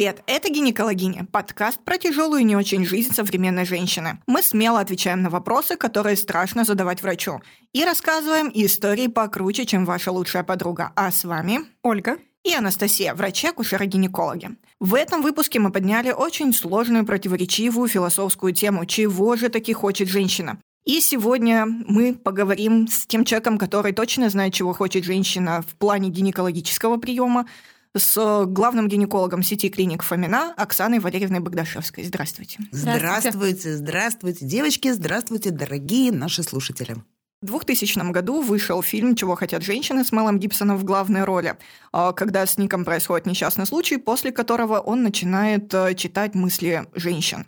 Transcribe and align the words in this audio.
привет! 0.00 0.22
Это 0.26 0.48
«Гинекологиня»– 0.48 1.26
подкаст 1.30 1.78
про 1.84 1.98
тяжелую 1.98 2.40
и 2.40 2.44
не 2.44 2.56
очень 2.56 2.86
жизнь 2.86 3.12
современной 3.12 3.66
женщины. 3.66 4.18
Мы 4.26 4.42
смело 4.42 4.80
отвечаем 4.80 5.20
на 5.20 5.28
вопросы, 5.28 5.76
которые 5.76 6.16
страшно 6.16 6.64
задавать 6.64 7.02
врачу. 7.02 7.42
И 7.74 7.84
рассказываем 7.84 8.50
истории 8.54 9.08
покруче, 9.08 9.66
чем 9.66 9.84
ваша 9.84 10.10
лучшая 10.10 10.42
подруга. 10.42 10.92
А 10.96 11.12
с 11.12 11.24
вами 11.24 11.66
Ольга 11.82 12.16
и 12.44 12.54
Анастасия, 12.54 13.14
врачи-акушеры-гинекологи. 13.14 14.56
В 14.80 14.94
этом 14.94 15.20
выпуске 15.20 15.58
мы 15.60 15.70
подняли 15.70 16.12
очень 16.12 16.54
сложную, 16.54 17.04
противоречивую 17.04 17.86
философскую 17.86 18.54
тему 18.54 18.86
«Чего 18.86 19.36
же 19.36 19.50
таки 19.50 19.74
хочет 19.74 20.08
женщина?». 20.08 20.58
И 20.86 21.02
сегодня 21.02 21.66
мы 21.66 22.14
поговорим 22.14 22.88
с 22.88 23.06
тем 23.06 23.26
человеком, 23.26 23.58
который 23.58 23.92
точно 23.92 24.30
знает, 24.30 24.54
чего 24.54 24.72
хочет 24.72 25.04
женщина 25.04 25.60
в 25.60 25.76
плане 25.76 26.08
гинекологического 26.08 26.96
приема, 26.96 27.44
с 27.96 28.44
главным 28.46 28.88
гинекологом 28.88 29.42
сети 29.42 29.68
клиник 29.68 30.02
Фомина 30.02 30.54
Оксаной 30.56 31.00
Валерьевной 31.00 31.40
Богдашевской. 31.40 32.04
Здравствуйте. 32.04 32.60
Здравствуйте, 32.70 33.76
здравствуйте, 33.76 34.44
девочки, 34.44 34.92
здравствуйте, 34.92 35.50
дорогие 35.50 36.12
наши 36.12 36.42
слушатели. 36.42 36.96
В 37.42 37.46
2000 37.46 38.12
году 38.12 38.42
вышел 38.42 38.82
фильм 38.82 39.16
«Чего 39.16 39.34
хотят 39.34 39.62
женщины» 39.62 40.04
с 40.04 40.12
Мэлом 40.12 40.38
Гибсоном 40.38 40.76
в 40.76 40.84
главной 40.84 41.24
роли, 41.24 41.56
а, 41.90 42.12
когда 42.12 42.44
с 42.44 42.58
Ником 42.58 42.84
происходит 42.84 43.26
несчастный 43.26 43.64
случай, 43.64 43.96
после 43.96 44.30
которого 44.30 44.78
он 44.78 45.02
начинает 45.02 45.72
э, 45.72 45.94
читать 45.94 46.34
мысли 46.34 46.86
женщин. 46.94 47.46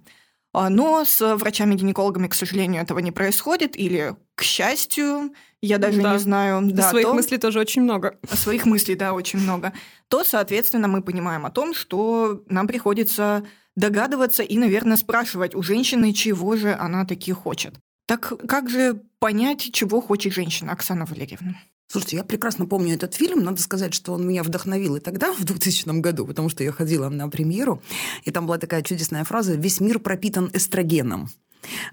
А, 0.52 0.68
но 0.68 1.04
с 1.04 1.36
врачами-гинекологами, 1.36 2.28
к 2.28 2.34
сожалению, 2.34 2.82
этого 2.82 2.98
не 2.98 3.10
происходит, 3.10 3.76
или, 3.76 4.16
к 4.34 4.42
счастью, 4.42 5.32
я 5.62 5.78
даже 5.78 6.02
да. 6.02 6.12
не 6.12 6.18
знаю. 6.18 6.60
Да, 6.70 6.90
своих 6.90 7.06
то... 7.06 7.14
мыслей 7.14 7.38
тоже 7.38 7.60
очень 7.60 7.82
много. 7.82 8.18
Своих 8.28 8.66
мыслей, 8.66 8.94
да, 8.94 9.14
очень 9.14 9.38
много. 9.38 9.72
То, 10.08 10.24
соответственно, 10.24 10.88
мы 10.88 11.02
понимаем 11.02 11.46
о 11.46 11.50
том, 11.50 11.72
что 11.72 12.42
нам 12.48 12.66
приходится 12.66 13.46
догадываться 13.76 14.42
и, 14.42 14.58
наверное, 14.58 14.98
спрашивать 14.98 15.54
у 15.54 15.62
женщины, 15.62 16.12
чего 16.12 16.56
же 16.56 16.74
она 16.74 17.06
таки 17.06 17.32
хочет. 17.32 17.74
Так 18.06 18.32
как 18.46 18.68
же 18.68 19.00
понять, 19.20 19.72
чего 19.72 20.02
хочет 20.02 20.34
женщина, 20.34 20.72
Оксана 20.72 21.06
Валерьевна? 21.06 21.54
Слушайте, 21.92 22.16
я 22.16 22.24
прекрасно 22.24 22.64
помню 22.64 22.94
этот 22.94 23.12
фильм. 23.12 23.44
Надо 23.44 23.60
сказать, 23.60 23.92
что 23.92 24.14
он 24.14 24.26
меня 24.26 24.42
вдохновил 24.42 24.96
и 24.96 25.00
тогда, 25.00 25.30
в 25.34 25.44
2000 25.44 26.00
году, 26.00 26.26
потому 26.26 26.48
что 26.48 26.64
я 26.64 26.72
ходила 26.72 27.10
на 27.10 27.28
премьеру, 27.28 27.82
и 28.24 28.30
там 28.30 28.46
была 28.46 28.56
такая 28.56 28.80
чудесная 28.80 29.24
фраза 29.24 29.56
«Весь 29.56 29.78
мир 29.78 29.98
пропитан 29.98 30.48
эстрогеном». 30.54 31.28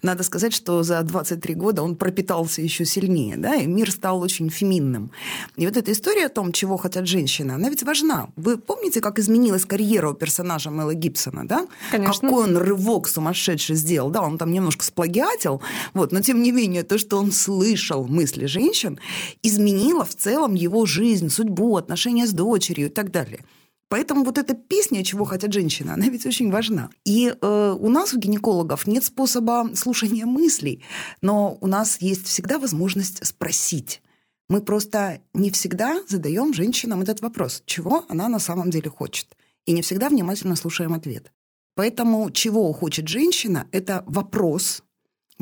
Надо 0.01 0.23
сказать, 0.23 0.53
что 0.53 0.83
за 0.83 1.01
23 1.01 1.55
года 1.55 1.83
он 1.83 1.95
пропитался 1.95 2.61
еще 2.61 2.85
сильнее, 2.85 3.37
да, 3.37 3.55
и 3.55 3.67
мир 3.67 3.91
стал 3.91 4.21
очень 4.21 4.49
феминным. 4.49 5.11
И 5.55 5.65
вот 5.65 5.77
эта 5.77 5.91
история 5.91 6.25
о 6.25 6.29
том, 6.29 6.51
чего 6.51 6.77
хотят 6.77 7.07
женщины, 7.07 7.51
она 7.53 7.69
ведь 7.69 7.83
важна. 7.83 8.29
Вы 8.35 8.57
помните, 8.57 9.01
как 9.01 9.19
изменилась 9.19 9.65
карьера 9.65 10.11
у 10.11 10.13
персонажа 10.13 10.71
Мэла 10.71 10.93
Гибсона, 10.93 11.47
да? 11.47 11.67
Конечно. 11.91 12.29
Какой 12.29 12.45
он 12.45 12.57
рывок 12.57 13.07
сумасшедший 13.07 13.75
сделал, 13.75 14.09
да, 14.09 14.21
он 14.21 14.37
там 14.37 14.51
немножко 14.51 14.83
сплагиатил, 14.83 15.61
вот, 15.93 16.11
но 16.11 16.21
тем 16.21 16.41
не 16.41 16.51
менее 16.51 16.83
то, 16.83 16.97
что 16.97 17.17
он 17.17 17.31
слышал 17.31 18.07
мысли 18.07 18.45
женщин, 18.45 18.99
изменило 19.43 20.05
в 20.05 20.15
целом 20.15 20.55
его 20.55 20.85
жизнь, 20.85 21.29
судьбу, 21.29 21.77
отношения 21.77 22.27
с 22.27 22.31
дочерью 22.31 22.87
и 22.87 22.89
так 22.89 23.11
далее. 23.11 23.39
Поэтому 23.89 24.23
вот 24.23 24.37
эта 24.37 24.53
песня 24.53 25.03
«Чего 25.03 25.25
хотят 25.25 25.51
женщины», 25.51 25.89
она 25.89 26.09
ведь 26.09 26.25
очень 26.25 26.51
важна. 26.51 26.91
И 27.05 27.33
э, 27.41 27.77
у 27.79 27.89
нас, 27.89 28.13
у 28.13 28.19
гинекологов, 28.19 28.85
нет 28.85 29.03
способа 29.03 29.71
слушания 29.73 30.27
мыслей, 30.27 30.83
но 31.21 31.57
у 31.59 31.67
нас 31.67 31.99
есть 31.99 32.27
всегда 32.27 32.59
возможность 32.59 33.25
спросить. 33.25 34.03
Мы 34.47 34.61
просто 34.61 35.21
не 35.33 35.49
всегда 35.49 36.03
задаем 36.07 36.53
женщинам 36.53 37.01
этот 37.01 37.21
вопрос, 37.21 37.63
чего 37.65 38.05
она 38.09 38.29
на 38.29 38.39
самом 38.39 38.69
деле 38.69 38.91
хочет. 38.91 39.35
И 39.65 39.71
не 39.71 39.81
всегда 39.81 40.09
внимательно 40.09 40.55
слушаем 40.55 40.93
ответ. 40.93 41.31
Поэтому 41.75 42.29
чего 42.29 42.71
хочет 42.73 43.07
женщина– 43.07 43.67
это 43.71 44.03
вопрос, 44.05 44.83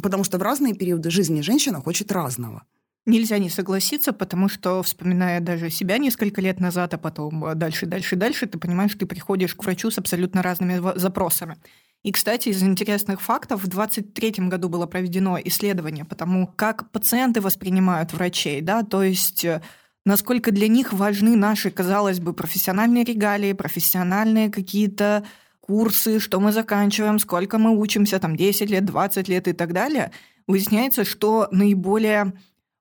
потому 0.02 0.24
что 0.24 0.38
в 0.38 0.42
разные 0.42 0.74
периоды 0.74 1.10
жизни 1.10 1.42
женщина 1.42 1.82
хочет 1.82 2.14
разного– 2.14 2.64
Нельзя 3.08 3.38
не 3.38 3.50
согласиться, 3.50 4.12
потому 4.12 4.50
что, 4.50 4.84
вспоминая 4.84 5.40
даже 5.40 5.70
себя 5.70 5.98
несколько 5.98 6.42
лет 6.42 6.60
назад, 6.60 6.94
а 6.94 6.98
потом 6.98 7.46
э, 7.46 7.56
дальше, 7.56 7.86
дальше, 7.86 8.18
дальше, 8.18 8.48
ты 8.48 8.60
понимаешь, 8.60 8.92
что 8.92 9.00
ты 9.00 9.06
приходишь 9.06 9.56
к 9.56 9.64
врачу 9.64 9.90
с 9.90 9.98
абсолютно 9.98 10.44
разными 10.44 10.82
запросами. 11.00 11.56
И, 12.04 12.12
кстати, 12.12 12.50
из 12.50 12.62
интересных 12.62 13.22
фактов, 13.22 13.64
в 13.64 13.68
2023 13.68 14.50
году 14.50 14.68
было 14.68 14.88
проведено 14.88 15.40
исследование 15.42 16.04
по 16.04 16.16
тому, 16.16 16.48
как 16.48 16.92
пациенты 16.92 17.40
воспринимают 17.40 18.12
врачей, 18.12 18.60
да, 18.60 18.84
то 18.84 19.02
есть 19.02 19.46
э, 19.46 19.62
насколько 20.04 20.52
для 20.52 20.68
них 20.68 20.92
важны 20.92 21.38
наши, 21.38 21.72
казалось 21.72 22.20
бы, 22.20 22.34
профессиональные 22.34 23.06
регалии, 23.06 23.54
профессиональные 23.54 24.50
какие-то 24.50 25.24
курсы, 25.62 26.20
что 26.20 26.42
мы 26.42 26.52
заканчиваем, 26.52 27.20
сколько 27.20 27.58
мы 27.58 27.72
учимся, 27.72 28.20
там 28.20 28.36
10 28.36 28.70
лет, 28.70 28.84
20 28.84 29.30
лет 29.30 29.48
и 29.48 29.54
так 29.54 29.72
далее, 29.72 30.12
выясняется, 30.46 31.06
что 31.06 31.48
наиболее 31.52 32.34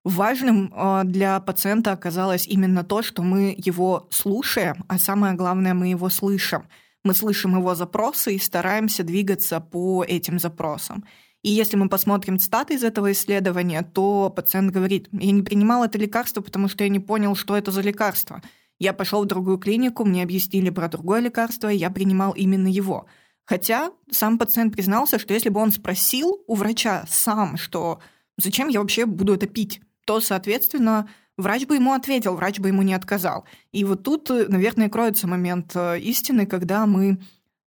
Важным 0.07 0.73
а, 0.73 1.03
для 1.03 1.41
пациента 1.41 1.91
оказалось 1.91 2.47
именно 2.47 2.85
то, 2.85 3.03
что 3.03 3.23
мы 3.23 3.53
его 3.59 4.07
слушаем, 4.13 4.85
а 4.87 5.01
самое 5.01 5.35
главное, 5.35 5.75
мы 5.75 5.89
его 5.89 6.09
слышим. 6.11 6.69
Мы 7.03 7.13
слышим 7.13 7.57
его 7.57 7.75
запросы 7.75 8.37
и 8.37 8.39
стараемся 8.39 9.03
двигаться 9.03 9.59
по 9.59 10.05
этим 10.05 10.39
запросам. 10.39 11.05
И 11.43 11.51
если 11.51 11.77
мы 11.77 11.89
посмотрим 11.89 12.39
статы 12.39 12.75
из 12.75 12.85
этого 12.85 13.11
исследования, 13.11 13.83
то 13.83 14.31
пациент 14.31 14.71
говорит, 14.71 15.09
я 15.11 15.33
не 15.33 15.43
принимал 15.43 15.83
это 15.83 15.99
лекарство, 15.99 16.41
потому 16.41 16.69
что 16.69 16.85
я 16.85 16.89
не 16.89 17.01
понял, 17.01 17.35
что 17.35 17.57
это 17.57 17.73
за 17.73 17.81
лекарство. 17.81 18.43
Я 18.79 18.93
пошел 18.93 19.25
в 19.25 19.27
другую 19.27 19.59
клинику, 19.59 20.05
мне 20.05 20.23
объяснили 20.23 20.71
про 20.71 20.87
другое 20.89 21.19
лекарство, 21.19 21.73
и 21.73 21.77
я 21.77 21.91
принимал 21.91 22.31
именно 22.31 22.69
его. 22.69 23.07
Хотя 23.45 23.91
сам 24.13 24.39
пациент 24.39 24.73
признался, 24.73 25.19
что 25.19 25.35
если 25.35 25.49
бы 25.49 25.59
он 25.59 25.73
спросил 25.73 26.45
у 26.47 26.55
врача 26.55 27.05
сам, 27.09 27.57
что 27.57 27.99
зачем 28.37 28.69
я 28.69 28.79
вообще 28.79 29.05
буду 29.05 29.35
это 29.35 29.49
пить, 29.49 29.81
то, 30.07 30.21
соответственно, 30.21 31.11
врач 31.37 31.67
бы 31.67 31.75
ему 31.75 31.93
ответил, 31.93 32.37
врач 32.37 32.59
бы 32.59 32.69
ему 32.69 32.83
не 32.83 32.95
отказал. 32.95 33.45
И 33.73 33.85
вот 33.85 34.03
тут, 34.03 34.31
наверное, 34.31 34.89
кроется 34.89 35.27
момент 35.27 35.73
э, 35.75 36.01
истины, 36.01 36.47
когда 36.47 36.87
мы 36.87 37.19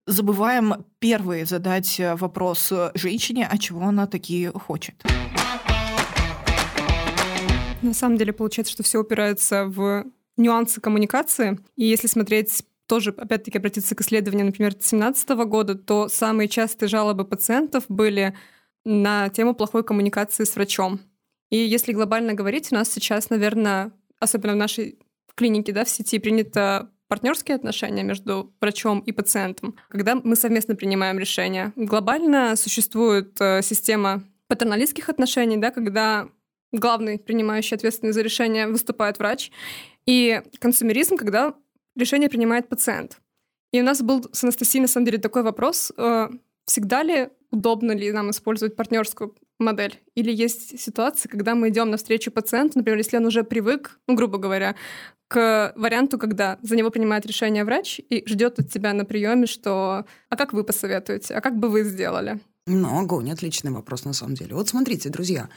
забываем 0.07 0.85
первые 0.97 1.45
задать 1.45 1.99
э, 1.99 2.15
вопрос 2.15 2.73
женщине, 2.95 3.47
а 3.51 3.57
чего 3.57 3.83
она 3.83 4.07
такие 4.07 4.51
хочет. 4.51 5.03
На 7.81 7.93
самом 7.93 8.17
деле 8.17 8.33
получается, 8.33 8.73
что 8.73 8.83
все 8.83 8.99
упирается 8.99 9.65
в 9.65 10.05
нюансы 10.37 10.81
коммуникации. 10.81 11.59
И 11.75 11.85
если 11.85 12.07
смотреть 12.07 12.63
тоже, 12.87 13.13
опять-таки, 13.15 13.57
обратиться 13.57 13.95
к 13.95 14.01
исследованию, 14.01 14.47
например, 14.47 14.71
2017 14.71 15.29
года, 15.45 15.75
то 15.75 16.07
самые 16.07 16.47
частые 16.47 16.89
жалобы 16.89 17.23
пациентов 17.23 17.83
были 17.87 18.35
на 18.83 19.29
тему 19.29 19.53
плохой 19.53 19.83
коммуникации 19.83 20.45
с 20.45 20.55
врачом. 20.55 20.99
И 21.49 21.57
если 21.57 21.93
глобально 21.93 22.33
говорить, 22.33 22.71
у 22.71 22.75
нас 22.75 22.91
сейчас, 22.91 23.29
наверное, 23.29 23.91
особенно 24.19 24.53
в 24.53 24.57
нашей 24.57 24.99
клинике, 25.35 25.71
да, 25.71 25.85
в 25.85 25.89
сети 25.89 26.19
принято 26.19 26.91
партнерские 27.07 27.55
отношения 27.55 28.03
между 28.03 28.53
врачом 28.61 28.99
и 28.99 29.11
пациентом, 29.11 29.75
когда 29.89 30.15
мы 30.15 30.35
совместно 30.35 30.75
принимаем 30.75 31.17
решения. 31.17 31.73
Глобально 31.75 32.55
существует 32.55 33.35
э, 33.41 33.61
система 33.63 34.23
патерналистских 34.47 35.09
отношений, 35.09 35.57
да, 35.57 35.71
когда 35.71 36.29
главный 36.71 37.17
принимающий 37.17 37.75
ответственность 37.75 38.15
за 38.15 38.21
решение 38.21 38.67
выступает 38.67 39.17
врач, 39.17 39.51
и 40.05 40.41
консумеризм, 40.59 41.17
когда 41.17 41.55
решение 41.95 42.29
принимает 42.29 42.69
пациент. 42.69 43.19
И 43.71 43.81
у 43.81 43.83
нас 43.83 44.01
был 44.01 44.23
с 44.31 44.43
Анастасией, 44.43 44.81
на 44.81 44.87
самом 44.87 45.05
деле, 45.05 45.17
такой 45.17 45.43
вопрос, 45.43 45.91
э, 45.97 46.29
всегда 46.65 47.01
ли 47.03 47.29
удобно 47.51 47.91
ли 47.93 48.11
нам 48.11 48.29
использовать 48.29 48.75
партнерскую 48.75 49.35
модель? 49.59 49.99
Или 50.15 50.31
есть 50.31 50.79
ситуации, 50.79 51.29
когда 51.29 51.55
мы 51.55 51.69
идем 51.69 51.89
навстречу 51.89 52.31
пациенту, 52.31 52.79
например, 52.79 52.97
если 52.97 53.17
он 53.17 53.25
уже 53.25 53.43
привык, 53.43 53.99
ну, 54.07 54.15
грубо 54.15 54.37
говоря, 54.37 54.75
к 55.27 55.73
варианту, 55.75 56.17
когда 56.17 56.57
за 56.61 56.75
него 56.75 56.89
принимает 56.89 57.25
решение 57.25 57.63
врач 57.63 57.99
и 58.09 58.23
ждет 58.27 58.59
от 58.59 58.71
тебя 58.71 58.93
на 58.93 59.05
приеме, 59.05 59.45
что 59.45 60.05
«а 60.29 60.35
как 60.35 60.53
вы 60.53 60.63
посоветуете? 60.63 61.35
А 61.35 61.41
как 61.41 61.57
бы 61.57 61.69
вы 61.69 61.83
сделали?» 61.83 62.39
Ну, 62.65 62.99
огонь, 62.99 63.31
отличный 63.31 63.71
вопрос 63.71 64.05
на 64.05 64.13
самом 64.13 64.35
деле. 64.35 64.55
Вот 64.55 64.69
смотрите, 64.69 65.09
друзья, 65.09 65.49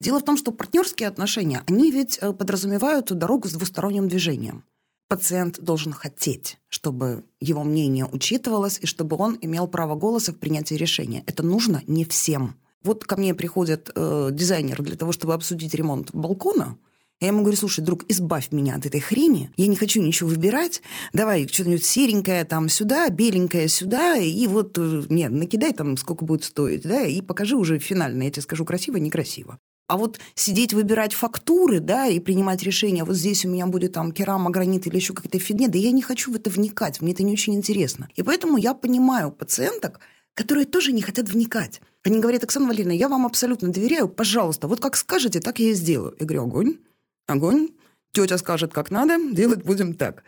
дело 0.00 0.20
в 0.20 0.24
том, 0.24 0.36
что 0.36 0.52
партнерские 0.52 1.08
отношения, 1.08 1.62
они 1.68 1.90
ведь 1.90 2.18
э, 2.20 2.32
подразумевают 2.32 3.12
дорогу 3.12 3.48
с 3.48 3.52
двусторонним 3.52 4.08
движением 4.08 4.64
пациент 5.10 5.60
должен 5.60 5.92
хотеть, 5.92 6.58
чтобы 6.68 7.24
его 7.40 7.64
мнение 7.64 8.06
учитывалось 8.06 8.78
и 8.80 8.86
чтобы 8.86 9.16
он 9.16 9.36
имел 9.40 9.66
право 9.66 9.96
голоса 9.96 10.32
в 10.32 10.36
принятии 10.36 10.74
решения. 10.74 11.24
Это 11.26 11.42
нужно 11.42 11.82
не 11.88 12.04
всем. 12.04 12.54
Вот 12.82 13.04
ко 13.04 13.16
мне 13.16 13.34
приходит 13.34 13.90
э, 13.94 14.30
дизайнер 14.32 14.82
для 14.82 14.96
того, 14.96 15.12
чтобы 15.12 15.34
обсудить 15.34 15.74
ремонт 15.74 16.10
балкона. 16.12 16.78
Я 17.20 17.28
ему 17.28 17.42
говорю, 17.42 17.58
слушай, 17.58 17.84
друг, 17.84 18.04
избавь 18.08 18.50
меня 18.50 18.76
от 18.76 18.86
этой 18.86 19.00
хрени. 19.00 19.50
Я 19.58 19.66
не 19.66 19.76
хочу 19.76 20.00
ничего 20.00 20.30
выбирать. 20.30 20.80
Давай 21.12 21.46
что-нибудь 21.46 21.84
серенькое 21.84 22.44
там 22.44 22.70
сюда, 22.70 23.10
беленькое 23.10 23.68
сюда. 23.68 24.16
И 24.16 24.46
вот, 24.46 24.78
э, 24.78 25.02
нет, 25.10 25.30
накидай 25.30 25.74
там, 25.74 25.98
сколько 25.98 26.24
будет 26.24 26.44
стоить, 26.44 26.82
да, 26.82 27.02
и 27.02 27.20
покажи 27.20 27.56
уже 27.56 27.78
финально. 27.78 28.22
Я 28.22 28.30
тебе 28.30 28.42
скажу, 28.42 28.64
красиво, 28.64 28.96
некрасиво. 28.96 29.58
А 29.90 29.96
вот 29.96 30.20
сидеть, 30.36 30.72
выбирать 30.72 31.12
фактуры, 31.12 31.80
да, 31.80 32.06
и 32.06 32.20
принимать 32.20 32.62
решения, 32.62 33.02
вот 33.02 33.16
здесь 33.16 33.44
у 33.44 33.48
меня 33.48 33.66
будет 33.66 33.92
там 33.94 34.12
керама, 34.12 34.50
гранит 34.50 34.86
или 34.86 34.94
еще 34.94 35.14
какая-то 35.14 35.40
фигня, 35.40 35.66
да 35.66 35.78
я 35.78 35.90
не 35.90 36.00
хочу 36.00 36.30
в 36.30 36.36
это 36.36 36.48
вникать, 36.48 37.00
мне 37.00 37.12
это 37.12 37.24
не 37.24 37.32
очень 37.32 37.56
интересно. 37.56 38.08
И 38.14 38.22
поэтому 38.22 38.56
я 38.56 38.72
понимаю 38.72 39.32
пациенток, 39.32 39.98
которые 40.40 40.64
тоже 40.64 40.92
не 40.92 41.02
хотят 41.02 41.28
вникать. 41.28 41.82
Они 42.02 42.18
говорят, 42.18 42.42
Оксана 42.42 42.66
Валерьевна, 42.66 42.94
я 42.94 43.10
вам 43.10 43.26
абсолютно 43.26 43.68
доверяю, 43.68 44.08
пожалуйста, 44.08 44.68
вот 44.68 44.80
как 44.80 44.96
скажете, 44.96 45.38
так 45.38 45.58
я 45.58 45.68
и 45.68 45.74
сделаю. 45.74 46.16
Я 46.18 46.24
говорю, 46.24 46.44
огонь, 46.44 46.78
огонь, 47.26 47.68
тетя 48.12 48.38
скажет, 48.38 48.72
как 48.72 48.90
надо, 48.90 49.18
делать 49.32 49.62
будем 49.64 49.92
так. 49.92 50.24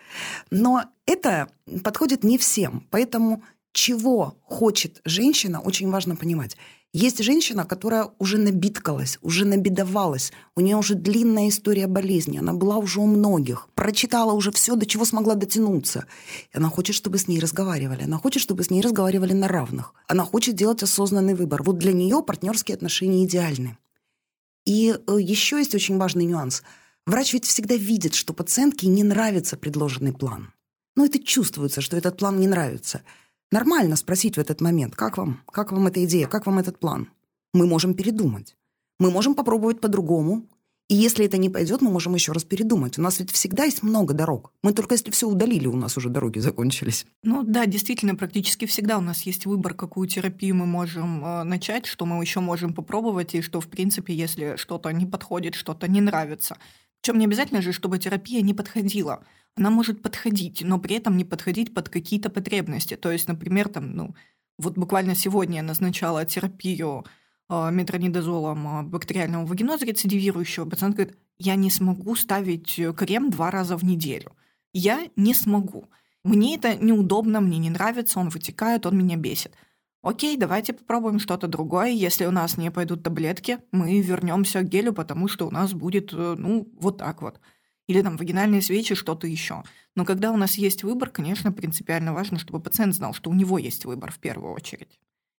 Но 0.51 0.85
это 1.07 1.49
подходит 1.83 2.25
не 2.25 2.37
всем, 2.37 2.87
поэтому 2.91 3.43
чего 3.73 4.37
хочет 4.43 5.01
женщина, 5.07 5.61
очень 5.63 5.91
важно 5.91 6.15
понимать. 6.15 6.59
Есть 6.95 7.25
женщина, 7.25 7.65
которая 7.65 8.11
уже 8.19 8.37
набиткалась, 8.37 9.19
уже 9.23 9.47
набедовалась. 9.47 10.31
У 10.55 10.61
нее 10.61 10.77
уже 10.77 10.95
длинная 10.95 11.49
история 11.49 11.87
болезни. 11.87 12.37
Она 12.37 12.53
была 12.53 12.77
уже 12.77 13.01
у 13.01 13.07
многих. 13.07 13.69
Прочитала 13.75 14.35
уже 14.35 14.51
все, 14.53 14.77
до 14.77 14.85
чего 14.85 15.07
смогла 15.07 15.35
дотянуться. 15.35 16.05
И 16.53 16.59
она 16.59 16.69
хочет, 16.69 16.95
чтобы 16.95 17.17
с 17.17 17.29
ней 17.29 17.41
разговаривали. 17.41 18.03
Она 18.03 18.19
хочет, 18.19 18.43
чтобы 18.43 18.63
с 18.63 18.69
ней 18.69 18.83
разговаривали 18.83 19.33
на 19.33 19.49
равных. 19.49 19.95
Она 20.07 20.25
хочет 20.25 20.55
делать 20.55 20.83
осознанный 20.83 21.35
выбор. 21.35 21.63
Вот 21.63 21.79
для 21.79 21.95
нее 21.95 22.23
партнерские 22.23 22.75
отношения 22.75 23.25
идеальны. 23.25 23.79
И 24.67 24.95
э, 24.95 25.17
еще 25.19 25.57
есть 25.57 25.75
очень 25.75 25.97
важный 25.97 26.27
нюанс. 26.27 26.63
Врач 27.07 27.33
ведь 27.33 27.47
всегда 27.47 27.75
видит, 27.75 28.13
что 28.13 28.35
пациентке 28.35 28.87
не 28.87 29.03
нравится 29.03 29.57
предложенный 29.57 30.13
план. 30.13 30.53
Но 30.95 31.07
это 31.07 31.19
чувствуется, 31.19 31.81
что 31.81 31.97
этот 31.97 32.19
план 32.19 32.39
не 32.39 32.49
нравится– 32.49 33.01
Нормально 33.53 33.97
спросить 33.97 34.37
в 34.37 34.41
этот 34.41 34.63
момент, 34.63 34.97
как 34.97 35.19
вам, 35.19 35.43
как 35.53 35.73
вам 35.73 35.87
эта 35.87 36.03
идея, 36.05 36.27
как 36.27 36.47
вам 36.47 36.59
этот 36.59 36.79
план. 36.79 37.11
Мы 37.53 37.67
можем 37.67 37.93
передумать. 37.93 38.57
Мы 38.99 39.11
можем 39.11 39.35
попробовать 39.35 39.79
по-другому. 39.79 40.47
И 40.89 40.95
если 40.95 41.27
это 41.27 41.37
не 41.37 41.51
пойдет, 41.51 41.83
мы 41.83 41.91
можем 41.91 42.15
еще 42.15 42.33
раз 42.33 42.45
передумать. 42.45 42.99
У 42.99 43.03
нас 43.03 43.19
ведь 43.19 43.31
всегда 43.31 43.65
есть 43.65 43.83
много 43.83 44.15
дорог. 44.15 44.53
Мы 44.63 44.73
только 44.73 44.95
если 44.95 45.11
все 45.11 45.29
удалили, 45.29 45.67
у 45.67 45.77
нас 45.77 45.99
уже 45.99 46.09
дороги 46.09 46.39
закончились. 46.39 47.05
Ну 47.23 47.43
да, 47.43 47.67
действительно, 47.67 48.15
практически 48.15 48.65
всегда 48.65 48.97
у 48.97 49.03
нас 49.03 49.21
есть 49.23 49.45
выбор, 49.45 49.75
какую 49.75 50.09
терапию 50.09 50.55
мы 50.55 50.65
можем 50.65 51.23
э, 51.23 51.43
начать, 51.43 51.85
что 51.85 52.07
мы 52.07 52.23
еще 52.23 52.41
можем 52.41 52.73
попробовать, 52.73 53.35
и 53.35 53.43
что, 53.43 53.61
в 53.61 53.69
принципе, 53.69 54.15
если 54.15 54.57
что-то 54.57 54.91
не 54.93 55.05
подходит, 55.05 55.57
что-то 55.57 55.89
не 55.89 56.01
нравится. 56.01 56.57
Причем 57.03 57.19
не 57.19 57.27
обязательно 57.27 57.61
же, 57.61 57.73
чтобы 57.73 57.99
терапия 57.99 58.41
не 58.41 58.55
подходила 58.55 59.23
она 59.57 59.71
может 59.71 60.03
подходить, 60.03 60.63
но 60.63 60.79
при 60.79 60.97
этом 60.97 61.17
не 61.17 61.25
подходить 61.25 61.75
под 61.75 61.89
какие-то 61.89 62.31
потребности. 62.31 62.97
То 62.97 63.11
есть, 63.11 63.29
например, 63.29 63.69
там, 63.69 63.95
ну, 63.95 64.15
вот 64.59 64.75
буквально 64.75 65.15
сегодня 65.15 65.57
я 65.57 65.63
назначала 65.63 66.25
терапию 66.25 67.05
э, 67.49 67.71
метронидозолом 67.71 68.67
э, 68.67 68.83
бактериального 68.85 69.45
вагиноза 69.45 69.85
рецидивирующего. 69.85 70.69
Пациент 70.69 70.97
говорит, 70.97 71.19
я 71.39 71.55
не 71.57 71.71
смогу 71.71 72.15
ставить 72.17 72.81
крем 72.97 73.31
два 73.31 73.51
раза 73.51 73.77
в 73.77 73.85
неделю. 73.85 74.33
Я 74.73 75.09
не 75.17 75.35
смогу. 75.35 75.89
Мне 76.25 76.55
это 76.57 76.77
неудобно, 76.77 77.41
мне 77.41 77.59
не 77.59 77.69
нравится, 77.69 78.21
он 78.21 78.29
вытекает, 78.29 78.87
он 78.87 78.97
меня 78.97 79.17
бесит. 79.17 79.55
Окей, 80.03 80.37
давайте 80.37 80.73
попробуем 80.73 81.19
что-то 81.19 81.47
другое. 81.47 81.91
Если 81.91 82.27
у 82.27 82.31
нас 82.31 82.57
не 82.57 82.71
пойдут 82.71 83.03
таблетки, 83.03 83.59
мы 83.71 84.01
вернемся 84.01 84.61
к 84.61 84.69
гелю, 84.69 84.93
потому 84.93 85.29
что 85.29 85.47
у 85.47 85.51
нас 85.51 85.75
будет, 85.75 86.13
э, 86.13 86.35
ну, 86.39 86.69
вот 86.81 86.99
так 86.99 87.23
вот 87.23 87.41
или 87.87 88.03
там 88.03 88.17
вагинальные 88.17 88.63
свечи, 88.63 88.95
что-то 88.95 89.27
еще. 89.27 89.63
Но 89.95 90.05
когда 90.05 90.33
у 90.33 90.37
нас 90.37 90.57
есть 90.57 90.83
выбор, 90.85 91.11
конечно, 91.11 91.53
принципиально 91.53 92.13
важно, 92.13 92.39
чтобы 92.39 92.61
пациент 92.61 92.95
знал, 92.95 93.15
что 93.15 93.31
у 93.31 93.35
него 93.35 93.59
есть 93.59 93.85
выбор 93.85 94.11
в 94.11 94.19
первую 94.19 94.53
очередь. 94.53 94.99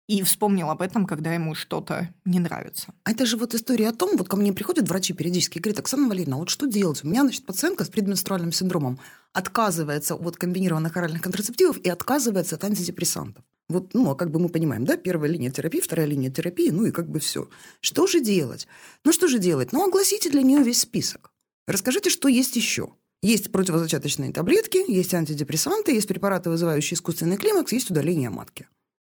И 0.09 0.23
вспомнил 0.23 0.69
об 0.69 0.83
этом, 0.83 1.07
когда 1.07 1.33
ему 1.33 1.55
что-то 1.55 2.13
не 2.25 2.41
нравится. 2.41 2.93
А 3.05 3.13
это 3.13 3.25
же 3.25 3.37
вот 3.37 3.55
история 3.55 3.89
о 3.89 3.93
том, 3.93 4.17
вот 4.17 4.29
ко 4.29 4.37
мне 4.37 4.53
приходят 4.53 4.89
врачи 4.89 5.13
периодически 5.13 5.59
и 5.59 5.61
говорят, 5.61 5.79
Оксана 5.79 6.09
Валерьевна, 6.09 6.37
вот 6.37 6.51
что 6.51 6.67
делать? 6.67 7.05
У 7.05 7.09
меня, 7.09 7.23
значит, 7.23 7.47
пациентка 7.47 7.85
с 7.85 7.89
предменструальным 7.89 8.53
синдромом 8.53 8.99
отказывается 9.33 10.17
от 10.17 10.37
комбинированных 10.37 10.97
оральных 10.97 11.23
контрацептивов 11.23 11.79
и 11.79 11.89
отказывается 11.89 12.57
от 12.57 12.65
антидепрессантов. 12.65 13.45
Вот, 13.69 13.95
ну, 13.95 14.11
а 14.11 14.17
как 14.17 14.31
бы 14.31 14.39
мы 14.39 14.49
понимаем, 14.49 14.85
да, 14.85 14.97
первая 14.97 15.31
линия 15.31 15.51
терапии, 15.51 15.81
вторая 15.81 16.07
линия 16.07 16.31
терапии, 16.31 16.69
ну 16.71 16.85
и 16.85 16.91
как 16.91 17.09
бы 17.09 17.21
все. 17.21 17.49
Что 17.81 18.07
же 18.07 18.21
делать? 18.21 18.67
Ну, 19.05 19.13
что 19.13 19.29
же 19.29 19.39
делать? 19.39 19.73
Ну, 19.73 19.87
огласите 19.87 20.31
для 20.31 20.43
нее 20.43 20.63
весь 20.63 20.83
список. 20.83 21.32
Расскажите, 21.67 22.11
что 22.11 22.29
есть 22.29 22.57
еще. 22.57 22.95
Есть 23.23 23.53
противозачаточные 23.53 24.33
таблетки, 24.33 24.91
есть 24.91 25.15
антидепрессанты, 25.15 25.93
есть 25.93 26.09
препараты, 26.09 26.51
вызывающие 26.51 26.97
искусственный 26.97 27.37
климакс, 27.37 27.73
есть 27.73 27.91
удаление 27.91 28.31
матки. 28.31 28.69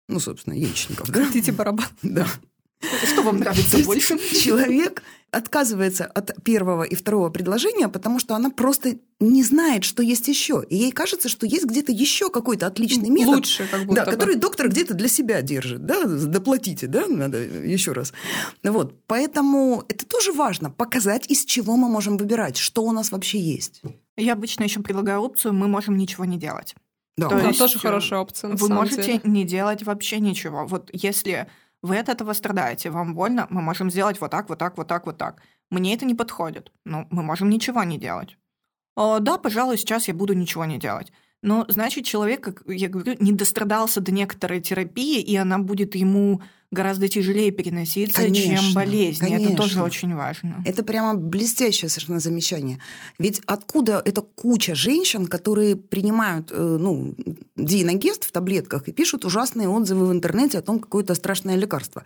Ну, 0.08 0.20
собственно, 0.20 0.54
яичников. 0.54 1.10
Да? 1.10 1.24
Хотите 1.24 1.50
барабан? 1.50 1.88
Да. 2.02 2.28
Что 2.80 3.22
вам 3.22 3.38
нравится 3.38 3.78
больше? 3.78 4.18
Человек 4.42 5.02
отказывается 5.30 6.04
от 6.04 6.42
первого 6.44 6.84
и 6.84 6.94
второго 6.94 7.30
предложения, 7.30 7.88
потому 7.88 8.18
что 8.18 8.34
она 8.34 8.50
просто 8.50 8.96
не 9.20 9.42
знает, 9.42 9.84
что 9.84 10.02
есть 10.02 10.28
еще. 10.28 10.64
И 10.68 10.76
ей 10.76 10.92
кажется, 10.92 11.28
что 11.28 11.46
есть 11.46 11.64
где-то 11.64 11.92
еще 11.92 12.30
какой-то 12.30 12.66
отличный 12.66 13.10
метод. 13.10 13.36
Лучше, 13.36 13.66
как 13.70 13.84
будто 13.84 13.96
да, 13.96 14.04
бы. 14.04 14.10
который 14.12 14.36
доктор 14.36 14.68
где-то 14.68 14.94
для 14.94 15.08
себя 15.08 15.42
держит. 15.42 15.84
Да? 15.84 16.04
Доплатите, 16.04 16.86
да, 16.86 17.06
надо 17.06 17.38
еще 17.38 17.92
раз. 17.92 18.12
Вот. 18.62 18.94
Поэтому 19.06 19.84
это 19.88 20.06
тоже 20.06 20.32
важно, 20.32 20.70
показать, 20.70 21.30
из 21.30 21.44
чего 21.44 21.76
мы 21.76 21.88
можем 21.88 22.16
выбирать, 22.16 22.56
что 22.56 22.82
у 22.82 22.92
нас 22.92 23.10
вообще 23.10 23.38
есть. 23.38 23.82
Я 24.16 24.34
обычно 24.34 24.64
еще 24.64 24.80
предлагаю 24.80 25.20
опцию 25.20 25.52
«мы 25.52 25.68
можем 25.68 25.96
ничего 25.96 26.24
не 26.24 26.38
делать». 26.38 26.74
Да, 27.18 27.28
То 27.28 27.38
есть, 27.38 27.58
тоже 27.58 27.78
хорошая 27.78 28.20
опция. 28.20 28.50
Вы 28.54 28.68
можете 28.68 29.02
деле. 29.02 29.20
не 29.24 29.44
делать 29.44 29.82
вообще 29.82 30.18
ничего. 30.20 30.66
Вот 30.66 30.90
если 30.92 31.48
вы 31.86 31.98
от 31.98 32.08
этого 32.08 32.34
страдаете, 32.34 32.90
вам 32.90 33.14
больно, 33.14 33.46
мы 33.50 33.62
можем 33.62 33.90
сделать 33.90 34.20
вот 34.20 34.30
так, 34.30 34.48
вот 34.48 34.58
так, 34.58 34.76
вот 34.76 34.88
так, 34.88 35.06
вот 35.06 35.16
так. 35.16 35.42
Мне 35.70 35.94
это 35.94 36.04
не 36.04 36.14
подходит. 36.14 36.72
Ну, 36.84 37.06
мы 37.10 37.22
можем 37.22 37.48
ничего 37.48 37.82
не 37.84 37.98
делать. 37.98 38.36
О, 38.94 39.18
да, 39.18 39.38
пожалуй, 39.38 39.78
сейчас 39.78 40.08
я 40.08 40.14
буду 40.14 40.34
ничего 40.34 40.64
не 40.64 40.78
делать. 40.78 41.12
Но 41.42 41.64
значит, 41.68 42.04
человек, 42.04 42.42
как 42.42 42.62
я 42.66 42.88
говорю, 42.88 43.16
не 43.20 43.32
дострадался 43.32 44.00
до 44.00 44.12
некоторой 44.12 44.60
терапии, 44.60 45.20
и 45.20 45.36
она 45.36 45.58
будет 45.58 45.94
ему 45.94 46.42
гораздо 46.70 47.08
тяжелее 47.08 47.50
переноситься, 47.50 48.22
конечно, 48.22 48.56
чем 48.56 48.74
болезнь. 48.74 49.20
Конечно. 49.20 49.48
Это 49.48 49.56
тоже 49.56 49.82
очень 49.82 50.14
важно. 50.14 50.62
Это 50.64 50.82
прямо 50.82 51.14
блестящее 51.14 51.88
совершенно 51.88 52.20
замечание. 52.20 52.80
Ведь 53.18 53.40
откуда 53.46 54.02
эта 54.04 54.22
куча 54.22 54.74
женщин, 54.74 55.26
которые 55.26 55.76
принимают 55.76 56.50
э, 56.50 56.76
ну, 56.80 57.14
диеногест 57.56 58.24
в 58.24 58.32
таблетках 58.32 58.88
и 58.88 58.92
пишут 58.92 59.24
ужасные 59.24 59.68
отзывы 59.68 60.06
в 60.06 60.12
интернете 60.12 60.58
о 60.58 60.62
том, 60.62 60.80
какое 60.80 61.04
это 61.04 61.14
страшное 61.14 61.56
лекарство? 61.56 62.04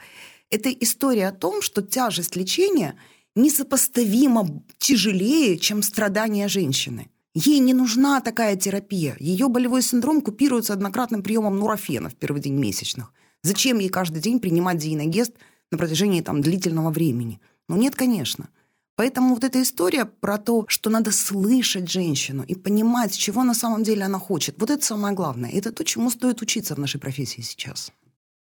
Это 0.50 0.70
история 0.70 1.28
о 1.28 1.32
том, 1.32 1.62
что 1.62 1.82
тяжесть 1.82 2.36
лечения 2.36 2.96
несопоставимо 3.36 4.62
тяжелее, 4.78 5.58
чем 5.58 5.82
страдания 5.82 6.48
женщины. 6.48 7.08
Ей 7.34 7.60
не 7.60 7.74
нужна 7.74 8.20
такая 8.20 8.56
терапия. 8.56 9.16
Ее 9.20 9.48
болевой 9.48 9.82
синдром 9.82 10.20
купируется 10.20 10.72
однократным 10.72 11.22
приемом 11.22 11.58
нурофена 11.58 12.10
в 12.10 12.16
первый 12.16 12.42
день 12.42 12.54
месячных. 12.54 13.12
Зачем 13.42 13.78
ей 13.78 13.88
каждый 13.88 14.20
день 14.20 14.40
принимать 14.40 14.78
диеногест 14.78 15.32
на 15.70 15.78
протяжении 15.78 16.20
там, 16.20 16.40
длительного 16.40 16.90
времени? 16.90 17.40
Ну 17.68 17.76
нет, 17.76 17.94
конечно. 17.94 18.48
Поэтому 18.96 19.34
вот 19.34 19.44
эта 19.44 19.62
история 19.62 20.04
про 20.04 20.36
то, 20.36 20.66
что 20.68 20.90
надо 20.90 21.10
слышать 21.10 21.90
женщину 21.90 22.42
и 22.42 22.54
понимать, 22.54 23.16
чего 23.16 23.44
на 23.44 23.54
самом 23.54 23.82
деле 23.82 24.04
она 24.04 24.18
хочет, 24.18 24.56
вот 24.58 24.68
это 24.68 24.84
самое 24.84 25.14
главное. 25.14 25.50
Это 25.50 25.72
то, 25.72 25.84
чему 25.84 26.10
стоит 26.10 26.42
учиться 26.42 26.74
в 26.74 26.78
нашей 26.78 27.00
профессии 27.00 27.40
сейчас. 27.40 27.92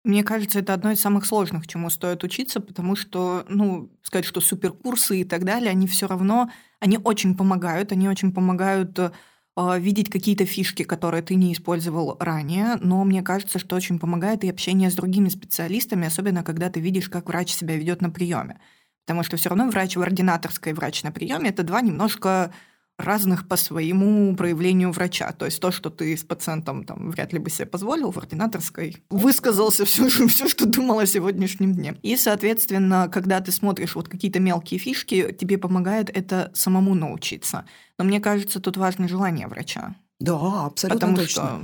Мне 0.03 0.25
кажется, 0.25 0.61
это 0.61 0.73
одно 0.73 0.93
из 0.93 1.01
самых 1.01 1.27
сложных, 1.27 1.67
чему 1.67 1.91
стоит 1.91 2.25
учиться, 2.25 2.61
потому 2.61 2.97
что, 2.97 3.45
ну, 3.51 3.91
сказать, 4.03 4.25
что 4.25 4.41
суперкурсы 4.41 5.21
и 5.21 5.25
так 5.25 5.45
далее, 5.45 5.71
они 5.71 5.87
все 5.87 6.07
равно, 6.07 6.51
они 6.79 6.97
очень 6.97 7.37
помогают, 7.37 7.93
они 7.93 8.09
очень 8.09 8.33
помогают 8.33 8.99
э, 8.99 9.13
видеть 9.57 10.11
какие-то 10.11 10.47
фишки, 10.47 10.85
которые 10.85 11.23
ты 11.23 11.35
не 11.35 11.53
использовал 11.53 12.17
ранее, 12.19 12.77
но 12.81 13.05
мне 13.05 13.23
кажется, 13.23 13.59
что 13.59 13.77
очень 13.77 13.99
помогает 13.99 14.45
и 14.45 14.49
общение 14.49 14.91
с 14.91 14.95
другими 14.95 15.29
специалистами, 15.29 16.07
особенно 16.07 16.43
когда 16.43 16.71
ты 16.71 16.81
видишь, 16.81 17.09
как 17.09 17.29
врач 17.29 17.53
себя 17.53 17.77
ведет 17.77 18.01
на 18.01 18.11
приеме. 18.11 18.61
Потому 19.05 19.23
что 19.23 19.37
все 19.37 19.49
равно 19.49 19.69
врач 19.69 19.97
в 19.97 20.03
ординаторской 20.03 20.73
и 20.73 20.75
врач 20.75 21.03
на 21.03 21.11
приеме 21.13 21.51
это 21.51 21.63
два 21.63 21.81
немножко 21.81 22.53
разных 23.01 23.49
по 23.49 23.57
своему 23.57 24.35
проявлению 24.37 24.93
врача. 24.93 25.33
То 25.33 25.47
есть 25.47 25.61
то, 25.61 25.71
что 25.71 25.91
ты 25.91 26.17
с 26.17 26.25
пациентом 26.25 26.85
там, 26.85 27.11
вряд 27.11 27.33
ли 27.33 27.39
бы 27.39 27.51
себе 27.51 27.67
позволил 27.67 28.11
в 28.11 28.19
ординаторской, 28.19 28.97
высказался 29.11 29.85
все, 29.85 30.09
все, 30.09 30.49
что 30.49 30.67
думал 30.67 30.99
о 30.99 31.07
сегодняшнем 31.07 31.75
дне. 31.75 31.97
И, 32.03 32.17
соответственно, 32.17 33.09
когда 33.13 33.41
ты 33.41 33.53
смотришь 33.53 33.95
вот 33.95 34.09
какие-то 34.09 34.41
мелкие 34.41 34.79
фишки, 34.79 35.37
тебе 35.39 35.59
помогает 35.59 36.11
это 36.11 36.51
самому 36.55 36.95
научиться. 36.95 37.65
Но 37.99 38.05
мне 38.05 38.21
кажется, 38.21 38.61
тут 38.61 38.77
важно 38.77 39.09
желание 39.09 39.47
врача. 39.47 39.95
Да, 40.19 40.67
абсолютно 40.67 41.01
Потому 41.01 41.17
точно. 41.17 41.43
Что... 41.43 41.61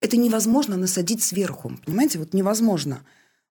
Это 0.00 0.16
невозможно 0.16 0.76
насадить 0.76 1.22
сверху. 1.22 1.72
Понимаете, 1.86 2.18
вот 2.18 2.34
невозможно. 2.34 3.02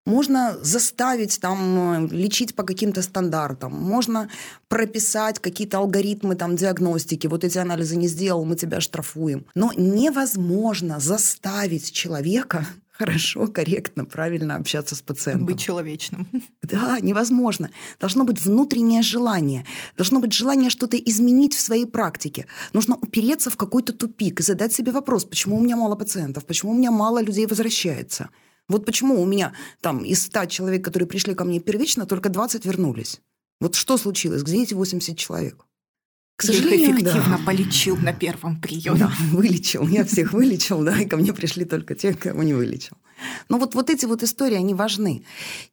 Можно 0.06 0.58
заставить 0.62 1.40
там 1.40 2.06
э, 2.06 2.08
лечить 2.08 2.56
по 2.56 2.64
каким-то 2.64 3.04
стандартам, 3.04 3.74
можно 3.74 4.30
прописать 4.68 5.40
какие-то 5.40 5.78
алгоритмы 5.78 6.36
там 6.36 6.56
диагностики. 6.56 7.28
Вот 7.28 7.44
эти 7.44 7.60
анализы 7.60 7.96
не 7.98 8.08
сделал, 8.08 8.44
мы 8.44 8.56
тебя 8.56 8.82
штрафуем. 8.82 9.46
Но 9.54 9.72
невозможно 9.78 11.00
заставить 11.00 11.92
человека 11.92 12.66
хорошо, 12.92 13.48
корректно, 13.48 14.06
правильно 14.06 14.56
общаться 14.56 14.96
с 14.96 15.02
пациентом. 15.02 15.46
Быть 15.46 15.60
человечным. 15.60 16.28
Да, 16.64 17.00
невозможно. 17.02 17.70
Должно 18.00 18.24
быть 18.24 18.42
внутреннее 18.46 19.02
желание. 19.02 19.66
Должно 19.98 20.20
быть 20.20 20.32
желание 20.32 20.70
что-то 20.70 20.96
изменить 20.98 21.54
в 21.54 21.60
своей 21.60 21.86
практике. 21.86 22.46
Нужно 22.74 22.96
упереться 22.96 23.50
в 23.50 23.58
какой-то 23.58 23.92
тупик 23.92 24.40
и 24.40 24.44
задать 24.44 24.74
себе 24.74 24.92
вопрос, 24.92 25.26
почему 25.26 25.58
у 25.58 25.62
меня 25.62 25.76
мало 25.76 25.96
пациентов, 25.96 26.46
почему 26.46 26.72
у 26.72 26.76
меня 26.76 26.92
мало 26.92 27.22
людей 27.22 27.46
возвращается. 27.46 28.30
Вот 28.72 28.86
почему 28.86 29.22
у 29.22 29.26
меня 29.26 29.54
там 29.82 30.04
из 30.04 30.24
100 30.24 30.46
человек, 30.46 30.84
которые 30.84 31.08
пришли 31.08 31.36
ко 31.36 31.46
мне 31.46 31.60
первично, 31.60 32.06
только 32.06 32.30
20 32.30 32.66
вернулись. 32.66 33.22
Вот 33.60 33.76
что 33.76 33.98
случилось? 33.98 34.44
Где 34.44 34.64
эти 34.64 34.74
80 34.74 35.18
человек? 35.18 35.66
К 36.36 36.44
сожалению, 36.44 36.90
Их 36.90 36.96
эффективно 36.96 37.38
да. 37.38 37.46
полечил 37.46 37.98
на 37.98 38.14
первом 38.14 38.60
приеме. 38.60 38.98
Да, 38.98 39.14
вылечил. 39.32 39.88
Я 39.88 40.04
всех 40.06 40.34
вылечил, 40.34 40.82
да, 40.82 41.00
и 41.00 41.06
ко 41.06 41.18
мне 41.18 41.34
пришли 41.34 41.66
только 41.66 41.94
те, 41.94 42.14
кого 42.16 42.42
не 42.42 42.56
вылечил. 42.56 42.98
Но 43.50 43.58
вот, 43.58 43.76
вот 43.76 43.90
эти 43.90 44.06
вот 44.06 44.24
истории, 44.24 44.58
они 44.58 44.74
важны. 44.74 45.24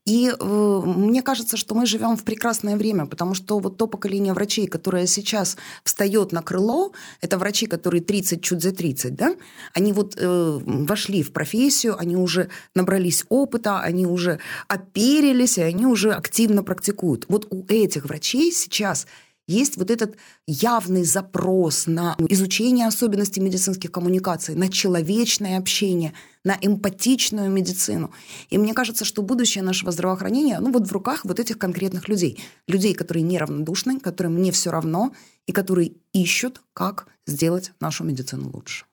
И 0.05 0.33
э, 0.39 0.83
мне 0.85 1.23
кажется, 1.23 1.57
что 1.57 1.75
мы 1.75 1.87
живем 1.87 2.17
в 2.17 2.25
прекрасное 2.25 2.77
время, 2.77 3.07
потому 3.07 3.35
что 3.35 3.59
вот 3.59 3.77
то 3.77 3.87
поколение 3.87 4.33
врачей, 4.33 4.67
которое 4.67 5.07
сейчас 5.07 5.57
встает 5.85 6.33
на 6.33 6.43
крыло, 6.43 6.93
это 7.21 7.39
врачи, 7.39 7.67
которые 7.67 8.03
30, 8.03 8.43
чуть 8.43 8.63
за 8.63 8.73
30, 8.73 9.15
да, 9.15 9.35
они 9.75 9.93
вот 9.93 10.15
э, 10.17 10.61
вошли 10.65 11.23
в 11.23 11.33
профессию, 11.33 11.99
они 11.99 12.17
уже 12.17 12.49
набрались 12.75 13.25
опыта, 13.29 13.81
они 13.81 14.07
уже 14.07 14.39
оперились, 14.69 15.59
и 15.59 15.63
они 15.63 15.87
уже 15.87 16.13
активно 16.13 16.63
практикуют. 16.63 17.27
Вот 17.29 17.47
у 17.51 17.65
этих 17.69 18.05
врачей 18.05 18.53
сейчас 18.53 19.07
есть 19.49 19.79
вот 19.79 19.91
этот 19.91 20.17
явный 20.47 21.05
запрос 21.05 21.87
на 21.87 22.15
изучение 22.29 22.87
особенностей 22.87 23.41
медицинских 23.41 23.91
коммуникаций, 23.91 24.55
на 24.55 24.69
человечное 24.69 25.59
общение, 25.59 26.13
на 26.49 26.57
эмпатичную 26.63 27.51
медицину. 27.51 28.11
И 28.49 28.57
мне 28.57 28.73
кажется, 28.73 29.05
что 29.05 29.21
будущее 29.21 29.63
нашего 29.63 29.93
здравоохранения 29.93 30.59
ну, 30.61 30.73
вот 30.73 30.89
в 30.89 30.93
руках 30.93 31.27
вот 31.27 31.39
этих 31.39 31.59
конкретных 31.59 32.09
людей. 32.09 32.41
Людей, 32.67 32.95
которые 32.95 33.23
неравнодушны, 33.23 34.01
которым 34.01 34.41
не 34.41 34.51
все 34.51 34.71
равно, 34.71 35.13
и 35.47 35.53
которые 35.53 35.93
ищут, 36.15 36.63
как 36.73 37.07
сделать 37.27 37.73
нашу 37.81 38.05
медицину 38.05 38.51
лучше. 38.51 38.87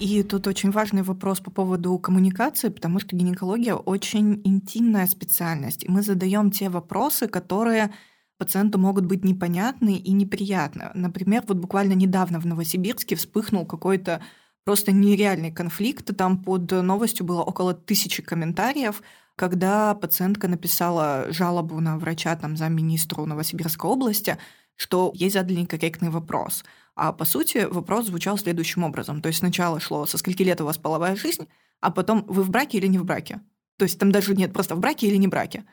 И 0.00 0.22
тут 0.22 0.46
очень 0.46 0.70
важный 0.70 1.02
вопрос 1.02 1.40
по 1.40 1.50
поводу 1.50 1.98
коммуникации, 1.98 2.70
потому 2.70 3.00
что 3.00 3.16
гинекология 3.16 3.74
очень 3.74 4.40
интимная 4.44 5.06
специальность. 5.06 5.84
И 5.84 5.90
мы 5.90 6.00
задаем 6.00 6.50
те 6.50 6.70
вопросы, 6.70 7.28
которые 7.28 7.90
пациенту 8.38 8.78
могут 8.78 9.04
быть 9.04 9.24
непонятны 9.24 9.96
и 9.96 10.12
неприятны. 10.12 10.90
Например, 10.94 11.44
вот 11.46 11.58
буквально 11.58 11.92
недавно 11.92 12.40
в 12.40 12.46
Новосибирске 12.46 13.14
вспыхнул 13.14 13.66
какой-то 13.66 14.20
просто 14.64 14.92
нереальный 14.92 15.52
конфликт. 15.52 16.16
Там 16.16 16.42
под 16.42 16.70
новостью 16.70 17.26
было 17.26 17.42
около 17.42 17.74
тысячи 17.74 18.22
комментариев, 18.22 19.02
когда 19.36 19.94
пациентка 19.94 20.48
написала 20.48 21.26
жалобу 21.30 21.80
на 21.80 21.98
врача 21.98 22.34
там, 22.36 22.56
замминистру 22.56 23.26
Новосибирской 23.26 23.90
области, 23.90 24.38
что 24.76 25.12
ей 25.14 25.30
задали 25.30 25.60
некорректный 25.60 26.10
вопрос– 26.10 26.64
а 26.96 27.12
по 27.12 27.24
сути 27.24 27.66
вопрос 27.68 28.06
звучал 28.06 28.38
следующим 28.38 28.84
образом. 28.84 29.20
То 29.20 29.28
есть 29.28 29.40
сначала 29.40 29.80
шло, 29.80 30.06
со 30.06 30.18
скольки 30.18 30.42
лет 30.42 30.60
у 30.60 30.64
вас 30.64 30.78
половая 30.78 31.16
жизнь, 31.16 31.48
а 31.80 31.90
потом 31.90 32.24
вы 32.28 32.42
в 32.42 32.50
браке 32.50 32.78
или 32.78 32.86
не 32.86 32.98
в 32.98 33.04
браке. 33.04 33.40
То 33.78 33.84
есть 33.84 33.98
там 33.98 34.12
даже 34.12 34.34
нет 34.34 34.52
просто 34.52 34.76
в 34.76 34.80
браке 34.80 35.08
или 35.08 35.16
не 35.16 35.26
браке. 35.26 35.64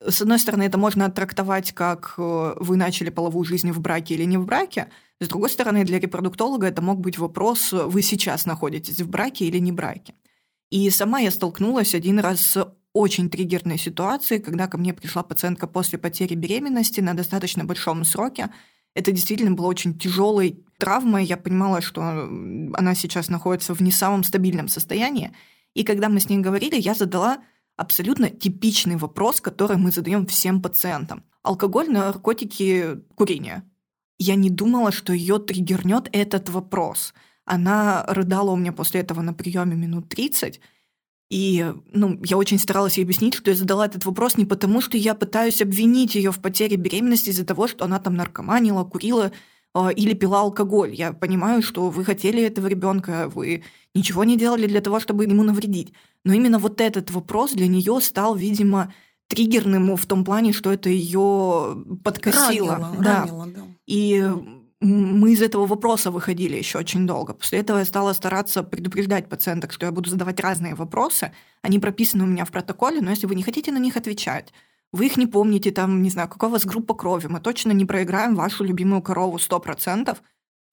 С 0.00 0.22
одной 0.22 0.38
стороны, 0.38 0.62
это 0.62 0.78
можно 0.78 1.10
трактовать 1.10 1.72
как 1.72 2.14
э, 2.18 2.54
вы 2.56 2.76
начали 2.76 3.10
половую 3.10 3.44
жизнь 3.44 3.72
в 3.72 3.80
браке 3.80 4.14
или 4.14 4.24
не 4.24 4.38
в 4.38 4.46
браке. 4.46 4.88
С 5.20 5.26
другой 5.26 5.50
стороны, 5.50 5.84
для 5.84 5.98
репродуктолога 5.98 6.68
это 6.68 6.82
мог 6.82 7.00
быть 7.00 7.18
вопрос, 7.18 7.72
вы 7.72 8.02
сейчас 8.02 8.46
находитесь 8.46 9.00
в 9.00 9.08
браке 9.08 9.46
или 9.46 9.58
не 9.58 9.72
браке. 9.72 10.14
И 10.70 10.88
сама 10.90 11.18
я 11.18 11.30
столкнулась 11.30 11.94
один 11.94 12.20
раз 12.20 12.40
с 12.40 12.74
очень 12.92 13.28
триггерной 13.28 13.78
ситуацией, 13.78 14.40
когда 14.40 14.66
ко 14.68 14.78
мне 14.78 14.94
пришла 14.94 15.22
пациентка 15.22 15.66
после 15.66 15.98
потери 15.98 16.34
беременности 16.34 17.00
на 17.00 17.14
достаточно 17.14 17.64
большом 17.64 18.04
сроке, 18.04 18.50
это 18.94 19.12
действительно 19.12 19.52
было 19.52 19.66
очень 19.66 19.98
тяжелой 19.98 20.64
травмой. 20.78 21.24
Я 21.24 21.36
понимала, 21.36 21.80
что 21.80 22.02
она 22.02 22.94
сейчас 22.94 23.28
находится 23.28 23.74
в 23.74 23.80
не 23.80 23.92
самом 23.92 24.24
стабильном 24.24 24.68
состоянии. 24.68 25.32
И 25.74 25.84
когда 25.84 26.08
мы 26.08 26.20
с 26.20 26.28
ней 26.28 26.38
говорили, 26.38 26.76
я 26.76 26.94
задала 26.94 27.38
абсолютно 27.78 28.28
типичный 28.28 28.96
вопрос, 28.96 29.40
который 29.40 29.76
мы 29.76 29.90
задаем 29.92 30.26
всем 30.26 30.60
пациентам. 30.60 31.24
Алкоголь, 31.42 31.88
наркотики, 31.88 32.98
курение. 33.14 33.62
Я 34.18 34.34
не 34.34 34.50
думала, 34.50 34.90
что 34.92 35.12
ее 35.12 35.38
триггернет 35.38 36.08
этот 36.12 36.50
вопрос. 36.50 37.14
Она 37.44 38.04
рыдала 38.08 38.50
у 38.50 38.56
меня 38.56 38.72
после 38.72 39.00
этого 39.00 39.22
на 39.22 39.32
приеме 39.32 39.76
минут 39.76 40.08
30, 40.08 40.60
и 41.30 41.72
ну, 41.92 42.20
я 42.24 42.36
очень 42.36 42.58
старалась 42.58 42.98
ей 42.98 43.04
объяснить, 43.04 43.34
что 43.34 43.50
я 43.50 43.56
задала 43.56 43.86
этот 43.86 44.04
вопрос 44.04 44.36
не 44.36 44.44
потому, 44.44 44.80
что 44.80 44.96
я 44.96 45.14
пытаюсь 45.14 45.62
обвинить 45.62 46.14
ее 46.14 46.32
в 46.32 46.40
потере 46.40 46.76
беременности 46.76 47.30
из-за 47.30 47.44
того, 47.44 47.68
что 47.68 47.84
она 47.84 48.00
там 48.00 48.16
наркоманила, 48.16 48.84
курила 48.84 49.30
или 49.96 50.14
пила 50.14 50.40
алкоголь. 50.40 50.94
Я 50.94 51.12
понимаю, 51.12 51.62
что 51.62 51.90
вы 51.90 52.04
хотели 52.04 52.42
этого 52.42 52.66
ребенка, 52.66 53.30
вы 53.34 53.62
ничего 53.94 54.24
не 54.24 54.36
делали 54.36 54.66
для 54.66 54.80
того, 54.80 55.00
чтобы 55.00 55.24
ему 55.24 55.42
навредить. 55.42 55.92
Но 56.24 56.32
именно 56.32 56.58
вот 56.58 56.80
этот 56.80 57.10
вопрос 57.10 57.52
для 57.52 57.68
нее 57.68 58.00
стал, 58.00 58.34
видимо, 58.34 58.92
триггерным 59.28 59.96
в 59.96 60.06
том 60.06 60.24
плане, 60.24 60.52
что 60.52 60.72
это 60.72 60.88
ее 60.88 61.84
подкосило. 62.02 62.76
Ранило, 62.76 62.96
да. 63.00 63.20
Ранило, 63.20 63.46
да. 63.46 63.60
И 63.86 64.26
мы 64.80 65.32
из 65.32 65.42
этого 65.42 65.66
вопроса 65.66 66.10
выходили 66.10 66.56
еще 66.56 66.78
очень 66.78 67.06
долго. 67.06 67.34
После 67.34 67.58
этого 67.58 67.78
я 67.78 67.84
стала 67.84 68.12
стараться 68.12 68.62
предупреждать 68.62 69.28
пациенток, 69.28 69.72
что 69.72 69.86
я 69.86 69.92
буду 69.92 70.08
задавать 70.08 70.40
разные 70.40 70.74
вопросы. 70.74 71.32
Они 71.62 71.78
прописаны 71.78 72.24
у 72.24 72.26
меня 72.28 72.44
в 72.44 72.52
протоколе, 72.52 73.00
но 73.00 73.10
если 73.10 73.26
вы 73.26 73.34
не 73.34 73.42
хотите 73.42 73.72
на 73.72 73.78
них 73.78 73.96
отвечать, 73.96 74.52
вы 74.92 75.06
их 75.06 75.16
не 75.16 75.26
помните, 75.26 75.70
там, 75.70 76.02
не 76.02 76.10
знаю, 76.10 76.28
какая 76.28 76.48
у 76.48 76.52
вас 76.52 76.64
группа 76.64 76.94
крови, 76.94 77.26
мы 77.26 77.40
точно 77.40 77.72
не 77.72 77.84
проиграем 77.84 78.34
вашу 78.34 78.64
любимую 78.64 79.02
корову 79.02 79.36
100%. 79.36 80.16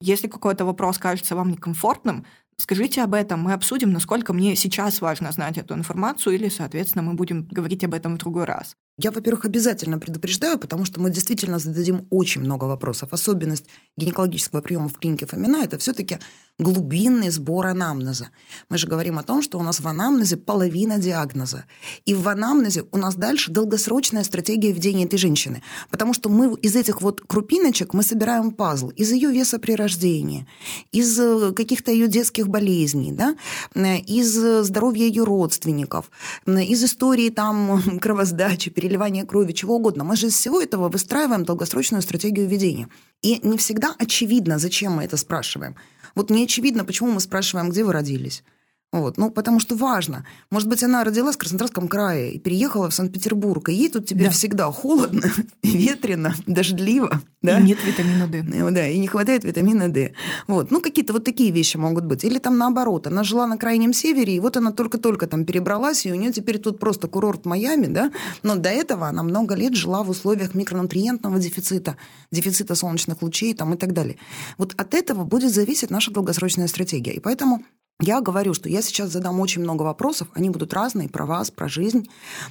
Если 0.00 0.28
какой-то 0.28 0.64
вопрос 0.64 0.98
кажется 0.98 1.36
вам 1.36 1.50
некомфортным, 1.50 2.24
скажите 2.58 3.02
об 3.02 3.14
этом, 3.14 3.40
мы 3.40 3.52
обсудим, 3.52 3.92
насколько 3.92 4.32
мне 4.32 4.56
сейчас 4.56 5.00
важно 5.00 5.32
знать 5.32 5.58
эту 5.58 5.74
информацию, 5.74 6.34
или, 6.34 6.48
соответственно, 6.48 7.02
мы 7.02 7.14
будем 7.14 7.46
говорить 7.50 7.84
об 7.84 7.94
этом 7.94 8.14
в 8.14 8.18
другой 8.18 8.44
раз. 8.44 8.76
Я, 8.98 9.10
во-первых, 9.10 9.44
обязательно 9.44 9.98
предупреждаю, 9.98 10.58
потому 10.58 10.86
что 10.86 11.00
мы 11.00 11.10
действительно 11.10 11.58
зададим 11.58 12.06
очень 12.08 12.40
много 12.40 12.64
вопросов. 12.64 13.12
Особенность 13.12 13.66
гинекологического 13.98 14.62
приема 14.62 14.88
в 14.88 14.98
клинике 14.98 15.26
Фомина– 15.26 15.56
это 15.64 15.76
все-таки 15.76 16.18
глубинный 16.58 17.28
сбор 17.30 17.66
анамнеза. 17.66 18.30
Мы 18.70 18.78
же 18.78 18.86
говорим 18.86 19.18
о 19.18 19.22
том, 19.22 19.42
что 19.42 19.58
у 19.58 19.62
нас 19.62 19.80
в 19.80 19.86
анамнезе 19.86 20.38
половина 20.38 20.98
диагноза. 20.98 21.64
И 22.06 22.14
в 22.14 22.26
анамнезе 22.28 22.84
у 22.92 22.96
нас 22.96 23.14
дальше 23.14 23.50
долгосрочная 23.50 24.24
стратегия 24.24 24.72
ведения 24.72 25.04
этой 25.04 25.18
женщины. 25.18 25.62
Потому 25.90 26.14
что 26.14 26.30
мы 26.30 26.54
из 26.62 26.74
этих 26.74 27.02
вот 27.02 27.20
крупиночек 27.20 27.92
мы 27.92 28.02
собираем 28.02 28.50
пазл. 28.50 28.88
Из 28.90 29.12
ее 29.12 29.30
веса 29.30 29.58
при 29.58 29.72
рождении, 29.72 30.46
из 30.92 31.18
э, 31.20 31.52
каких-то 31.52 31.92
ее 31.92 32.08
детских 32.08 32.48
болезней, 32.48 33.12
да? 33.12 33.36
Э, 33.74 33.98
из 33.98 34.34
здоровья 34.64 35.04
ее 35.04 35.24
родственников, 35.24 36.10
э, 36.46 36.62
из 36.62 36.82
истории 36.82 37.28
там 37.28 37.98
кровосдачи, 38.00 38.70
переливания 38.86 39.24
крови, 39.24 39.52
чего 39.52 39.76
угодно. 39.76 40.04
Мы 40.04 40.16
же 40.16 40.28
из 40.28 40.34
всего 40.34 40.60
этого 40.60 40.88
выстраиваем 40.88 41.44
долгосрочную 41.44 42.02
стратегию 42.02 42.46
ведения. 42.46 42.88
И 43.22 43.40
не 43.42 43.58
всегда 43.58 43.94
очевидно, 43.98 44.58
зачем 44.58 44.92
мы 44.92 45.04
это 45.04 45.16
спрашиваем. 45.16 45.74
Вот 46.14 46.30
не 46.30 46.44
очевидно, 46.44 46.84
почему 46.84 47.10
мы 47.10 47.20
спрашиваем, 47.20 47.70
где 47.70 47.82
вы 47.82 47.92
родились. 47.92 48.44
Вот. 48.92 49.18
Ну, 49.18 49.30
потому 49.30 49.60
что 49.60 49.74
важно. 49.74 50.24
Может 50.50 50.68
быть, 50.68 50.82
она 50.82 51.04
родилась 51.04 51.34
в 51.34 51.38
Краснодарском 51.38 51.88
крае 51.88 52.32
и 52.32 52.38
переехала 52.38 52.88
в 52.88 52.94
Санкт-Петербург, 52.94 53.68
и 53.68 53.74
ей 53.74 53.90
тут 53.90 54.06
теперь 54.06 54.26
да. 54.26 54.30
всегда 54.30 54.70
холодно, 54.70 55.26
ветрено, 55.62 56.34
дождливо. 56.46 57.20
Да? 57.42 57.58
И 57.58 57.64
нет 57.64 57.78
витамина 57.84 58.26
D. 58.26 58.42
Ну 58.42 58.70
да, 58.70 58.88
и 58.88 58.98
не 58.98 59.08
хватает 59.08 59.44
витамина 59.44 59.88
D. 59.88 60.14
Вот. 60.46 60.70
Ну, 60.70 60.80
какие-то 60.80 61.12
вот 61.12 61.24
такие 61.24 61.50
вещи 61.50 61.76
могут 61.76 62.04
быть. 62.04 62.24
Или 62.24 62.38
там 62.38 62.58
наоборот, 62.58 63.06
она 63.06 63.24
жила 63.24 63.46
на 63.46 63.58
Крайнем 63.58 63.92
Севере, 63.92 64.36
и 64.36 64.40
вот 64.40 64.56
она 64.56 64.72
только-только 64.72 65.26
там 65.26 65.44
перебралась, 65.44 66.06
и 66.06 66.12
у 66.12 66.14
нее 66.14 66.32
теперь 66.32 66.58
тут 66.58 66.78
просто 66.78 67.08
курорт 67.08 67.44
Майами, 67.44 67.86
да, 67.86 68.12
но 68.42 68.56
до 68.56 68.70
этого 68.70 69.08
она 69.08 69.22
много 69.22 69.54
лет 69.54 69.74
жила 69.74 70.04
в 70.04 70.10
условиях 70.10 70.54
микронутриентного 70.54 71.38
дефицита, 71.38 71.96
дефицита 72.30 72.74
солнечных 72.74 73.20
лучей 73.20 73.52
там, 73.54 73.74
и 73.74 73.76
так 73.76 73.92
далее. 73.92 74.16
Вот 74.58 74.74
от 74.76 74.94
этого 74.94 75.24
будет 75.24 75.52
зависеть 75.52 75.90
наша 75.90 76.10
долгосрочная 76.12 76.68
стратегия. 76.68 77.12
И 77.12 77.20
поэтому 77.20 77.64
я 78.00 78.20
говорю, 78.20 78.52
что 78.52 78.68
я 78.68 78.82
сейчас 78.82 79.10
задам 79.10 79.40
очень 79.40 79.62
много 79.62 79.82
вопросов, 79.82 80.28
они 80.34 80.50
будут 80.50 80.74
разные, 80.74 81.08
про 81.08 81.24
вас, 81.24 81.50
про 81.50 81.68
жизнь, 81.68 82.08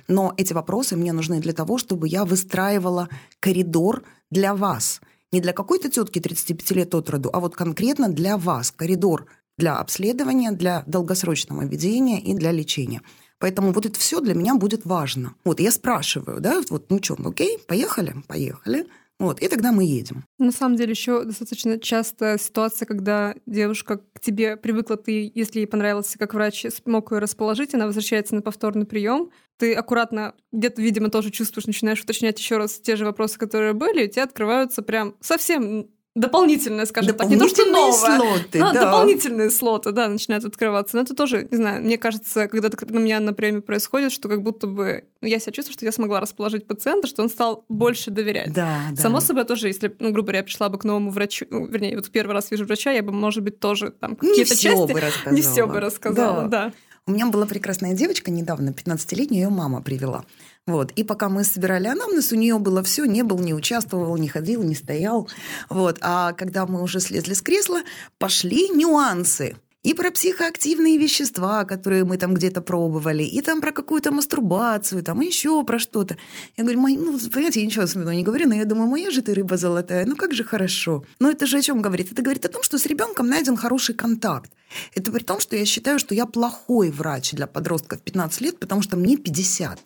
но 0.07 0.33
эти 0.37 0.53
вопросы 0.53 0.95
мне 0.95 1.13
нужны 1.13 1.39
для 1.39 1.53
того, 1.53 1.77
чтобы 1.77 2.07
я 2.07 2.25
выстраивала 2.25 3.09
коридор 3.39 4.03
для 4.31 4.55
вас. 4.55 5.01
Не 5.31 5.41
для 5.41 5.53
какой-то 5.53 5.89
тетки 5.89 6.19
35 6.19 6.71
лет 6.71 6.95
от 6.95 7.09
роду, 7.09 7.29
а 7.31 7.39
вот 7.39 7.55
конкретно 7.55 8.09
для 8.09 8.37
вас. 8.37 8.71
Коридор 8.71 9.27
для 9.57 9.77
обследования, 9.77 10.51
для 10.51 10.83
долгосрочного 10.87 11.63
ведения 11.63 12.19
и 12.21 12.33
для 12.33 12.51
лечения. 12.51 13.01
Поэтому 13.37 13.71
вот 13.71 13.85
это 13.85 13.99
все 13.99 14.21
для 14.21 14.33
меня 14.33 14.55
будет 14.55 14.85
важно. 14.85 15.35
Вот 15.43 15.59
я 15.59 15.71
спрашиваю, 15.71 16.39
да, 16.39 16.61
вот, 16.69 16.89
ну 16.89 16.99
что, 17.01 17.17
окей, 17.23 17.59
поехали? 17.67 18.15
Поехали. 18.27 18.87
Вот, 19.17 19.39
и 19.41 19.48
тогда 19.48 19.72
мы 19.72 19.86
едем. 19.86 20.25
На 20.39 20.51
самом 20.51 20.75
деле 20.75 20.91
еще 20.91 21.24
достаточно 21.24 21.79
часто 21.79 22.38
ситуация, 22.38 22.86
когда 22.86 23.34
девушка 23.45 24.01
к 24.13 24.19
тебе 24.19 24.57
привыкла, 24.57 24.98
ты, 24.98 25.31
если 25.34 25.60
ей 25.60 25.67
понравился 25.67 26.19
как 26.19 26.34
врач, 26.34 26.65
смог 26.69 27.12
ее 27.12 27.19
расположить, 27.19 27.74
она 27.74 27.86
возвращается 27.86 28.36
на 28.36 28.41
повторный 28.41 28.86
прием, 28.86 29.31
ты 29.57 29.74
аккуратно 29.74 30.36
где-то, 30.51 30.81
видимо, 30.81 31.10
тоже 31.10 31.31
чувствуешь, 31.31 31.65
начинаешь 31.65 32.01
уточнять 32.01 32.38
еще 32.39 32.57
раз 32.57 32.79
те 32.79 32.98
же 32.98 33.05
вопросы, 33.05 33.39
которые 33.39 33.74
были, 33.74 34.03
и 34.03 34.07
у 34.07 34.12
тебя 34.12 34.24
открываются 34.24 34.81
прям 34.81 35.15
совсем 35.22 35.88
дополнительные, 36.15 36.86
скажем 36.86 37.15
так, 37.15 37.27
не 37.27 37.38
то, 37.38 37.48
что 37.48 37.65
новое. 37.65 38.17
слоты, 38.17 38.60
но 38.60 38.72
да. 38.72 38.86
дополнительные 38.86 39.51
слоты, 39.51 39.91
да, 39.91 40.07
начинают 40.07 40.45
открываться. 40.45 40.95
Но 40.95 41.03
это 41.03 41.13
тоже, 41.13 41.48
не 41.51 41.57
знаю, 41.57 41.84
мне 41.84 41.98
кажется, 41.98 42.48
когда 42.48 42.69
это 42.69 42.93
на 42.93 43.00
меня 43.00 43.19
на 43.19 43.34
приеме 43.34 43.62
происходит, 43.62 44.13
что 44.13 44.29
как 44.29 44.41
будто 44.41 44.65
бы 44.65 45.03
ну, 45.22 45.27
я 45.27 45.39
себя 45.39 45.51
чувствую, 45.51 45.74
что 45.74 45.86
я 45.86 45.91
смогла 45.91 46.22
расположить 46.22 46.67
пациента, 46.67 47.07
что 47.07 47.22
он 47.22 47.29
стал 47.29 47.65
больше 47.67 48.12
доверять. 48.12 48.53
Да, 48.53 48.79
да. 48.91 49.01
Само 49.01 49.19
собой 49.19 49.43
тоже, 49.43 49.67
если, 49.67 49.93
ну, 50.00 50.12
грубо 50.12 50.27
говоря, 50.27 50.39
я 50.39 50.43
пришла 50.43 50.69
бы 50.69 50.77
к 50.77 50.86
новому 50.86 51.12
врачу, 51.12 51.45
ну, 51.50 51.65
вернее, 51.65 51.98
вот 51.98 52.10
первый 52.10 52.31
раз 52.31 52.50
вижу 52.50 52.65
врача, 52.65 52.91
я 52.91 53.03
бы, 53.03 53.12
может 53.12 53.43
быть, 53.43 53.60
тоже 53.60 53.91
там 53.91 54.15
какие-то 54.15 54.53
не 54.53 54.60
части... 54.60 54.93
бы 54.93 55.00
рассказала. 55.01 55.36
Не 55.36 55.41
все 55.41 55.67
бы 55.67 55.79
рассказала, 55.81 56.41
да. 56.43 56.48
да. 56.67 56.74
У 57.07 57.12
меня 57.12 57.27
была 57.27 57.45
прекрасная 57.45 57.93
девочка 57.93 58.31
недавно, 58.31 58.69
15-летняя, 58.69 59.43
ее 59.43 59.50
мама 59.50 59.81
привела. 59.81 60.25
Вот. 60.67 60.91
И 60.93 61.03
пока 61.03 61.29
мы 61.29 61.43
собирали 61.43 61.88
анамнез, 61.88 62.31
у 62.31 62.36
нее 62.36 62.57
было 62.57 62.81
все, 62.81 63.05
не 63.05 63.24
был, 63.24 63.39
не 63.39 63.53
участвовал, 63.53 64.17
не 64.17 64.27
ходил, 64.27 64.63
не 64.63 64.74
стоял. 64.74 65.29
Вот. 65.69 66.00
А 66.01 66.34
когда 66.34 66.65
мы 66.65 66.81
уже 66.81 67.00
слезли 67.00 67.34
с 67.34 67.41
кресла, 67.41 67.81
пошли 68.17 68.69
нюансы 68.69 69.55
и 69.86 69.93
про 69.93 70.10
психоактивные 70.10 70.98
вещества, 70.98 71.63
которые 71.63 72.05
мы 72.05 72.17
там 72.17 72.34
где-то 72.34 72.62
пробовали, 72.62 73.24
и 73.24 73.41
там 73.41 73.62
про 73.62 73.72
какую-то 73.72 74.12
мастурбацию, 74.12 75.03
там 75.03 75.19
еще 75.19 75.63
про 75.63 75.77
что-то. 75.77 76.17
Я 76.57 76.63
говорю, 76.63 76.81
ну, 76.81 77.19
понимаете, 77.31 77.60
я 77.60 77.67
ничего 77.67 77.84
особенного 77.84 78.15
не 78.15 78.24
говорю, 78.24 78.50
но 78.50 78.55
я 78.55 78.65
думаю, 78.65 78.89
моя 78.89 79.12
же 79.12 79.22
ты 79.22 79.36
рыба 79.36 79.57
золотая, 79.57 80.07
ну 80.07 80.15
как 80.15 80.34
же 80.34 80.43
хорошо. 80.43 81.05
Но 81.19 81.29
это 81.29 81.45
же 81.45 81.60
о 81.60 81.62
чем 81.62 81.84
говорит? 81.84 82.12
Это 82.12 82.24
говорит 82.24 82.45
о 82.45 82.50
том, 82.50 82.63
что 82.63 82.79
с 82.79 82.88
ребенком 82.88 83.27
найден 83.27 83.55
хороший 83.55 83.93
контакт. 83.93 84.51
Это 84.95 85.12
при 85.12 85.24
том, 85.24 85.39
что 85.39 85.55
я 85.55 85.65
считаю, 85.65 86.00
что 86.00 86.15
я 86.15 86.25
плохой 86.25 86.89
врач 86.89 87.34
для 87.34 87.45
подростков 87.45 88.01
15 88.01 88.41
лет, 88.41 88.60
потому 88.60 88.81
что 88.81 88.98
мне 88.98 89.17
50. 89.17 89.79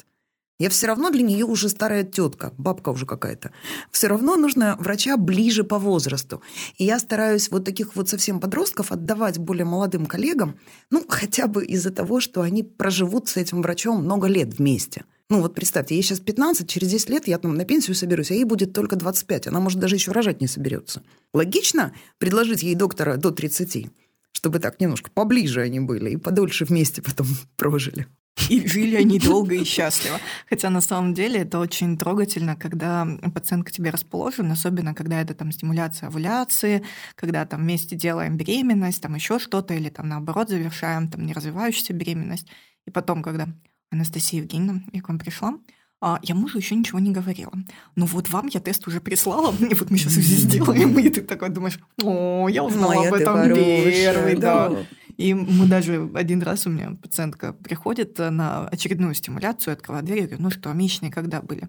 Я 0.59 0.69
все 0.69 0.87
равно 0.87 1.09
для 1.09 1.21
нее 1.21 1.45
уже 1.45 1.69
старая 1.69 2.03
тетка, 2.03 2.53
бабка 2.57 2.89
уже 2.89 3.05
какая-то. 3.05 3.51
Все 3.91 4.07
равно 4.07 4.35
нужно 4.35 4.75
врача 4.77 5.15
ближе 5.15 5.63
по 5.63 5.79
возрасту. 5.79 6.41
И 6.77 6.83
я 6.83 6.99
стараюсь 6.99 7.49
вот 7.49 7.63
таких 7.63 7.95
вот 7.95 8.09
совсем 8.09 8.41
подростков 8.41 8.91
отдавать 8.91 9.37
более 9.37 9.63
молодым 9.63 10.05
коллегам, 10.05 10.59
ну, 10.91 11.05
хотя 11.07 11.47
бы 11.47 11.65
из-за 11.65 11.91
того, 11.91 12.19
что 12.19 12.41
они 12.41 12.63
проживут 12.63 13.29
с 13.29 13.37
этим 13.37 13.61
врачом 13.61 14.03
много 14.03 14.27
лет 14.27 14.57
вместе. 14.57 15.05
Ну 15.29 15.41
вот 15.41 15.55
представьте, 15.55 15.95
ей 15.95 16.01
сейчас 16.01 16.19
15, 16.19 16.67
через 16.67 16.89
10 16.89 17.09
лет 17.09 17.27
я 17.27 17.37
там 17.37 17.55
на 17.55 17.63
пенсию 17.63 17.95
соберусь, 17.95 18.31
а 18.31 18.33
ей 18.33 18.43
будет 18.43 18.73
только 18.73 18.97
25. 18.97 19.47
Она, 19.47 19.61
может, 19.61 19.79
даже 19.79 19.95
еще 19.95 20.11
рожать 20.11 20.41
не 20.41 20.47
соберется. 20.47 21.03
Логично 21.33 21.93
предложить 22.17 22.63
ей 22.63 22.75
доктора 22.75 23.15
до 23.15 23.31
30, 23.31 23.87
чтобы 24.33 24.59
так 24.59 24.81
немножко 24.81 25.09
поближе 25.09 25.61
они 25.61 25.79
были 25.79 26.11
и 26.11 26.17
подольше 26.17 26.65
вместе 26.65 27.01
потом 27.01 27.27
прожили. 27.55 28.07
И 28.49 28.65
жили 28.67 28.95
они 28.95 29.19
долго 29.19 29.55
и 29.55 29.63
счастливо. 29.63 30.19
Хотя 30.49 30.69
на 30.69 30.81
самом 30.81 31.13
деле 31.13 31.41
это 31.41 31.59
очень 31.59 31.97
трогательно, 31.97 32.55
когда 32.55 33.07
пациент 33.33 33.67
к 33.67 33.71
тебе 33.71 33.89
расположен, 33.89 34.51
особенно 34.51 34.93
когда 34.93 35.21
это 35.21 35.33
там 35.33 35.51
стимуляция 35.51 36.07
овуляции, 36.07 36.83
когда 37.15 37.45
там 37.45 37.61
вместе 37.61 37.95
делаем 37.95 38.37
беременность, 38.37 39.01
там 39.01 39.15
еще 39.15 39.39
что-то, 39.39 39.73
или 39.73 39.89
там 39.89 40.07
наоборот 40.07 40.49
завершаем 40.49 41.09
там 41.09 41.25
неразвивающуюся 41.25 41.93
беременность. 41.93 42.47
И 42.87 42.91
потом, 42.91 43.21
когда 43.21 43.47
Анастасия 43.91 44.41
Евгеньевна, 44.41 44.83
я 44.93 45.01
к 45.01 45.09
вам 45.09 45.19
пришла, 45.19 45.55
а 46.01 46.19
я 46.23 46.33
мужу 46.33 46.57
еще 46.57 46.75
ничего 46.75 46.99
не 46.99 47.11
говорила. 47.11 47.51
Ну 47.95 48.05
вот 48.05 48.29
вам 48.29 48.47
я 48.47 48.61
тест 48.61 48.87
уже 48.87 49.01
прислала, 49.01 49.53
и 49.59 49.73
вот 49.73 49.89
мы 49.89 49.97
сейчас 49.97 50.13
все 50.13 50.21
сделаем, 50.21 50.97
и 50.97 51.09
ты 51.09 51.21
такой 51.21 51.49
думаешь, 51.49 51.79
о, 52.03 52.47
я 52.47 52.63
узнала 52.63 52.93
Моя 52.93 53.09
об 53.09 53.15
этом 53.15 53.53
первый, 53.53 54.35
да. 54.37 54.69
да. 54.69 54.85
И 55.19 55.33
мы 55.33 55.67
даже 55.67 56.09
один 56.13 56.41
раз 56.41 56.65
у 56.65 56.69
меня 56.69 56.91
пациентка 56.91 57.51
приходит 57.51 58.17
на 58.19 58.69
очередную 58.69 59.13
стимуляцию, 59.13 59.73
открывает 59.73 60.05
дверь, 60.05 60.19
я 60.19 60.27
говорю, 60.27 60.43
ну 60.43 60.49
что, 60.49 60.71
месячные 60.71 61.11
когда 61.11 61.41
были? 61.41 61.67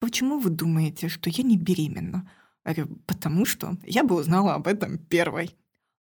Почему 0.00 0.40
вы 0.40 0.50
думаете, 0.50 1.08
что 1.08 1.30
я 1.30 1.44
не 1.44 1.56
беременна? 1.56 2.28
Я 2.64 2.74
говорю, 2.74 2.98
потому 3.06 3.46
что 3.46 3.76
я 3.84 4.02
бы 4.02 4.16
узнала 4.16 4.54
об 4.54 4.66
этом 4.66 4.98
первой. 4.98 5.54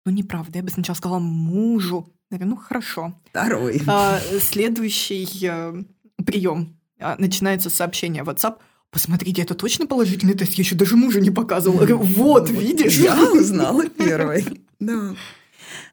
Ну, 0.07 0.11
неправда, 0.11 0.57
я 0.57 0.63
бы 0.63 0.71
сначала 0.71 0.95
сказала 0.95 1.19
мужу. 1.19 2.11
Я 2.31 2.39
говорю, 2.39 2.55
ну, 2.55 2.57
хорошо. 2.57 3.13
Второй. 3.29 3.79
А, 3.85 4.19
следующий 4.39 5.27
э, 5.47 5.83
прием. 6.25 6.79
А, 6.99 7.15
начинается 7.19 7.69
сообщение 7.69 8.23
в 8.23 8.29
WhatsApp. 8.29 8.57
Посмотрите, 8.89 9.43
это 9.43 9.53
точно 9.53 9.85
положительный 9.85 10.33
тест? 10.33 10.53
Я 10.53 10.63
еще 10.63 10.73
даже 10.73 10.95
мужа 10.95 11.21
не 11.21 11.29
показывала. 11.29 11.81
Я 11.81 11.87
говорю, 11.89 12.09
вот, 12.15 12.49
видишь? 12.49 12.97
Я 12.97 13.31
узнала 13.31 13.87
первой. 13.87 14.43
Да. 14.79 15.15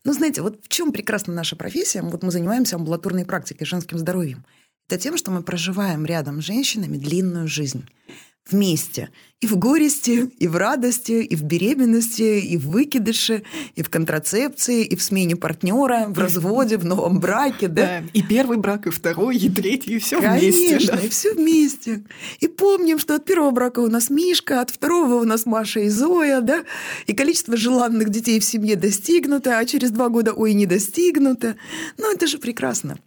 Ну, 0.04 0.12
знаете, 0.12 0.42
вот 0.42 0.64
в 0.64 0.68
чем 0.68 0.92
прекрасна 0.92 1.32
наша 1.32 1.54
профессия? 1.56 2.02
Вот 2.02 2.22
мы 2.22 2.30
занимаемся 2.30 2.76
амбулаторной 2.76 3.24
практикой, 3.24 3.64
женским 3.64 3.98
здоровьем. 3.98 4.44
Это 4.88 4.98
тем, 4.98 5.16
что 5.16 5.30
мы 5.30 5.42
проживаем 5.42 6.04
рядом 6.04 6.42
с 6.42 6.44
женщинами 6.44 6.96
длинную 6.96 7.46
жизнь 7.48 7.84
вместе. 8.50 9.10
И 9.40 9.46
в 9.46 9.56
горести, 9.56 10.30
и 10.38 10.46
в 10.46 10.56
радости, 10.56 11.12
и 11.12 11.34
в 11.34 11.42
беременности, 11.42 12.38
и 12.40 12.56
в 12.56 12.68
выкидыше, 12.68 13.42
и 13.74 13.82
в 13.82 13.90
контрацепции, 13.90 14.84
и 14.84 14.94
в 14.94 15.02
смене 15.02 15.34
партнера, 15.34 16.06
в 16.08 16.16
разводе, 16.16 16.76
в 16.76 16.84
новом 16.84 17.18
браке, 17.18 17.66
да? 17.66 17.82
да 17.82 18.02
и 18.12 18.22
первый 18.22 18.58
брак, 18.58 18.86
и 18.86 18.90
второй, 18.90 19.36
и 19.36 19.48
третий, 19.48 19.96
и 19.96 19.98
все 19.98 20.20
вместе. 20.20 20.68
Конечно, 20.68 20.96
да. 20.96 21.02
и 21.02 21.08
все 21.08 21.34
вместе. 21.34 22.04
И 22.38 22.46
помним, 22.46 23.00
что 23.00 23.16
от 23.16 23.24
первого 23.24 23.50
брака 23.50 23.80
у 23.80 23.88
нас 23.88 24.10
Мишка, 24.10 24.60
от 24.60 24.70
второго 24.70 25.14
у 25.14 25.24
нас 25.24 25.44
Маша 25.44 25.80
и 25.80 25.88
Зоя, 25.88 26.40
да? 26.40 26.62
И 27.06 27.12
количество 27.12 27.56
желанных 27.56 28.10
детей 28.10 28.38
в 28.38 28.44
семье 28.44 28.76
достигнуто, 28.76 29.58
а 29.58 29.64
через 29.64 29.90
два 29.90 30.08
года, 30.08 30.32
ой, 30.32 30.54
не 30.54 30.66
достигнуто. 30.66 31.56
Ну, 31.98 32.12
это 32.12 32.28
же 32.28 32.38
прекрасно. 32.38 32.98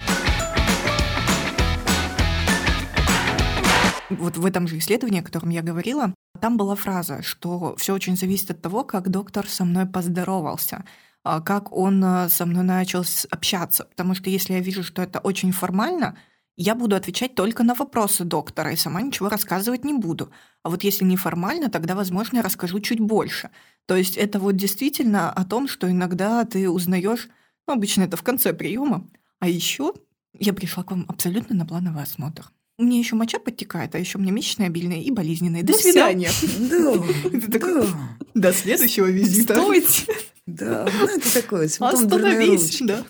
Вот 4.10 4.38
в 4.38 4.46
этом 4.46 4.68
же 4.68 4.78
исследовании, 4.78 5.22
о 5.22 5.24
котором 5.24 5.50
я 5.50 5.62
говорила, 5.62 6.14
там 6.40 6.58
была 6.58 6.76
фраза, 6.76 7.22
что 7.24 7.76
все 7.78 7.94
очень 7.94 8.18
зависит 8.18 8.52
от 8.52 8.62
того, 8.62 8.84
как 8.84 9.10
доктор 9.10 9.48
со 9.48 9.66
мной 9.66 9.86
поздоровался 9.86 10.86
а, 11.26 11.42
как 11.42 11.74
он 11.74 12.04
а, 12.04 12.30
со 12.30 12.46
мной 12.46 12.64
начал 12.64 13.04
общаться. 13.32 13.86
Потому 13.86 14.14
что 14.14 14.30
если 14.30 14.54
я 14.54 14.60
вижу, 14.60 14.84
что 14.84 15.02
это 15.02 15.20
очень 15.20 15.52
формально, 15.52 16.16
я 16.56 16.76
буду 16.76 16.96
отвечать 16.96 17.34
только 17.34 17.64
на 17.64 17.74
вопросы 17.74 18.24
доктора 18.24 18.72
и 18.72 18.76
сама 18.76 19.02
ничего 19.02 19.28
рассказывать 19.28 19.84
не 19.84 19.94
буду. 19.94 20.30
А 20.62 20.70
вот 20.70 20.84
если 20.84 21.04
неформально, 21.04 21.70
тогда, 21.70 21.96
возможно, 21.96 22.38
я 22.38 22.44
расскажу 22.44 22.80
чуть 22.80 23.00
больше. 23.00 23.50
То 23.88 23.96
есть 23.96 24.18
это 24.18 24.40
вот 24.40 24.56
действительно 24.56 25.32
о 25.32 25.44
том, 25.46 25.68
что 25.68 25.90
иногда 25.90 26.46
ты 26.46 26.70
узнаешь, 26.70 27.28
ну, 27.68 27.74
обычно 27.74 28.04
это 28.04 28.18
в 28.18 28.24
конце 28.24 28.54
приема, 28.54 29.08
а 29.40 29.48
еще 29.50 29.94
я 30.38 30.54
пришла 30.54 30.84
к 30.84 30.92
вам 30.92 31.06
абсолютно 31.08 31.56
на 31.56 31.66
плановый 31.66 32.04
осмотр. 32.04 32.52
У 32.78 32.84
меня 32.84 33.00
еще 33.00 33.16
моча 33.16 33.40
подтекает, 33.40 33.96
а 33.96 34.00
еще 34.00 34.18
мне 34.18 34.32
месячные 34.32 34.68
обильные 34.68 35.02
и 35.02 35.12
болезненные. 35.12 35.64
До 35.64 35.74
ну 35.74 35.80
свидания. 35.80 36.30
Да, 36.60 37.86
До 38.34 38.54
следующего 38.54 39.06
визита. 39.06 39.56
Стойте. 39.56 40.14
Да, 40.46 40.88
ну 41.00 41.08
это 41.08 41.34
такое 41.34 41.68
Остановись, 41.68 42.80
да. 42.82 43.04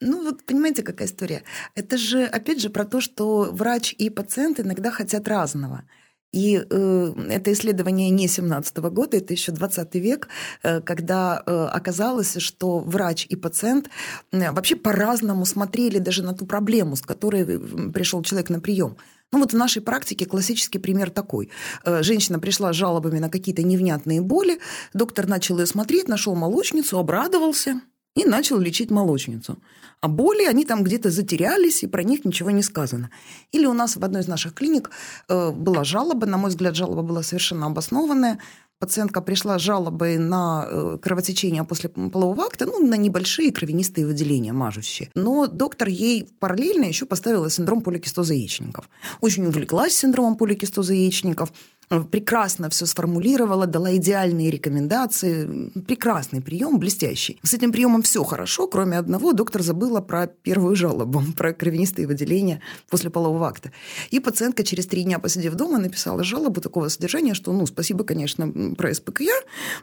Ну, 0.00 0.24
вот 0.24 0.44
понимаете, 0.44 0.82
какая 0.82 1.08
история? 1.08 1.42
Это 1.74 1.96
же, 1.96 2.24
опять 2.24 2.60
же, 2.60 2.68
про 2.68 2.84
то, 2.84 3.00
что 3.00 3.48
врач 3.50 3.94
и 3.96 4.10
пациент 4.10 4.60
иногда 4.60 4.90
хотят 4.90 5.26
разного. 5.26 5.84
И 6.32 6.62
э, 6.68 7.12
это 7.30 7.52
исследование 7.52 8.10
не 8.10 8.28
17 8.28 8.76
года, 8.78 9.16
это 9.16 9.32
еще 9.32 9.52
20 9.52 9.94
век, 9.94 10.28
э, 10.62 10.80
когда 10.80 11.42
э, 11.46 11.68
оказалось, 11.72 12.36
что 12.38 12.80
врач 12.80 13.26
и 13.28 13.36
пациент 13.36 13.88
э, 14.32 14.50
вообще 14.50 14.76
по-разному 14.76 15.46
смотрели 15.46 15.98
даже 15.98 16.22
на 16.22 16.34
ту 16.34 16.46
проблему, 16.46 16.96
с 16.96 17.02
которой 17.02 17.58
пришел 17.92 18.22
человек 18.22 18.50
на 18.50 18.60
прием. 18.60 18.96
Ну 19.32 19.40
вот 19.40 19.52
в 19.52 19.56
нашей 19.56 19.82
практике 19.82 20.26
классический 20.26 20.78
пример 20.78 21.10
такой. 21.10 21.50
Э, 21.84 22.02
женщина 22.02 22.38
пришла 22.38 22.72
с 22.72 22.76
жалобами 22.76 23.18
на 23.18 23.28
какие-то 23.28 23.62
невнятные 23.62 24.20
боли, 24.20 24.58
доктор 24.94 25.26
начал 25.26 25.58
ее 25.58 25.66
смотреть, 25.66 26.08
нашел 26.08 26.34
молочницу, 26.34 26.98
обрадовался 26.98 27.80
и 28.16 28.24
начал 28.24 28.58
лечить 28.58 28.90
молочницу 28.90 29.58
а 30.00 30.08
боли, 30.08 30.44
они 30.44 30.64
там 30.64 30.84
где-то 30.84 31.10
затерялись, 31.10 31.82
и 31.82 31.86
про 31.86 32.02
них 32.02 32.24
ничего 32.24 32.50
не 32.50 32.62
сказано. 32.62 33.10
Или 33.52 33.66
у 33.66 33.72
нас 33.72 33.96
в 33.96 34.04
одной 34.04 34.22
из 34.22 34.28
наших 34.28 34.54
клиник 34.54 34.90
э, 35.28 35.50
была 35.50 35.84
жалоба, 35.84 36.26
на 36.26 36.36
мой 36.36 36.50
взгляд, 36.50 36.76
жалоба 36.76 37.02
была 37.02 37.22
совершенно 37.22 37.66
обоснованная. 37.66 38.38
Пациентка 38.78 39.22
пришла 39.22 39.58
с 39.58 39.62
жалобой 39.62 40.18
на 40.18 40.66
э, 40.68 40.98
кровотечение 41.00 41.64
после 41.64 41.88
полового 41.88 42.44
акта, 42.44 42.66
ну, 42.66 42.86
на 42.86 42.96
небольшие 42.96 43.50
кровянистые 43.50 44.06
выделения, 44.06 44.52
мажущие. 44.52 45.10
Но 45.14 45.46
доктор 45.46 45.88
ей 45.88 46.28
параллельно 46.40 46.84
еще 46.84 47.06
поставила 47.06 47.48
синдром 47.48 47.80
поликистоза 47.80 48.34
яичников. 48.34 48.90
Очень 49.22 49.46
увлеклась 49.46 49.96
синдромом 49.96 50.36
поликистоза 50.36 50.92
яичников. 50.92 51.52
Прекрасно 51.88 52.68
все 52.68 52.86
сформулировала, 52.86 53.66
дала 53.66 53.96
идеальные 53.96 54.50
рекомендации. 54.50 55.70
Прекрасный 55.86 56.40
прием, 56.40 56.78
блестящий. 56.78 57.38
С 57.42 57.54
этим 57.54 57.72
приемом 57.72 58.02
все 58.02 58.24
хорошо, 58.24 58.66
кроме 58.66 58.98
одного. 58.98 59.32
Доктор 59.32 59.62
забыла 59.62 60.00
про 60.00 60.26
первую 60.26 60.74
жалобу, 60.74 61.22
про 61.36 61.52
кровянистые 61.52 62.08
выделения 62.08 62.60
после 62.90 63.10
полового 63.10 63.46
акта. 63.46 63.70
И 64.10 64.20
пациентка 64.20 64.64
через 64.64 64.86
три 64.86 65.04
дня, 65.04 65.18
посидев 65.18 65.54
дома, 65.54 65.78
написала 65.78 66.24
жалобу 66.24 66.60
такого 66.60 66.88
содержания, 66.88 67.34
что, 67.34 67.52
ну, 67.52 67.66
спасибо, 67.66 68.04
конечно, 68.04 68.74
про 68.76 68.92
СПКЯ, 68.92 69.32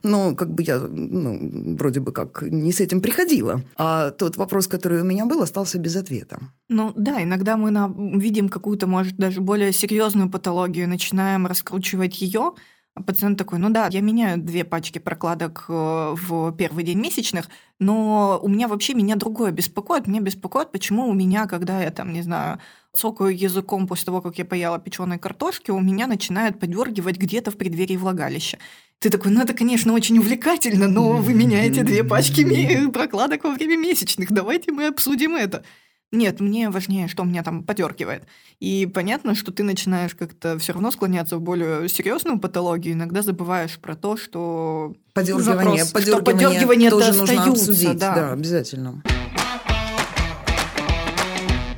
но 0.04 0.36
как 0.36 0.54
бы 0.54 0.63
я, 0.63 0.80
ну, 0.80 1.76
вроде 1.78 2.02
бы 2.02 2.12
как 2.12 2.42
не 2.42 2.74
с 2.74 2.82
этим 2.82 3.02
приходила. 3.02 3.62
А 3.78 4.12
тот 4.12 4.36
вопрос, 4.38 4.68
который 4.68 5.02
у 5.02 5.06
меня 5.06 5.26
был, 5.26 5.42
остался 5.42 5.80
без 5.80 5.96
ответа. 5.96 6.39
Ну 6.70 6.92
да, 6.96 7.24
иногда 7.24 7.56
мы 7.56 7.72
на... 7.72 7.94
видим 7.96 8.50
какую-то, 8.50 8.88
может, 8.88 9.16
даже 9.16 9.39
более 9.39 9.72
серьезную 9.72 10.30
патологию, 10.30 10.89
начинаем 10.89 11.48
раскручивать 11.48 11.93
ее, 12.22 12.54
а 12.96 13.02
пациент 13.02 13.40
такой, 13.40 13.58
ну 13.58 13.72
да, 13.72 13.88
я 13.92 14.02
меняю 14.02 14.38
две 14.38 14.64
пачки 14.64 15.00
прокладок 15.00 15.66
э, 15.68 16.16
в 16.16 16.52
первый 16.56 16.84
день 16.84 17.00
месячных, 17.00 17.50
но 17.80 18.40
у 18.42 18.48
меня 18.48 18.68
вообще 18.68 18.94
меня 18.94 19.16
другое 19.16 19.52
беспокоит. 19.52 20.06
Меня 20.06 20.22
беспокоит, 20.22 20.72
почему 20.72 21.08
у 21.08 21.14
меня, 21.14 21.48
когда 21.48 21.82
я 21.82 21.90
там, 21.90 22.14
не 22.14 22.22
знаю, 22.22 22.60
цокаю 22.94 23.36
языком 23.36 23.88
после 23.88 24.06
того, 24.06 24.22
как 24.22 24.38
я 24.38 24.46
поела 24.46 24.78
печеной 24.78 25.18
картошки, 25.18 25.72
у 25.72 25.80
меня 25.80 26.06
начинает 26.06 26.60
подергивать 26.60 27.18
где-то 27.18 27.50
в 27.50 27.58
преддверии 27.58 27.98
влагалища. 27.98 28.60
Ты 29.00 29.10
такой, 29.10 29.32
ну 29.32 29.42
это, 29.42 29.54
конечно, 29.56 29.92
очень 29.94 30.20
увлекательно, 30.20 30.88
но 30.88 31.14
вы 31.14 31.34
меняете 31.34 31.84
две 31.84 32.04
пачки 32.04 32.88
прокладок 32.94 33.44
во 33.44 33.50
время 33.50 33.76
месячных. 33.76 34.32
Давайте 34.32 34.72
мы 34.72 34.86
обсудим 34.86 35.36
это. 35.36 35.64
Нет, 36.13 36.39
мне 36.39 36.69
важнее, 36.69 37.08
что 37.08 37.23
меня 37.23 37.41
там 37.41 37.63
подергивает. 37.63 38.28
И 38.60 38.86
понятно, 38.86 39.34
что 39.34 39.52
ты 39.52 39.63
начинаешь 39.63 40.13
как-то 40.13 40.60
все 40.60 40.73
равно 40.73 40.91
склоняться 40.91 41.38
в 41.38 41.41
более 41.41 41.89
серьезную 41.89 42.39
патологию, 42.39 42.93
иногда 42.93 43.23
забываешь 43.23 43.80
про 43.80 43.95
то, 43.95 44.15
что 44.15 44.93
подергивание, 45.15 45.86
запрос, 45.86 45.91
подергивание, 45.91 46.13
что 46.13 46.23
подергивание 46.23 46.89
тоже 46.91 47.13
нужно 47.13 47.43
обсудить, 47.45 47.97
да. 47.97 48.13
да, 48.13 48.32
обязательно. 48.32 49.02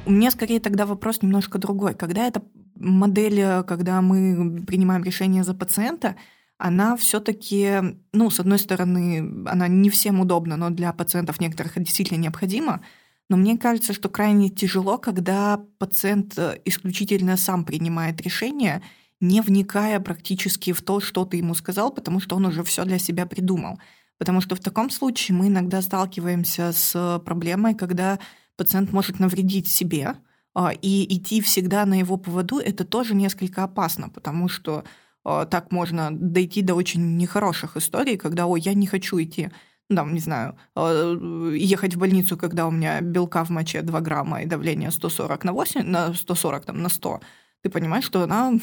У 0.06 0.12
меня 0.12 0.32
скорее 0.32 0.60
тогда 0.60 0.86
вопрос 0.86 1.22
немножко 1.22 1.58
другой. 1.58 1.94
Когда 1.94 2.28
эта 2.28 2.44
модель, 2.76 3.64
когда 3.64 4.02
мы 4.02 4.64
принимаем 4.66 5.06
решение 5.06 5.46
за 5.46 5.54
пациента, 5.54 6.18
она 6.58 6.98
все-таки, 6.98 7.98
ну, 8.12 8.30
с 8.30 8.42
одной 8.42 8.60
стороны, 8.60 9.46
она 9.46 9.70
не 9.70 9.90
всем 9.90 10.20
удобна, 10.20 10.58
но 10.58 10.72
для 10.72 10.92
пациентов 10.92 11.40
некоторых 11.40 11.76
действительно 11.78 12.18
необходима. 12.18 12.82
Но 13.30 13.38
мне 13.38 13.58
кажется, 13.58 13.94
что 13.94 14.10
крайне 14.10 14.50
тяжело, 14.50 14.98
когда 14.98 15.60
пациент 15.80 16.38
э, 16.38 16.60
исключительно 16.66 17.38
сам 17.38 17.66
принимает 17.66 18.22
решение, 18.22 18.84
не 19.20 19.42
вникая 19.42 20.00
практически 20.00 20.74
в 20.74 20.82
то, 20.82 21.00
что 21.00 21.26
ты 21.26 21.38
ему 21.38 21.56
сказал, 21.56 21.92
потому 21.92 22.20
что 22.20 22.36
он 22.36 22.46
уже 22.46 22.64
все 22.64 22.86
для 22.86 23.00
себя 23.00 23.26
придумал. 23.26 23.80
Потому 24.18 24.42
что 24.42 24.56
в 24.56 24.60
таком 24.60 24.90
случае 24.90 25.36
мы 25.36 25.48
иногда 25.48 25.82
сталкиваемся 25.82 26.72
с 26.72 27.22
проблемой, 27.26 27.74
когда 27.74 28.20
пациент 28.56 28.94
может 28.94 29.20
навредить 29.20 29.68
себе, 29.68 30.16
а, 30.54 30.72
и 30.72 31.18
идти 31.18 31.42
всегда 31.42 31.86
на 31.86 32.00
его 32.00 32.18
поводу 32.18 32.60
это 32.60 32.86
тоже 32.86 33.14
несколько 33.14 33.64
опасно, 33.64 34.10
потому 34.10 34.48
что 34.48 34.86
а, 35.24 35.46
так 35.46 35.72
можно 35.72 36.10
дойти 36.12 36.62
до 36.62 36.76
очень 36.76 37.18
нехороших 37.18 37.76
историй, 37.76 38.18
когда, 38.18 38.46
ой, 38.46 38.62
я 38.62 38.74
не 38.74 38.88
хочу 38.88 39.22
идти 39.22 39.52
там, 39.94 40.14
не 40.14 40.20
знаю, 40.20 40.58
э, 40.76 41.56
ехать 41.56 41.96
в 41.96 42.00
больницу, 42.00 42.38
когда 42.38 42.68
у 42.68 42.72
меня 42.72 43.02
белка 43.02 43.44
в 43.44 43.50
моче 43.50 43.82
2 43.82 44.02
грамма 44.02 44.42
и 44.42 44.46
давление 44.46 44.92
140 44.92 45.44
на 45.44 45.54
8, 45.54 45.84
на 45.84 46.14
140 46.14 46.66
там, 46.66 46.82
на 46.82 46.90
100, 46.90 47.22
ты 47.62 47.70
понимаешь, 47.70 48.06
что 48.06 48.22
она 48.22 48.54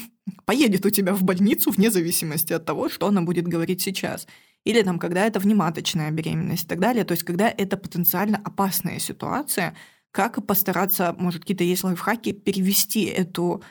поедет 0.45 0.87
у 0.87 0.91
тебя 0.91 1.13
в 1.15 1.23
больницу 1.23 1.71
вне 1.71 1.91
зависимости 1.91 2.53
от 2.53 2.65
того, 2.65 2.89
что 2.89 3.09
она 3.09 3.23
будет 3.23 3.49
говорить 3.49 3.83
сейчас. 3.83 4.27
Или 4.65 4.83
там, 4.83 4.99
когда 4.99 5.27
это 5.27 5.41
внематочная 5.41 6.11
беременность 6.13 6.65
и 6.65 6.69
так 6.69 6.79
далее. 6.79 7.05
То 7.05 7.13
есть, 7.13 7.25
когда 7.25 7.49
это 7.49 7.77
потенциально 7.77 8.41
опасная 8.45 9.01
ситуация, 9.01 9.75
как 10.13 10.47
постараться, 10.47 11.17
может, 11.19 11.43
какие-то 11.43 11.65
есть 11.65 11.83
лайфхаки, 11.83 12.33
перевести 12.33 13.05
эту 13.05 13.63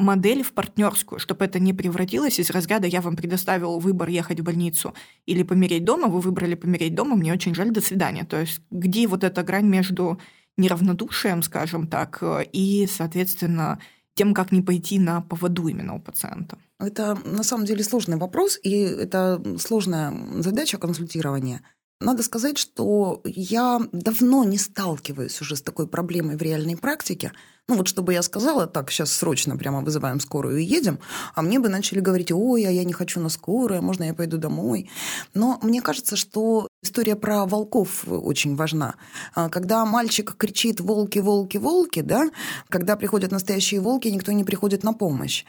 модель 0.00 0.42
в 0.42 0.52
партнерскую, 0.52 1.18
чтобы 1.18 1.44
это 1.44 1.58
не 1.58 1.72
превратилось 1.72 2.38
из 2.38 2.50
разряда 2.50 2.86
«я 2.86 3.00
вам 3.00 3.16
предоставил 3.16 3.78
выбор 3.78 4.08
ехать 4.08 4.40
в 4.40 4.44
больницу 4.44 4.94
или 5.26 5.42
помереть 5.42 5.84
дома, 5.84 6.08
вы 6.08 6.20
выбрали 6.20 6.54
помереть 6.54 6.94
дома, 6.94 7.16
мне 7.16 7.32
очень 7.32 7.54
жаль, 7.54 7.70
до 7.70 7.80
свидания». 7.80 8.24
То 8.24 8.40
есть 8.40 8.60
где 8.70 9.06
вот 9.06 9.24
эта 9.24 9.42
грань 9.42 9.66
между 9.66 10.18
неравнодушием, 10.56 11.42
скажем 11.42 11.86
так, 11.86 12.22
и, 12.52 12.88
соответственно, 12.90 13.78
тем, 14.14 14.34
как 14.34 14.52
не 14.52 14.62
пойти 14.62 14.98
на 14.98 15.20
поводу 15.20 15.68
именно 15.68 15.94
у 15.94 16.00
пациента? 16.00 16.58
Это 16.78 17.18
на 17.24 17.42
самом 17.42 17.64
деле 17.64 17.84
сложный 17.84 18.16
вопрос, 18.16 18.58
и 18.62 18.72
это 18.72 19.42
сложная 19.58 20.12
задача 20.42 20.78
консультирования– 20.78 21.62
надо 22.00 22.22
сказать, 22.22 22.56
что 22.56 23.20
я 23.24 23.80
давно 23.92 24.44
не 24.44 24.58
сталкиваюсь 24.58 25.40
уже 25.40 25.56
с 25.56 25.62
такой 25.62 25.86
проблемой 25.86 26.36
в 26.36 26.42
реальной 26.42 26.76
практике. 26.76 27.32
Ну 27.68 27.76
вот 27.76 27.88
чтобы 27.88 28.14
я 28.14 28.22
сказала, 28.22 28.66
так, 28.66 28.90
сейчас 28.90 29.12
срочно 29.12 29.56
прямо 29.56 29.82
вызываем 29.82 30.18
скорую 30.18 30.58
и 30.58 30.64
едем, 30.64 30.98
а 31.34 31.42
мне 31.42 31.60
бы 31.60 31.68
начали 31.68 32.00
говорить, 32.00 32.32
ой, 32.32 32.64
а 32.64 32.70
я 32.70 32.84
не 32.84 32.92
хочу 32.92 33.20
на 33.20 33.28
скорую, 33.28 33.78
а 33.78 33.82
можно 33.82 34.04
я 34.04 34.14
пойду 34.14 34.38
домой. 34.38 34.90
Но 35.34 35.60
мне 35.62 35.82
кажется, 35.82 36.16
что 36.16 36.66
история 36.82 37.16
про 37.16 37.44
волков 37.44 38.04
очень 38.08 38.56
важна. 38.56 38.94
А 39.34 39.48
когда 39.50 39.84
мальчик 39.84 40.34
кричит 40.36 40.80
«волки, 40.80 41.18
волки, 41.18 41.58
волки», 41.58 42.00
да, 42.00 42.30
когда 42.70 42.96
приходят 42.96 43.30
настоящие 43.30 43.80
волки, 43.80 44.08
никто 44.08 44.32
не 44.32 44.42
приходит 44.42 44.82
на 44.82 44.94
помощь. 44.94 45.44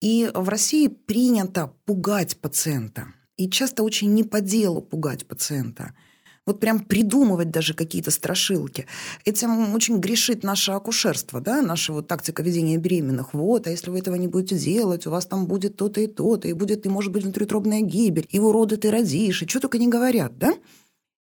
И 0.00 0.30
в 0.32 0.48
России 0.48 0.88
принято 0.88 1.72
пугать 1.84 2.38
пациента 2.38 3.08
и 3.36 3.48
часто 3.48 3.82
очень 3.82 4.14
не 4.14 4.24
по 4.24 4.40
делу 4.40 4.80
пугать 4.80 5.26
пациента. 5.26 5.92
Вот 6.46 6.60
прям 6.60 6.78
придумывать 6.78 7.50
даже 7.50 7.74
какие-то 7.74 8.12
страшилки. 8.12 8.86
Этим 9.24 9.74
очень 9.74 9.98
грешит 9.98 10.44
наше 10.44 10.70
акушерство, 10.70 11.40
да, 11.40 11.60
наша 11.60 11.92
вот 11.92 12.06
тактика 12.06 12.42
ведения 12.42 12.76
беременных. 12.76 13.34
Вот, 13.34 13.66
а 13.66 13.70
если 13.70 13.90
вы 13.90 13.98
этого 13.98 14.14
не 14.14 14.28
будете 14.28 14.56
делать, 14.56 15.06
у 15.06 15.10
вас 15.10 15.26
там 15.26 15.46
будет 15.46 15.76
то-то 15.76 16.00
и 16.00 16.06
то-то, 16.06 16.46
и 16.46 16.52
будет, 16.52 16.86
и 16.86 16.88
может 16.88 17.10
быть 17.10 17.24
внутриутробная 17.24 17.80
гибель, 17.80 18.28
и 18.30 18.38
уроды 18.38 18.76
ты 18.76 18.92
родишь, 18.92 19.42
и 19.42 19.48
что 19.48 19.58
только 19.58 19.78
не 19.78 19.88
говорят, 19.88 20.38
да? 20.38 20.54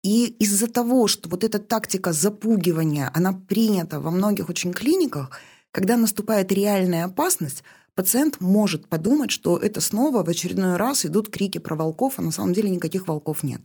И 0.03 0.27
из-за 0.39 0.67
того, 0.67 1.07
что 1.07 1.27
вот 1.27 1.43
эта 1.43 1.59
тактика 1.59 2.13
запугивания, 2.13 3.11
она 3.13 3.33
принята 3.33 3.99
во 3.99 4.11
многих 4.11 4.47
очень 4.47 4.71
клиниках, 4.71 5.31
когда 5.71 5.97
наступает 5.97 6.53
реальная 6.53 7.03
опасность, 7.03 7.63
пациент 7.99 8.39
может 8.39 8.87
подумать, 8.87 9.29
что 9.29 9.57
это 9.57 9.81
снова 9.81 10.23
в 10.23 10.29
очередной 10.29 10.77
раз 10.77 11.05
идут 11.05 11.27
крики 11.27 11.57
про 11.57 11.75
волков, 11.75 12.13
а 12.15 12.21
на 12.21 12.31
самом 12.31 12.53
деле 12.53 12.69
никаких 12.69 13.09
волков 13.09 13.43
нет. 13.43 13.59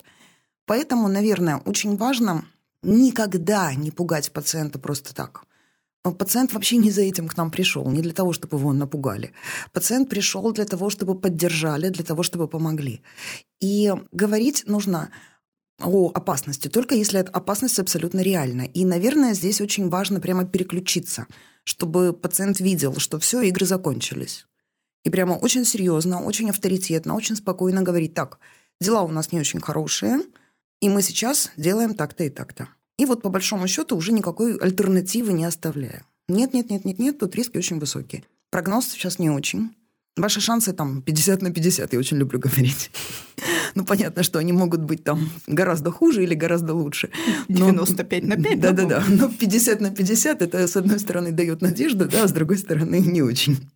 Поэтому, 0.67 1.07
наверное, 1.07 1.59
очень 1.59 1.97
важно 1.97 2.45
никогда 2.83 3.73
не 3.75 3.93
пугать 3.93 4.33
пациента 4.33 4.81
просто 4.81 5.15
так. 5.15 5.45
Пациент 6.19 6.53
вообще 6.53 6.79
не 6.79 6.91
за 6.91 7.03
этим 7.03 7.29
к 7.29 7.37
нам 7.37 7.53
пришел, 7.53 7.89
не 7.89 8.03
для 8.03 8.13
того, 8.13 8.33
чтобы 8.33 8.59
его 8.59 8.73
напугали. 8.73 9.31
Пациент 9.73 10.09
пришел 10.09 10.51
для 10.53 10.65
того, 10.65 10.91
чтобы 10.91 11.15
поддержали, 11.15 11.91
для 11.91 12.03
того, 12.03 12.25
чтобы 12.25 12.49
помогли. 12.49 13.03
И 13.61 13.93
говорить 14.11 14.65
нужно 14.67 15.11
о 15.81 16.11
опасности, 16.15 16.69
только 16.69 16.95
если 16.95 17.21
эта 17.21 17.31
опасность 17.31 17.79
абсолютно 17.79 18.21
реальна. 18.21 18.63
И, 18.63 18.85
наверное, 18.85 19.35
здесь 19.35 19.61
очень 19.61 19.89
важно 19.89 20.21
прямо 20.21 20.45
переключиться– 20.45 21.27
чтобы 21.65 22.13
пациент 22.13 22.61
видел, 22.61 22.97
что 22.99 23.19
все, 23.19 23.43
игры 23.43 23.67
закончились. 23.67 24.47
И 25.05 25.11
прямо 25.11 25.33
очень 25.33 25.65
серьезно, 25.65 26.23
очень 26.23 26.51
авторитетно, 26.51 27.15
очень 27.15 27.37
спокойно 27.37 27.83
говорить, 27.83 28.15
так, 28.15 28.39
дела 28.81 29.03
у 29.03 29.09
нас 29.09 29.33
не 29.33 29.41
очень 29.41 29.61
хорошие, 29.61 30.21
и 30.81 30.89
мы 30.89 31.03
сейчас 31.03 31.51
делаем 31.57 31.95
так-то 31.95 32.25
и 32.25 32.31
так-то. 32.31 32.69
И 32.99 33.07
вот 33.07 33.23
по 33.23 33.29
большому 33.29 33.67
счету 33.67 33.97
уже 33.97 34.13
никакой 34.13 34.57
альтернативы 34.57 35.33
не 35.33 35.45
оставляем. 35.45 36.05
Нет, 36.29 36.55
нет, 36.55 36.71
нет, 36.71 36.85
нет, 36.85 36.99
нет, 36.99 37.19
тут 37.19 37.35
риски 37.35 37.59
очень 37.59 37.79
высокие. 37.79 38.25
Прогноз 38.51 38.87
сейчас 38.89 39.19
не 39.19 39.31
очень. 39.31 39.75
Ваши 40.17 40.41
шансы 40.41 40.73
там 40.73 41.03
50 41.03 41.43
на 41.43 41.51
50, 41.51 41.93
я 41.93 41.99
очень 41.99 42.19
люблю 42.19 42.39
говорить. 42.39 42.91
Ну, 43.77 43.85
понятно, 43.85 44.23
что 44.23 44.39
они 44.39 44.53
могут 44.53 44.83
быть 44.83 45.03
там 45.03 45.29
гораздо 45.49 45.91
хуже 45.91 46.23
или 46.23 46.35
гораздо 46.35 46.75
лучше. 46.75 47.11
Но... 47.49 47.71
95 47.71 48.25
на 48.25 48.37
5. 48.37 48.61
Да-да-да. 48.61 49.03
Но 49.09 49.29
50 49.29 49.81
на 49.81 49.91
50 49.91 50.43
это, 50.43 50.69
с 50.69 50.77
одной 50.77 51.01
стороны, 51.01 51.33
дает 51.33 51.61
надежду, 51.61 52.09
да, 52.09 52.23
а 52.23 52.29
с 52.29 52.33
другой 52.33 52.59
стороны, 52.59 53.01
не 53.01 53.23
очень. 53.23 53.69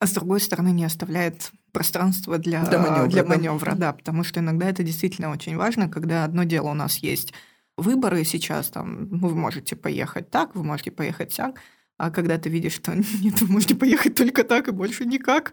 А 0.00 0.06
с 0.08 0.10
другой 0.10 0.40
стороны, 0.40 0.72
не 0.72 0.84
оставляет 0.84 1.52
пространства 1.70 2.38
для, 2.38 2.64
для 2.64 2.78
маневра, 2.78 3.06
для 3.06 3.24
маневра 3.24 3.70
да. 3.72 3.76
да, 3.76 3.92
потому 3.92 4.24
что 4.24 4.40
иногда 4.40 4.68
это 4.68 4.82
действительно 4.82 5.30
очень 5.30 5.56
важно, 5.56 5.88
когда 5.88 6.24
одно 6.24 6.42
дело 6.42 6.70
у 6.70 6.74
нас 6.74 6.98
есть 6.98 7.32
выборы 7.76 8.24
сейчас, 8.24 8.68
там, 8.68 9.06
вы 9.06 9.34
можете 9.34 9.76
поехать 9.76 10.30
так, 10.30 10.54
вы 10.54 10.64
можете 10.64 10.90
поехать 10.90 11.34
так, 11.36 11.60
а 11.98 12.10
когда 12.10 12.38
ты 12.38 12.48
видишь, 12.48 12.74
что 12.74 12.94
нет, 13.22 13.40
вы 13.40 13.52
можете 13.52 13.74
поехать 13.74 14.14
только 14.14 14.44
так 14.44 14.68
и 14.68 14.72
больше 14.72 15.04
никак. 15.04 15.52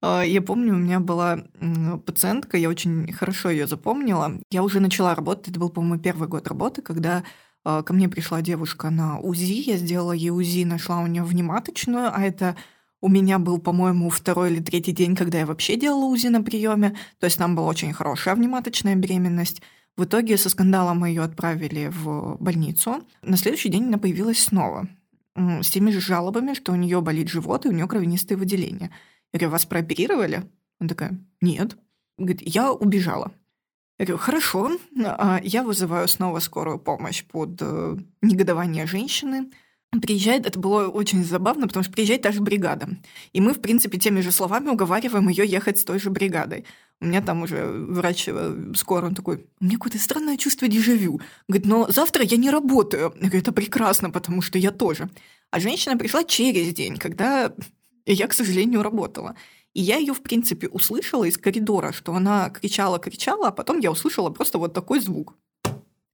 А, 0.00 0.22
я 0.22 0.42
помню, 0.42 0.74
у 0.74 0.78
меня 0.78 1.00
была 1.00 1.44
пациентка, 2.06 2.56
я 2.56 2.68
очень 2.68 3.12
хорошо 3.12 3.50
ее 3.50 3.66
запомнила. 3.66 4.40
Я 4.50 4.62
уже 4.62 4.80
начала 4.80 5.14
работать, 5.14 5.48
это 5.48 5.60
был, 5.60 5.70
по-моему, 5.70 6.00
первый 6.00 6.28
год 6.28 6.46
работы, 6.48 6.82
когда 6.82 7.24
а, 7.64 7.82
ко 7.82 7.92
мне 7.92 8.08
пришла 8.08 8.42
девушка 8.42 8.90
на 8.90 9.18
УЗИ, 9.18 9.70
я 9.70 9.76
сделала 9.76 10.12
ей 10.12 10.30
УЗИ, 10.30 10.64
нашла 10.64 11.00
у 11.00 11.06
нее 11.06 11.24
внематочную, 11.24 12.10
а 12.14 12.22
это 12.22 12.56
У 13.00 13.08
меня 13.08 13.38
был, 13.38 13.58
по-моему, 13.58 14.10
второй 14.10 14.50
или 14.52 14.60
третий 14.60 14.90
день, 14.90 15.14
когда 15.14 15.38
я 15.38 15.46
вообще 15.46 15.76
делала 15.76 16.06
УЗИ 16.06 16.28
на 16.28 16.42
приеме. 16.42 16.96
То 17.20 17.26
есть 17.26 17.38
там 17.38 17.54
была 17.54 17.68
очень 17.68 17.92
хорошая 17.92 18.34
внематочная 18.34 18.96
беременность. 18.96 19.62
В 19.96 20.04
итоге 20.04 20.36
со 20.36 20.48
скандалом 20.48 20.98
мы 20.98 21.10
ее 21.10 21.22
отправили 21.22 21.92
в 21.94 22.36
больницу. 22.40 23.04
На 23.22 23.36
следующий 23.36 23.68
день 23.68 23.86
она 23.86 23.98
появилась 23.98 24.42
снова 24.42 24.88
с 25.62 25.70
теми 25.70 25.90
же 25.90 26.00
жалобами, 26.00 26.54
что 26.54 26.72
у 26.72 26.76
нее 26.76 27.00
болит 27.00 27.28
живот 27.28 27.66
и 27.66 27.68
у 27.68 27.72
нее 27.72 27.86
кровянистые 27.86 28.36
выделения. 28.36 28.90
Я 29.32 29.38
говорю, 29.38 29.52
вас 29.52 29.66
прооперировали? 29.66 30.44
Она 30.78 30.88
такая, 30.88 31.18
нет. 31.40 31.76
Говорит, 32.16 32.42
я 32.42 32.72
убежала. 32.72 33.32
Я 33.98 34.06
говорю, 34.06 34.22
хорошо, 34.22 34.78
а 35.04 35.40
я 35.42 35.62
вызываю 35.62 36.06
снова 36.06 36.38
скорую 36.38 36.78
помощь 36.78 37.24
под 37.24 37.58
э, 37.60 37.96
негодование 38.22 38.86
женщины. 38.86 39.50
Приезжает, 40.02 40.46
это 40.46 40.58
было 40.58 40.86
очень 40.86 41.24
забавно, 41.24 41.66
потому 41.66 41.82
что 41.82 41.92
приезжает 41.92 42.22
та 42.22 42.30
же 42.30 42.40
бригада. 42.40 42.88
И 43.32 43.40
мы, 43.40 43.54
в 43.54 43.60
принципе, 43.60 43.98
теми 43.98 44.20
же 44.20 44.30
словами 44.30 44.68
уговариваем 44.68 45.28
ее 45.28 45.46
ехать 45.46 45.78
с 45.78 45.84
той 45.84 45.98
же 45.98 46.10
бригадой. 46.10 46.64
У 47.00 47.06
меня 47.06 47.22
там 47.22 47.42
уже 47.42 47.64
врач 47.64 48.28
э, 48.28 48.72
скоро, 48.74 49.06
он 49.06 49.14
такой, 49.14 49.46
у 49.60 49.64
меня 49.64 49.76
какое-то 49.76 49.98
странное 49.98 50.36
чувство 50.36 50.66
дежавю. 50.66 51.20
Говорит, 51.46 51.66
но 51.66 51.88
завтра 51.90 52.24
я 52.24 52.36
не 52.36 52.50
работаю. 52.50 53.12
Я 53.14 53.28
говорю, 53.28 53.38
это 53.38 53.52
прекрасно, 53.52 54.10
потому 54.10 54.42
что 54.42 54.58
я 54.58 54.72
тоже. 54.72 55.08
А 55.50 55.60
женщина 55.60 55.96
пришла 55.96 56.24
через 56.24 56.74
день, 56.74 56.96
когда 56.96 57.52
я, 58.04 58.26
к 58.26 58.32
сожалению, 58.32 58.82
работала. 58.82 59.36
И 59.74 59.80
я 59.80 59.96
ее, 59.96 60.12
в 60.12 60.22
принципе, 60.22 60.66
услышала 60.68 61.24
из 61.24 61.38
коридора, 61.38 61.92
что 61.92 62.14
она 62.14 62.50
кричала-кричала, 62.50 63.48
а 63.48 63.52
потом 63.52 63.78
я 63.78 63.92
услышала 63.92 64.30
просто 64.30 64.58
вот 64.58 64.74
такой 64.74 65.00
звук. 65.00 65.34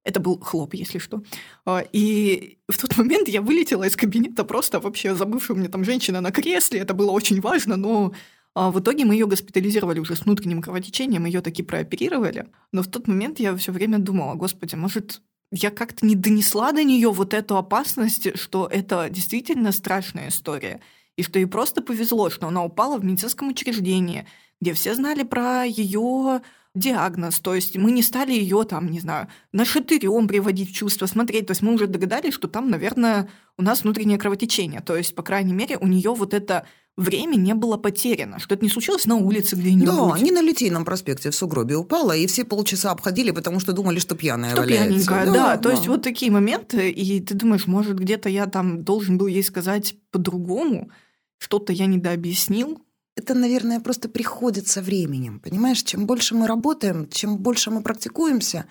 Это 0.03 0.19
был 0.19 0.39
хлоп, 0.39 0.75
если 0.75 0.99
что. 0.99 1.23
А, 1.65 1.83
и 1.91 2.59
в 2.69 2.77
тот 2.77 2.95
момент 2.95 3.27
я 3.27 3.41
вылетела 3.41 3.85
из 3.85 3.95
кабинета 3.95 4.43
просто 4.43 4.79
вообще 4.79 5.15
забывшая 5.15 5.57
у 5.57 5.59
меня 5.59 5.69
там 5.69 5.83
женщина 5.83 6.21
на 6.21 6.31
кресле. 6.31 6.79
Это 6.79 6.93
было 6.93 7.09
очень 7.09 7.41
важно, 7.41 7.75
но 7.75 8.13
а, 8.55 8.71
в 8.71 8.79
итоге 8.79 9.03
мы 9.03 9.15
ее 9.15 9.27
госпитализировали 9.27 9.99
уже 9.99 10.15
с 10.15 10.21
внутренним 10.21 10.61
кровотечением, 10.61 11.25
ее 11.25 11.41
таки 11.41 11.61
прооперировали. 11.61 12.47
Но 12.71 12.83
в 12.83 12.87
тот 12.87 13.07
момент 13.07 13.39
я 13.39 13.55
все 13.57 13.73
время 13.73 13.99
думала, 13.99 14.35
господи, 14.35 14.75
может, 14.75 15.21
я 15.51 15.71
как-то 15.71 16.05
не 16.05 16.15
донесла 16.15 16.71
до 16.71 16.83
нее 16.83 17.11
вот 17.11 17.33
эту 17.33 17.57
опасность, 17.57 18.39
что 18.39 18.67
это 18.71 19.09
действительно 19.09 19.73
страшная 19.73 20.29
история. 20.29 20.79
И 21.17 21.23
что 21.23 21.37
ей 21.37 21.45
просто 21.45 21.81
повезло, 21.81 22.29
что 22.29 22.47
она 22.47 22.63
упала 22.63 22.97
в 22.97 23.03
медицинском 23.03 23.49
учреждении, 23.49 24.25
где 24.61 24.73
все 24.73 24.95
знали 24.95 25.23
про 25.23 25.63
ее 25.65 26.41
диагноз, 26.75 27.39
то 27.39 27.55
есть 27.55 27.77
мы 27.77 27.91
не 27.91 28.03
стали 28.03 28.33
ее 28.33 28.65
там, 28.65 28.91
не 28.91 28.99
знаю, 28.99 29.29
нашатырем 29.53 30.27
приводить 30.27 30.71
в 30.71 30.75
чувство, 30.75 31.05
смотреть, 31.05 31.47
то 31.47 31.51
есть 31.51 31.61
мы 31.61 31.73
уже 31.73 31.87
догадались, 31.87 32.33
что 32.33 32.49
там, 32.49 32.69
наверное, 32.69 33.29
у 33.57 33.63
нас 33.63 33.83
внутреннее 33.83 34.17
кровотечение, 34.17 34.81
то 34.81 34.95
есть, 34.95 35.15
по 35.15 35.23
крайней 35.23 35.53
мере, 35.53 35.77
у 35.77 35.87
нее 35.87 36.13
вот 36.13 36.33
это 36.33 36.67
время 36.97 37.35
не 37.35 37.53
было 37.53 37.77
потеряно, 37.77 38.39
что 38.39 38.55
это 38.55 38.63
не 38.63 38.69
случилось 38.69 39.05
на 39.05 39.15
улице 39.15 39.55
где-нибудь. 39.55 39.85
Да, 39.87 40.19
не 40.19 40.31
на 40.31 40.41
Литейном 40.41 40.85
проспекте 40.85 41.29
в 41.29 41.35
сугробе 41.35 41.75
упала, 41.75 42.15
и 42.15 42.27
все 42.27 42.45
полчаса 42.45 42.91
обходили, 42.91 43.31
потому 43.31 43.59
что 43.59 43.73
думали, 43.73 43.99
что 43.99 44.15
пьяная 44.15 44.51
что 44.51 44.61
валяется. 44.61 44.87
пьяненькая, 44.87 45.25
да, 45.25 45.33
да, 45.33 45.57
то 45.57 45.69
есть 45.71 45.87
вот 45.87 46.01
такие 46.01 46.31
моменты, 46.31 46.89
и 46.89 47.19
ты 47.19 47.33
думаешь, 47.33 47.67
может, 47.67 47.99
где-то 47.99 48.29
я 48.29 48.45
там 48.45 48.83
должен 48.83 49.17
был 49.17 49.27
ей 49.27 49.43
сказать 49.43 49.95
по-другому, 50.11 50.89
что-то 51.37 51.73
я 51.73 51.85
недообъяснил, 51.85 52.81
это, 53.15 53.33
наверное, 53.33 53.79
просто 53.79 54.09
приходит 54.09 54.67
со 54.67 54.81
временем. 54.81 55.39
Понимаешь, 55.39 55.83
чем 55.83 56.05
больше 56.05 56.35
мы 56.35 56.47
работаем, 56.47 57.07
чем 57.09 57.37
больше 57.37 57.71
мы 57.71 57.81
практикуемся, 57.81 58.65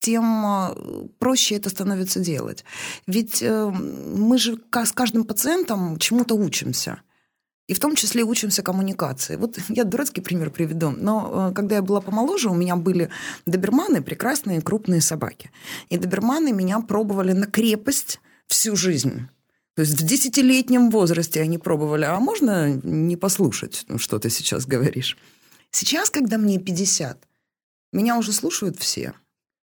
тем 0.00 0.24
э, 0.44 1.08
проще 1.18 1.56
это 1.56 1.68
становится 1.68 2.20
делать. 2.20 2.64
Ведь 3.06 3.42
э, 3.42 3.66
мы 3.70 4.38
же 4.38 4.58
с 4.72 4.92
каждым 4.92 5.24
пациентом 5.24 5.98
чему-то 5.98 6.34
учимся. 6.34 7.02
И 7.68 7.74
в 7.74 7.80
том 7.80 7.94
числе 7.94 8.24
учимся 8.24 8.62
коммуникации. 8.62 9.36
Вот 9.36 9.58
я 9.68 9.84
дурацкий 9.84 10.20
пример 10.20 10.50
приведу. 10.50 10.90
Но 10.90 11.50
э, 11.50 11.54
когда 11.54 11.76
я 11.76 11.82
была 11.82 12.00
помоложе, 12.00 12.48
у 12.50 12.54
меня 12.54 12.76
были 12.76 13.08
доберманы, 13.46 14.02
прекрасные 14.02 14.60
крупные 14.60 15.00
собаки. 15.00 15.50
И 15.88 15.96
доберманы 15.96 16.52
меня 16.52 16.80
пробовали 16.80 17.32
на 17.32 17.46
крепость 17.46 18.20
всю 18.46 18.76
жизнь. 18.76 19.28
То 19.74 19.82
есть 19.82 19.98
в 20.00 20.06
десятилетнем 20.06 20.90
возрасте 20.90 21.40
они 21.40 21.56
пробовали, 21.56 22.04
а 22.04 22.18
можно 22.20 22.70
не 22.82 23.16
послушать, 23.16 23.84
ну, 23.88 23.98
что 23.98 24.18
ты 24.18 24.28
сейчас 24.28 24.66
говоришь? 24.66 25.16
Сейчас, 25.70 26.10
когда 26.10 26.36
мне 26.36 26.58
50, 26.58 27.26
меня 27.92 28.18
уже 28.18 28.32
слушают 28.32 28.78
все. 28.78 29.14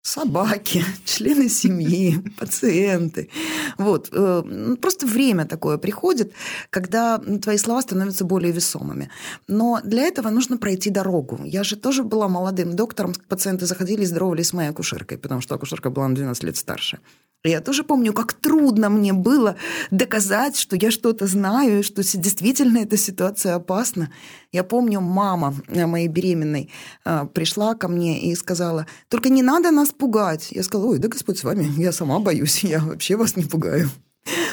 Собаки, 0.04 0.84
члены 1.06 1.48
семьи, 1.50 2.22
пациенты. 2.40 3.30
Вот. 3.78 4.10
Э, 4.12 4.44
ну, 4.46 4.76
просто 4.76 5.08
время 5.08 5.46
такое 5.46 5.78
приходит, 5.78 6.34
когда 6.70 7.18
твои 7.18 7.58
слова 7.58 7.82
становятся 7.82 8.26
более 8.26 8.52
весомыми. 8.52 9.10
Но 9.48 9.80
для 9.84 10.04
этого 10.04 10.30
нужно 10.30 10.58
пройти 10.58 10.90
дорогу. 10.90 11.40
Я 11.46 11.64
же 11.64 11.78
тоже 11.78 12.04
была 12.04 12.28
молодым 12.28 12.76
доктором, 12.76 13.14
пациенты 13.30 13.66
заходили 13.66 14.02
и 14.02 14.06
здоровались 14.06 14.48
с 14.48 14.54
моей 14.54 14.70
акушеркой, 14.70 15.18
потому 15.18 15.40
что 15.40 15.56
акушерка 15.56 15.90
была 15.90 16.10
на 16.10 16.16
12 16.16 16.44
лет 16.44 16.58
старше. 16.58 17.00
Я 17.46 17.62
тоже 17.62 17.84
помню, 17.84 18.14
как 18.14 18.34
трудно 18.34 18.90
мне 18.90 19.12
было 19.12 19.56
доказать, 19.92 20.58
что 20.58 20.78
я 20.78 20.92
что-то 20.92 21.28
знаю, 21.28 21.80
и 21.80 21.84
что 21.84 22.02
действительно 22.02 22.80
эта 22.80 22.98
ситуация 22.98 23.56
опасна. 23.56 24.12
Я 24.54 24.64
помню, 24.64 25.02
мама 25.02 25.56
моей 25.68 26.08
беременной 26.08 26.70
а, 27.04 27.26
пришла 27.26 27.74
ко 27.74 27.88
мне 27.88 28.22
и 28.22 28.36
сказала, 28.36 28.86
только 29.10 29.30
не 29.30 29.42
надо 29.42 29.72
нас 29.72 29.90
пугать. 29.90 30.50
Я 30.52 30.62
сказала, 30.62 30.92
ой, 30.92 31.00
да 31.00 31.08
Господь 31.08 31.40
с 31.40 31.44
вами, 31.44 31.68
я 31.82 31.92
сама 31.92 32.20
боюсь, 32.20 32.64
я 32.64 32.80
вообще 32.80 33.18
вас 33.18 33.36
не 33.36 33.46
пугаю. 33.46 33.90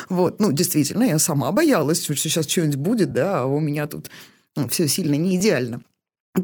Вот, 0.09 0.41
ну, 0.41 0.51
действительно, 0.51 1.05
я 1.05 1.19
сама 1.19 1.53
боялась, 1.53 2.03
что 2.03 2.17
сейчас 2.17 2.49
что-нибудь 2.49 2.77
будет, 2.77 3.13
да, 3.13 3.43
а 3.43 3.45
у 3.45 3.61
меня 3.61 3.87
тут 3.87 4.11
ну, 4.57 4.69
все 4.69 4.89
сильно 4.89 5.15
не 5.15 5.37
идеально. 5.37 5.83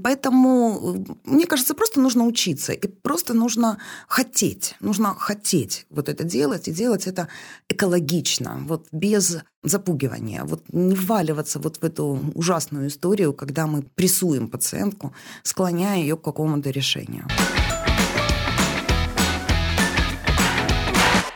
Поэтому, 0.03 1.07
мне 1.25 1.47
кажется, 1.47 1.75
просто 1.75 2.01
нужно 2.01 2.25
учиться, 2.25 2.73
и 2.73 2.89
просто 2.89 3.35
нужно 3.35 3.79
хотеть, 4.09 4.75
нужно 4.81 5.15
хотеть 5.15 5.87
вот 5.91 6.09
это 6.09 6.25
делать, 6.25 6.67
и 6.67 6.73
делать 6.73 7.07
это 7.07 7.29
экологично, 7.69 8.59
вот 8.67 8.89
без 8.91 9.39
запугивания, 9.63 10.45
вот 10.45 10.65
не 10.73 10.97
вваливаться 10.97 11.61
вот 11.61 11.77
в 11.77 11.85
эту 11.85 12.19
ужасную 12.35 12.89
историю, 12.89 13.33
когда 13.33 13.69
мы 13.69 13.83
прессуем 13.83 14.49
пациентку, 14.49 15.15
склоняя 15.45 15.99
ее 15.99 16.17
к 16.17 16.23
какому-то 16.23 16.71
решению. 16.71 17.29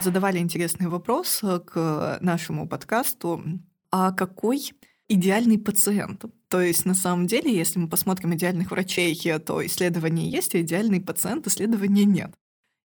Задавали 0.00 0.38
интересный 0.38 0.88
вопрос 0.88 1.40
к 1.66 2.18
нашему 2.20 2.66
подкасту. 2.66 3.44
А 3.92 4.10
какой 4.10 4.72
идеальный 5.08 5.58
пациент? 5.58 6.24
То 6.50 6.60
есть, 6.60 6.84
на 6.84 6.94
самом 6.94 7.28
деле, 7.28 7.56
если 7.56 7.78
мы 7.78 7.88
посмотрим 7.88 8.34
идеальных 8.34 8.72
врачей, 8.72 9.14
то 9.38 9.64
исследования 9.64 10.28
есть, 10.28 10.54
а 10.56 10.60
идеальный 10.60 11.00
пациент 11.00 11.46
исследования 11.46 12.04
нет. 12.04 12.34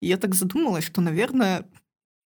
И 0.00 0.08
я 0.08 0.16
так 0.16 0.34
задумалась, 0.34 0.84
что, 0.84 1.00
наверное, 1.00 1.64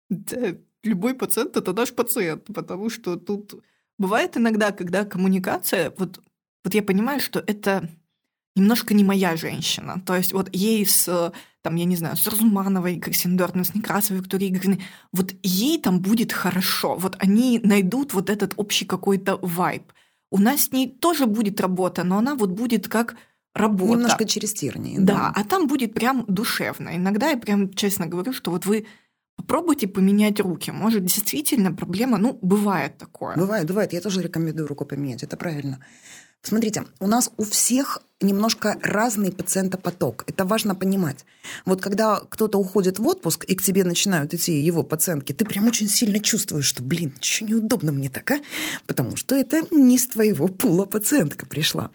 да, 0.09 0.55
любой 0.83 1.15
пациент— 1.15 1.57
это 1.57 1.73
наш 1.73 1.93
пациент, 1.93 2.45
потому 2.53 2.91
что 2.91 3.15
тут 3.15 3.55
бывает 3.97 4.37
иногда, 4.37 4.71
когда 4.71 5.03
коммуникация... 5.03 5.91
Вот, 5.97 6.21
вот 6.63 6.73
я 6.75 6.83
понимаю, 6.83 7.19
что 7.19 7.39
это 7.39 7.89
немножко 8.55 8.93
не 8.93 9.03
моя 9.03 9.35
женщина. 9.35 9.99
То 10.05 10.15
есть 10.15 10.31
вот 10.31 10.49
ей 10.53 10.85
с, 10.85 11.33
там, 11.63 11.75
я 11.75 11.85
не 11.85 11.95
знаю, 11.95 12.17
с 12.17 12.27
Разумановой, 12.27 12.99
Кристиндорфом, 12.99 13.63
с 13.63 13.73
Некрасовой, 13.73 14.21
Викторией 14.21 14.51
Игоревной, 14.51 14.83
вот 15.11 15.33
ей 15.41 15.81
там 15.81 16.01
будет 16.01 16.31
хорошо. 16.31 16.95
Вот 16.95 17.15
они 17.17 17.59
найдут 17.63 18.13
вот 18.13 18.29
этот 18.29 18.53
общий 18.57 18.85
какой-то 18.85 19.39
вайб 19.41 19.91
у 20.35 20.37
нас 20.37 20.65
с 20.65 20.71
ней 20.73 20.89
тоже 20.89 21.27
будет 21.27 21.61
работа, 21.61 22.03
но 22.03 22.17
она 22.17 22.35
вот 22.35 22.49
будет 22.49 22.89
как 22.89 23.15
работа. 23.53 23.93
Немножко 23.93 24.25
через 24.25 24.53
тернии. 24.53 24.97
Да, 24.99 25.13
да, 25.13 25.33
а 25.33 25.43
там 25.45 25.67
будет 25.67 25.93
прям 25.93 26.25
душевно. 26.27 26.97
Иногда 26.97 27.29
я 27.29 27.37
прям 27.37 27.73
честно 27.73 28.05
говорю, 28.05 28.33
что 28.33 28.51
вот 28.51 28.65
вы 28.65 28.85
попробуйте 29.37 29.87
поменять 29.87 30.41
руки. 30.41 30.71
Может, 30.71 31.05
действительно 31.05 31.71
проблема, 31.73 32.17
ну, 32.17 32.37
бывает 32.41 32.97
такое. 32.97 33.37
Бывает, 33.37 33.65
бывает. 33.65 33.93
Я 33.93 34.01
тоже 34.01 34.21
рекомендую 34.21 34.67
руку 34.67 34.85
поменять, 34.85 35.23
это 35.23 35.37
правильно. 35.37 35.79
Смотрите, 36.43 36.85
у 36.99 37.07
нас 37.07 37.31
у 37.37 37.43
всех 37.43 38.01
немножко 38.21 38.77
разный 38.81 39.31
пациентопоток. 39.31 40.23
Это 40.27 40.45
важно 40.45 40.75
понимать. 40.75 41.25
Вот 41.65 41.81
когда 41.81 42.21
кто-то 42.29 42.57
уходит 42.57 42.99
в 42.99 43.07
отпуск, 43.07 43.45
и 43.45 43.55
к 43.55 43.63
тебе 43.63 43.83
начинают 43.83 44.33
идти 44.33 44.59
его 44.59 44.83
пациентки, 44.83 45.33
ты 45.33 45.45
прям 45.45 45.67
очень 45.67 45.89
сильно 45.89 46.19
чувствуешь, 46.19 46.65
что, 46.65 46.83
блин, 46.83 47.13
что 47.19 47.45
неудобно 47.45 47.91
мне 47.91 48.09
так, 48.09 48.29
а? 48.31 48.39
Потому 48.85 49.15
что 49.15 49.35
это 49.35 49.63
не 49.71 49.97
с 49.97 50.07
твоего 50.07 50.47
пула 50.47 50.85
пациентка 50.85 51.45
пришла. 51.45 51.91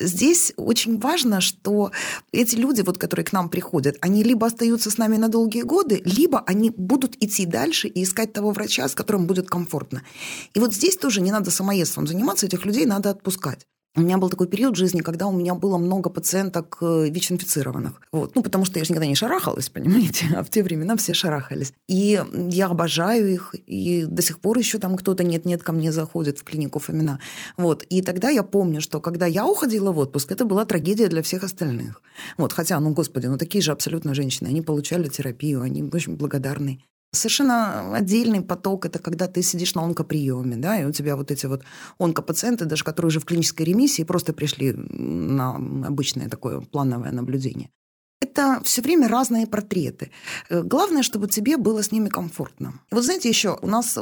Здесь 0.00 0.54
очень 0.56 0.98
важно, 0.98 1.42
что 1.42 1.92
эти 2.32 2.56
люди, 2.56 2.80
вот, 2.80 2.96
которые 2.96 3.26
к 3.26 3.32
нам 3.32 3.50
приходят, 3.50 3.98
они 4.00 4.22
либо 4.24 4.46
остаются 4.46 4.90
с 4.90 4.96
нами 4.96 5.18
на 5.18 5.28
долгие 5.28 5.60
годы, 5.60 6.00
либо 6.06 6.42
они 6.46 6.70
будут 6.70 7.22
идти 7.22 7.44
дальше 7.44 7.86
и 7.86 8.02
искать 8.02 8.32
того 8.32 8.50
врача, 8.52 8.88
с 8.88 8.94
которым 8.94 9.26
будет 9.26 9.50
комфортно. 9.50 10.02
И 10.54 10.58
вот 10.58 10.72
здесь 10.72 10.96
тоже 10.96 11.20
не 11.20 11.30
надо 11.30 11.50
самоедством 11.50 12.06
заниматься, 12.06 12.46
этих 12.46 12.64
людей 12.64 12.86
надо 12.86 13.10
отпускать. 13.10 13.66
У 13.96 14.02
меня 14.02 14.18
был 14.18 14.30
такой 14.30 14.46
период 14.46 14.76
в 14.76 14.78
жизни, 14.78 15.00
когда 15.00 15.26
у 15.26 15.32
меня 15.32 15.54
было 15.54 15.76
много 15.76 16.10
пациенток 16.10 16.78
э, 16.80 17.08
ВИЧ-инфицированных. 17.08 18.00
Вот. 18.12 18.36
Ну, 18.36 18.42
потому 18.42 18.64
что 18.64 18.78
я 18.78 18.84
же 18.84 18.92
никогда 18.92 19.08
не 19.08 19.16
шарахалась, 19.16 19.68
понимаете? 19.68 20.26
А 20.36 20.44
в 20.44 20.48
те 20.48 20.62
времена 20.62 20.96
все 20.96 21.12
шарахались. 21.12 21.72
И 21.88 22.22
я 22.32 22.66
обожаю 22.66 23.32
их, 23.32 23.56
и 23.66 24.04
до 24.04 24.22
сих 24.22 24.38
пор 24.38 24.58
еще 24.58 24.78
там 24.78 24.96
кто-то 24.96 25.24
нет-нет 25.24 25.64
ко 25.64 25.72
мне 25.72 25.90
заходит 25.90 26.38
в 26.38 26.44
клинику 26.44 26.78
Фомина. 26.78 27.18
Вот. 27.56 27.82
И 27.82 28.00
тогда 28.00 28.30
я 28.30 28.44
помню, 28.44 28.80
что 28.80 29.00
когда 29.00 29.26
я 29.26 29.44
уходила 29.44 29.90
в 29.90 29.98
отпуск, 29.98 30.30
это 30.30 30.44
была 30.44 30.64
трагедия 30.64 31.08
для 31.08 31.22
всех 31.22 31.42
остальных. 31.42 32.00
Вот. 32.38 32.52
Хотя, 32.52 32.78
ну, 32.78 32.90
господи, 32.90 33.26
ну, 33.26 33.38
такие 33.38 33.60
же 33.60 33.72
абсолютно 33.72 34.14
женщины. 34.14 34.46
Они 34.48 34.62
получали 34.62 35.08
терапию, 35.08 35.62
они 35.62 35.82
очень 35.82 36.14
благодарны. 36.14 36.78
Совершенно 37.12 37.96
отдельный 37.96 38.40
поток– 38.40 38.86
это 38.86 39.00
когда 39.00 39.26
ты 39.26 39.42
сидишь 39.42 39.74
на 39.74 39.82
онкоприеме, 39.82 40.56
да, 40.56 40.80
и 40.80 40.84
у 40.84 40.92
тебя 40.92 41.16
вот 41.16 41.30
эти 41.32 41.46
вот 41.46 41.62
онкопациенты, 41.98 42.66
даже 42.66 42.84
которые 42.84 43.08
уже 43.08 43.18
в 43.18 43.24
клинической 43.24 43.66
ремиссии, 43.66 44.04
просто 44.04 44.32
пришли 44.32 44.72
на 44.72 45.56
обычное 45.56 46.28
такое 46.28 46.60
плановое 46.60 47.10
наблюдение. 47.10 47.70
Это 48.20 48.60
все 48.64 48.82
время 48.82 49.08
разные 49.08 49.46
портреты. 49.46 50.10
Э, 50.50 50.62
главное, 50.62 51.02
чтобы 51.02 51.26
тебе 51.26 51.56
было 51.56 51.82
с 51.82 51.90
ними 51.90 52.08
комфортно. 52.08 52.74
И 52.92 52.94
вот 52.94 53.04
знаете, 53.04 53.28
еще 53.28 53.58
у 53.60 53.66
нас, 53.66 53.98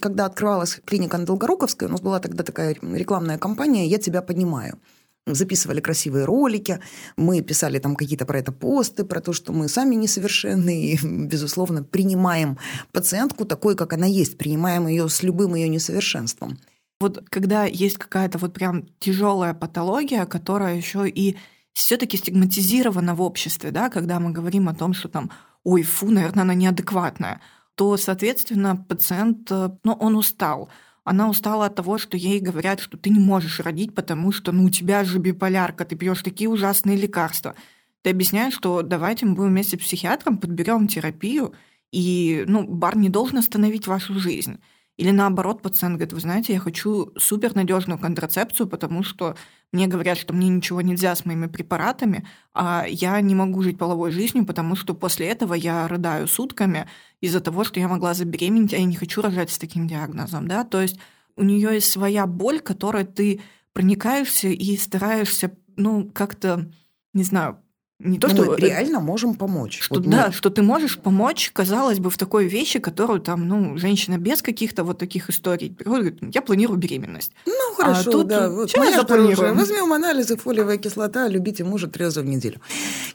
когда 0.00 0.26
открывалась 0.26 0.80
клиника 0.86 1.18
на 1.18 1.26
Долгоруковской, 1.26 1.88
у 1.88 1.90
нас 1.90 2.00
была 2.00 2.20
тогда 2.20 2.42
такая 2.42 2.76
рекламная 2.80 3.38
кампания 3.38 3.86
«Я 3.86 3.98
тебя 3.98 4.22
понимаю» 4.22 4.78
записывали 5.26 5.80
красивые 5.80 6.24
ролики, 6.24 6.80
мы 7.16 7.40
писали 7.42 7.78
там 7.78 7.96
какие-то 7.96 8.26
про 8.26 8.38
это 8.38 8.52
посты, 8.52 9.04
про 9.04 9.20
то, 9.20 9.32
что 9.32 9.52
мы 9.52 9.68
сами 9.68 9.94
несовершенны 9.96 10.92
и, 10.92 10.98
безусловно, 11.02 11.82
принимаем 11.82 12.58
пациентку 12.92 13.44
такой, 13.44 13.76
как 13.76 13.92
она 13.92 14.06
есть, 14.06 14.38
принимаем 14.38 14.86
ее 14.86 15.08
с 15.08 15.22
любым 15.22 15.54
ее 15.54 15.68
несовершенством. 15.68 16.58
Вот 17.00 17.24
когда 17.28 17.64
есть 17.64 17.98
какая-то 17.98 18.38
вот 18.38 18.54
прям 18.54 18.86
тяжелая 19.00 19.52
патология, 19.52 20.24
которая 20.24 20.76
еще 20.76 21.08
и 21.08 21.36
все-таки 21.74 22.16
стигматизирована 22.16 23.14
в 23.14 23.20
обществе, 23.20 23.70
да, 23.70 23.90
когда 23.90 24.18
мы 24.18 24.30
говорим 24.30 24.68
о 24.68 24.74
том, 24.74 24.94
что 24.94 25.08
там, 25.08 25.30
ой, 25.62 25.82
фу, 25.82 26.10
наверное, 26.10 26.42
она 26.42 26.54
неадекватная, 26.54 27.42
то, 27.74 27.98
соответственно, 27.98 28.76
пациент, 28.76 29.52
э, 29.52 29.68
ну, 29.84 29.92
он 29.92 30.16
устал, 30.16 30.70
она 31.06 31.30
устала 31.30 31.66
от 31.66 31.76
того, 31.76 31.98
что 31.98 32.16
ей 32.16 32.40
говорят, 32.40 32.80
что 32.80 32.98
ты 32.98 33.10
не 33.10 33.20
можешь 33.20 33.60
родить, 33.60 33.94
потому 33.94 34.32
что 34.32 34.50
ну, 34.50 34.64
у 34.64 34.70
тебя 34.70 35.04
же 35.04 35.20
биполярка, 35.20 35.84
ты 35.84 35.94
пьешь 35.94 36.22
такие 36.22 36.50
ужасные 36.50 36.96
лекарства. 36.96 37.54
Ты 38.02 38.10
объясняешь, 38.10 38.54
что 38.54 38.82
давайте 38.82 39.24
мы 39.24 39.36
будем 39.36 39.50
вместе 39.50 39.76
с 39.76 39.80
психиатром, 39.80 40.36
подберем 40.36 40.88
терапию, 40.88 41.54
и 41.92 42.44
ну, 42.48 42.66
бар 42.66 42.96
не 42.96 43.08
должен 43.08 43.38
остановить 43.38 43.86
вашу 43.86 44.18
жизнь. 44.18 44.58
Или 44.96 45.12
наоборот, 45.12 45.62
пациент 45.62 45.94
говорит, 45.94 46.12
вы 46.12 46.18
знаете, 46.18 46.54
я 46.54 46.58
хочу 46.58 47.12
супернадежную 47.16 48.00
контрацепцию, 48.00 48.66
потому 48.66 49.04
что 49.04 49.36
мне 49.72 49.86
говорят, 49.86 50.16
что 50.16 50.32
мне 50.32 50.48
ничего 50.48 50.80
нельзя 50.80 51.14
с 51.14 51.24
моими 51.24 51.46
препаратами, 51.46 52.26
а 52.54 52.86
я 52.88 53.20
не 53.20 53.34
могу 53.34 53.62
жить 53.62 53.78
половой 53.78 54.10
жизнью, 54.10 54.46
потому 54.46 54.76
что 54.76 54.94
после 54.94 55.26
этого 55.26 55.54
я 55.54 55.86
рыдаю 55.88 56.28
сутками 56.28 56.88
из-за 57.20 57.40
того, 57.40 57.64
что 57.64 57.80
я 57.80 57.88
могла 57.88 58.14
забеременеть, 58.14 58.74
а 58.74 58.78
я 58.78 58.84
не 58.84 58.96
хочу 58.96 59.20
рожать 59.22 59.50
с 59.50 59.58
таким 59.58 59.86
диагнозом. 59.86 60.48
Да? 60.48 60.64
То 60.64 60.80
есть 60.80 60.98
у 61.36 61.42
нее 61.42 61.74
есть 61.74 61.90
своя 61.90 62.26
боль, 62.26 62.60
которой 62.60 63.04
ты 63.04 63.40
проникаешься 63.72 64.48
и 64.48 64.76
стараешься, 64.76 65.52
ну, 65.76 66.10
как-то, 66.14 66.70
не 67.12 67.24
знаю, 67.24 67.58
не 67.98 68.18
то, 68.18 68.28
Но 68.28 68.34
что 68.34 68.44
мы 68.44 68.56
реально 68.56 69.00
можем 69.00 69.34
помочь. 69.34 69.80
Что, 69.80 69.94
вот 69.94 70.04
да, 70.08 70.26
мы... 70.26 70.32
что 70.32 70.50
ты 70.50 70.60
можешь 70.62 70.98
помочь, 70.98 71.50
казалось 71.54 71.98
бы, 71.98 72.10
в 72.10 72.18
такой 72.18 72.46
вещи, 72.46 72.78
которую 72.78 73.20
там, 73.20 73.48
ну, 73.48 73.78
женщина 73.78 74.18
без 74.18 74.42
каких-то 74.42 74.84
вот 74.84 74.98
таких 74.98 75.30
историй 75.30 75.70
приходит, 75.70 76.16
говорит, 76.18 76.34
я 76.34 76.42
планирую 76.42 76.78
беременность. 76.78 77.32
Ну, 77.46 77.74
хорошо, 77.74 78.10
а 78.10 78.12
тут, 78.12 78.26
да. 78.26 78.50
Вот 78.50 78.76
мы 78.76 78.92
запланируем? 78.92 79.56
Возьмем 79.56 79.92
анализы, 79.94 80.36
фолиевая 80.36 80.76
кислота, 80.76 81.26
любите 81.28 81.64
мужа 81.64 81.86
три 81.86 82.04
раза 82.04 82.20
в 82.20 82.26
неделю. 82.26 82.60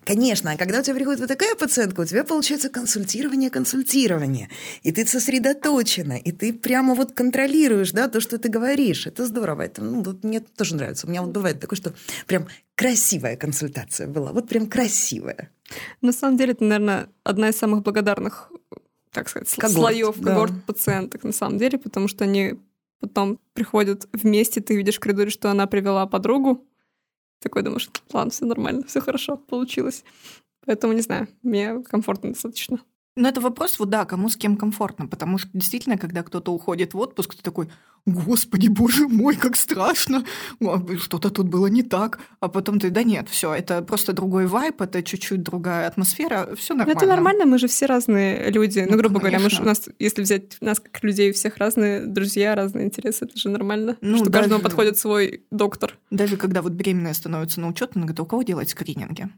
Конечно, 0.03 0.51
а 0.51 0.57
когда 0.57 0.79
у 0.79 0.83
тебя 0.83 0.95
приходит 0.95 1.19
вот 1.19 1.29
такая 1.29 1.53
пациентка, 1.53 2.01
у 2.01 2.05
тебя 2.05 2.23
получается 2.23 2.69
консультирование, 2.69 3.51
консультирование. 3.51 4.49
И 4.81 4.91
ты 4.91 5.05
сосредоточена, 5.05 6.17
и 6.17 6.31
ты 6.31 6.53
прямо 6.53 6.95
вот 6.95 7.11
контролируешь, 7.11 7.91
да, 7.91 8.07
то, 8.07 8.19
что 8.19 8.39
ты 8.39 8.49
говоришь. 8.49 9.05
Это 9.05 9.27
здорово. 9.27 9.61
Это, 9.61 9.83
ну, 9.83 10.01
вот 10.01 10.23
мне 10.23 10.39
тоже 10.39 10.75
нравится. 10.75 11.05
У 11.05 11.09
меня 11.11 11.21
вот 11.21 11.31
бывает 11.31 11.59
такое, 11.59 11.77
что 11.77 11.93
прям 12.25 12.47
красивая 12.75 13.36
консультация 13.36 14.07
была. 14.07 14.31
Вот 14.31 14.47
прям 14.47 14.67
красивая. 14.67 15.51
На 16.01 16.12
самом 16.12 16.38
деле, 16.38 16.53
это, 16.53 16.63
наверное, 16.63 17.10
одна 17.23 17.49
из 17.49 17.57
самых 17.57 17.84
благодарных, 17.84 18.51
так 19.12 19.29
сказать, 19.29 19.49
когорт, 19.55 19.73
слоев 19.73 20.21
когорт 20.21 20.53
да. 20.53 20.62
пациенток 20.65 21.23
на 21.23 21.31
самом 21.31 21.57
деле, 21.57 21.77
потому 21.77 22.07
что 22.07 22.23
они 22.23 22.55
потом 22.99 23.39
приходят 23.53 24.07
вместе, 24.13 24.62
ты 24.62 24.75
видишь 24.75 24.97
в 24.97 24.99
коридоре, 24.99 25.29
что 25.29 25.49
она 25.49 25.67
привела 25.67 26.05
подругу, 26.05 26.65
такой 27.41 27.63
думаешь, 27.63 27.89
ладно, 28.13 28.31
все 28.31 28.45
нормально, 28.45 28.84
все 28.88 29.01
хорошо, 29.01 29.38
получилось. 29.38 30.03
Поэтому, 30.65 30.93
не 30.93 31.01
знаю, 31.01 31.27
мне 31.41 31.81
комфортно 31.81 32.34
достаточно. 32.34 32.79
Но 33.15 33.27
это 33.27 33.41
вопрос, 33.41 33.79
вот 33.79 33.89
да, 33.89 34.05
кому 34.05 34.29
с 34.29 34.38
кем 34.38 34.55
комфортно, 34.55 35.07
потому 35.07 35.38
что 35.38 35.49
действительно, 35.53 35.97
когда 35.97 36.23
кто-то 36.23 36.53
уходит 36.53 36.93
в 36.93 36.99
отпуск, 36.99 37.36
ты 37.36 37.43
такой, 37.43 37.69
господи, 38.05 38.67
боже 38.67 39.07
мой, 39.07 39.35
как 39.35 39.55
страшно, 39.55 40.25
что-то 40.99 41.29
тут 41.29 41.47
было 41.47 41.67
не 41.67 41.83
так, 41.83 42.19
а 42.39 42.47
потом 42.47 42.79
ты, 42.79 42.89
да 42.89 43.03
нет, 43.03 43.29
все, 43.29 43.53
это 43.53 43.81
просто 43.81 44.13
другой 44.13 44.47
вайп, 44.47 44.81
это 44.81 45.03
чуть-чуть 45.03 45.43
другая 45.43 45.87
атмосфера, 45.87 46.55
все 46.55 46.73
нормально. 46.73 46.97
это 46.97 47.07
нормально, 47.07 47.45
мы 47.45 47.57
же 47.57 47.67
все 47.67 47.85
разные 47.85 48.49
люди, 48.49 48.79
ну, 48.79 48.91
ну 48.91 48.97
грубо 48.97 49.19
конечно. 49.19 49.39
говоря, 49.39 49.43
мы 49.43 49.49
же, 49.49 49.61
у 49.61 49.65
нас, 49.65 49.89
если 49.99 50.21
взять 50.21 50.57
нас 50.61 50.79
как 50.79 51.03
людей, 51.03 51.31
у 51.31 51.33
всех 51.33 51.57
разные 51.57 52.05
друзья, 52.05 52.55
разные 52.55 52.85
интересы, 52.85 53.25
это 53.25 53.37
же 53.37 53.49
нормально, 53.49 53.97
ну, 54.01 54.17
что 54.17 54.29
даже, 54.29 54.43
каждому 54.43 54.63
подходит 54.63 54.97
свой 54.97 55.45
доктор. 55.51 55.97
Даже 56.09 56.37
когда 56.37 56.61
вот 56.61 56.73
беременная 56.73 57.13
становится 57.13 57.61
на 57.61 57.67
учет, 57.67 57.91
она 57.95 58.05
говорит, 58.05 58.19
у 58.19 58.25
кого 58.25 58.43
делать 58.43 58.69
скрининги? 58.69 59.29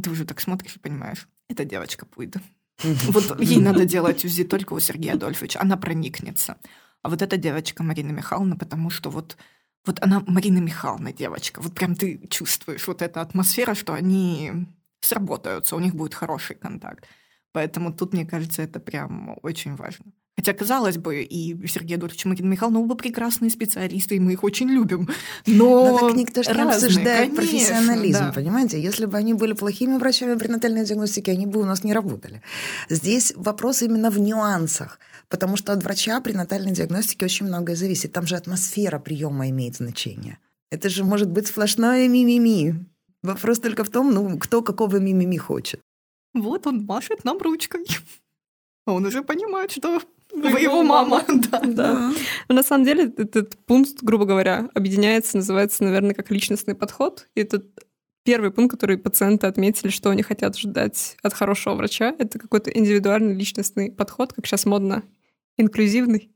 Ты 0.00 0.10
уже 0.10 0.24
так 0.24 0.40
смотришь 0.40 0.76
и 0.76 0.78
понимаешь, 0.78 1.28
эта 1.48 1.64
девочка 1.64 2.06
будет. 2.06 2.36
Вот 3.08 3.40
ей 3.40 3.58
надо 3.58 3.86
делать 3.86 4.24
УЗИ 4.24 4.44
только 4.44 4.74
у 4.74 4.80
Сергея 4.80 5.14
Адольфовича, 5.14 5.60
она 5.60 5.76
проникнется. 5.76 6.58
А 7.06 7.08
вот 7.08 7.22
эта 7.22 7.36
девочка 7.36 7.84
Марина 7.84 8.10
Михайловна, 8.10 8.56
потому 8.56 8.90
что 8.90 9.10
вот 9.10 9.36
вот 9.84 10.02
она 10.02 10.24
Марина 10.26 10.58
Михайловна 10.58 11.12
девочка. 11.12 11.60
Вот 11.60 11.72
прям 11.72 11.94
ты 11.94 12.26
чувствуешь 12.28 12.88
вот 12.88 13.00
эта 13.00 13.20
атмосфера, 13.20 13.76
что 13.76 13.92
они 13.94 14.66
сработаются, 14.98 15.76
у 15.76 15.78
них 15.78 15.94
будет 15.94 16.14
хороший 16.14 16.56
контакт. 16.56 17.06
Поэтому 17.52 17.92
тут, 17.92 18.12
мне 18.12 18.26
кажется, 18.26 18.62
это 18.62 18.80
прям 18.80 19.38
очень 19.42 19.76
важно. 19.76 20.06
Хотя, 20.36 20.52
казалось 20.52 20.98
бы, 20.98 21.22
и 21.22 21.66
Сергей 21.68 21.96
Эдуардович 21.96 22.26
и 22.26 22.28
Марина 22.28 22.48
Михайловна 22.48 22.80
оба 22.80 22.96
прекрасные 22.96 23.50
специалисты, 23.50 24.16
и 24.16 24.20
мы 24.20 24.32
их 24.32 24.42
очень 24.42 24.68
любим. 24.68 25.08
Но, 25.46 25.86
но 25.86 26.08
так 26.08 26.16
никто 26.16 26.42
же 26.42 26.50
не 26.52 26.60
обсуждает 26.60 27.30
конечно, 27.30 27.36
профессионализм, 27.36 28.18
да. 28.18 28.32
понимаете? 28.32 28.82
Если 28.82 29.06
бы 29.06 29.16
они 29.16 29.32
были 29.32 29.52
плохими 29.52 29.96
врачами 29.96 30.36
пренатальной 30.36 30.84
диагностики, 30.84 31.30
они 31.30 31.46
бы 31.46 31.60
у 31.60 31.64
нас 31.64 31.84
не 31.84 31.94
работали. 31.94 32.42
Здесь 32.88 33.32
вопрос 33.36 33.82
именно 33.82 34.10
в 34.10 34.18
нюансах, 34.18 34.98
потому 35.28 35.56
что 35.56 35.72
от 35.72 35.82
врача 35.82 36.20
пренатальной 36.20 36.72
диагностики 36.72 37.24
очень 37.24 37.46
многое 37.46 37.76
зависит. 37.76 38.12
Там 38.12 38.26
же 38.26 38.36
атмосфера 38.36 38.98
приема 38.98 39.48
имеет 39.50 39.76
значение. 39.76 40.38
Это 40.70 40.88
же 40.88 41.04
может 41.04 41.30
быть 41.30 41.46
сплошное 41.46 42.08
мимими. 42.08 42.86
Вопрос 43.22 43.58
только 43.58 43.84
в 43.84 43.90
том, 43.90 44.12
ну, 44.12 44.38
кто 44.38 44.62
какого 44.62 44.96
мимими 44.96 45.36
хочет. 45.36 45.80
Вот 46.34 46.66
он 46.66 46.84
машет 46.84 47.24
нам 47.24 47.38
ручкой. 47.38 47.86
Он 48.86 49.04
уже 49.04 49.22
понимает, 49.22 49.72
что 49.72 50.00
вы 50.32 50.60
его 50.60 50.82
мама. 50.82 51.24
да. 51.50 51.60
да. 51.60 52.12
Но 52.48 52.54
на 52.54 52.62
самом 52.62 52.84
деле 52.84 53.12
этот 53.16 53.56
пункт, 53.66 54.02
грубо 54.02 54.26
говоря, 54.26 54.68
объединяется, 54.74 55.38
называется, 55.38 55.84
наверное, 55.84 56.14
как 56.14 56.30
личностный 56.30 56.74
подход. 56.74 57.26
И 57.34 57.40
это 57.40 57.62
первый 58.24 58.50
пункт, 58.50 58.72
который 58.72 58.98
пациенты 58.98 59.46
отметили, 59.46 59.88
что 59.88 60.10
они 60.10 60.22
хотят 60.22 60.58
ждать 60.58 61.16
от 61.22 61.32
хорошего 61.32 61.74
врача. 61.74 62.14
Это 62.18 62.38
какой-то 62.38 62.70
индивидуальный 62.70 63.34
личностный 63.34 63.90
подход, 63.90 64.32
как 64.32 64.46
сейчас 64.46 64.66
модно, 64.66 65.02
инклюзивный. 65.56 66.30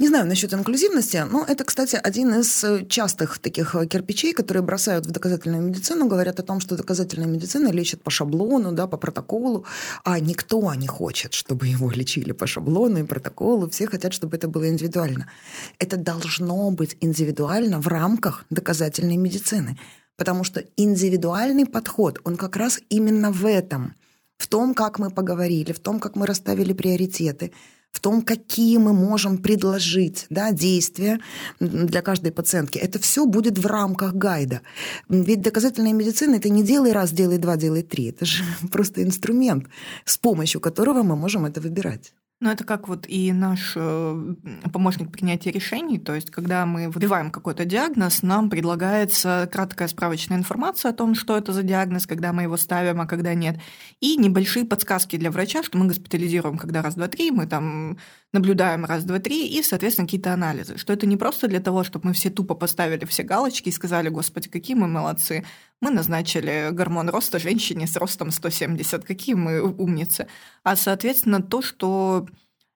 Не 0.00 0.08
знаю 0.08 0.26
насчет 0.26 0.52
инклюзивности, 0.52 1.24
но 1.30 1.44
это, 1.46 1.62
кстати, 1.62 1.94
один 1.94 2.34
из 2.34 2.64
э, 2.64 2.84
частых 2.88 3.38
таких 3.38 3.76
э, 3.76 3.86
кирпичей, 3.86 4.32
которые 4.32 4.64
бросают 4.64 5.06
в 5.06 5.12
доказательную 5.12 5.62
медицину, 5.62 6.08
говорят 6.08 6.40
о 6.40 6.42
том, 6.42 6.58
что 6.58 6.76
доказательная 6.76 7.28
медицина 7.28 7.68
лечит 7.68 8.02
по 8.02 8.10
шаблону, 8.10 8.72
да, 8.72 8.88
по 8.88 8.96
протоколу, 8.96 9.64
а 10.02 10.18
никто 10.18 10.74
не 10.74 10.88
хочет, 10.88 11.32
чтобы 11.32 11.68
его 11.68 11.92
лечили 11.92 12.32
по 12.32 12.48
шаблону 12.48 12.98
и 12.98 13.04
протоколу, 13.04 13.70
все 13.70 13.86
хотят, 13.86 14.12
чтобы 14.12 14.36
это 14.36 14.48
было 14.48 14.68
индивидуально. 14.68 15.30
Это 15.78 15.96
должно 15.96 16.72
быть 16.72 16.96
индивидуально 17.00 17.80
в 17.80 17.86
рамках 17.86 18.46
доказательной 18.50 19.16
медицины, 19.16 19.78
потому 20.16 20.42
что 20.42 20.64
индивидуальный 20.76 21.66
подход, 21.66 22.20
он 22.24 22.36
как 22.36 22.56
раз 22.56 22.80
именно 22.88 23.30
в 23.30 23.46
этом, 23.46 23.94
в 24.38 24.48
том, 24.48 24.74
как 24.74 24.98
мы 24.98 25.10
поговорили, 25.10 25.70
в 25.70 25.78
том, 25.78 26.00
как 26.00 26.16
мы 26.16 26.26
расставили 26.26 26.72
приоритеты– 26.72 27.52
в 27.94 28.00
том, 28.00 28.22
какие 28.22 28.76
мы 28.78 28.92
можем 28.92 29.38
предложить 29.38 30.26
да, 30.28 30.50
действия 30.50 31.20
для 31.60 32.02
каждой 32.02 32.32
пациентки. 32.32 32.76
Это 32.76 32.98
все 32.98 33.24
будет 33.24 33.56
в 33.58 33.66
рамках 33.66 34.14
гайда. 34.14 34.60
Ведь 35.08 35.42
доказательная 35.42 35.92
медицина– 35.92 36.34
это 36.36 36.48
не 36.48 36.64
делай 36.64 36.92
раз, 36.92 37.12
делай 37.12 37.38
два, 37.38 37.56
делай 37.56 37.82
три. 37.82 38.06
Это 38.06 38.24
же 38.24 38.42
просто 38.72 39.02
инструмент, 39.02 39.66
с 40.04 40.18
помощью 40.18 40.60
которого 40.60 41.04
мы 41.04 41.14
можем 41.14 41.46
это 41.46 41.60
выбирать. 41.60 42.12
Ну, 42.44 42.50
это 42.50 42.62
как 42.62 42.88
вот 42.88 43.06
и 43.08 43.32
наш 43.32 43.72
э, 43.74 44.34
помощник 44.70 45.10
принятия 45.10 45.50
решений, 45.50 45.98
то 45.98 46.14
есть 46.14 46.30
когда 46.30 46.66
мы 46.66 46.90
выбиваем 46.90 47.30
какой-то 47.30 47.64
диагноз, 47.64 48.22
нам 48.22 48.50
предлагается 48.50 49.48
краткая 49.50 49.88
справочная 49.88 50.36
информация 50.36 50.90
о 50.90 50.94
том, 50.94 51.14
что 51.14 51.38
это 51.38 51.54
за 51.54 51.62
диагноз, 51.62 52.06
когда 52.06 52.34
мы 52.34 52.42
его 52.42 52.58
ставим, 52.58 53.00
а 53.00 53.06
когда 53.06 53.32
нет, 53.32 53.58
и 54.00 54.18
небольшие 54.18 54.66
подсказки 54.66 55.16
для 55.16 55.30
врача, 55.30 55.62
что 55.62 55.78
мы 55.78 55.86
госпитализируем, 55.86 56.58
когда 56.58 56.82
раз, 56.82 56.96
два, 56.96 57.08
три, 57.08 57.30
мы 57.30 57.46
там 57.46 57.96
наблюдаем 58.34 58.84
раз, 58.84 59.04
два, 59.04 59.18
три, 59.20 59.46
и, 59.46 59.62
соответственно, 59.62 60.06
какие-то 60.06 60.34
анализы. 60.34 60.76
Что 60.76 60.92
это 60.92 61.06
не 61.06 61.16
просто 61.16 61.48
для 61.48 61.60
того, 61.60 61.84
чтобы 61.84 62.08
мы 62.08 62.12
все 62.12 62.30
тупо 62.30 62.54
поставили 62.54 63.04
все 63.04 63.22
галочки 63.22 63.68
и 63.68 63.72
сказали, 63.72 64.08
господи, 64.08 64.48
какие 64.50 64.76
мы 64.76 64.88
молодцы. 64.88 65.44
Мы 65.80 65.90
назначили 65.90 66.68
гормон 66.72 67.08
роста 67.08 67.38
женщине 67.38 67.86
с 67.86 67.96
ростом 67.96 68.30
170, 68.32 69.04
какие 69.04 69.36
мы 69.36 69.62
умницы. 69.62 70.26
А, 70.64 70.76
соответственно, 70.76 71.42
то, 71.42 71.62
что 71.62 72.26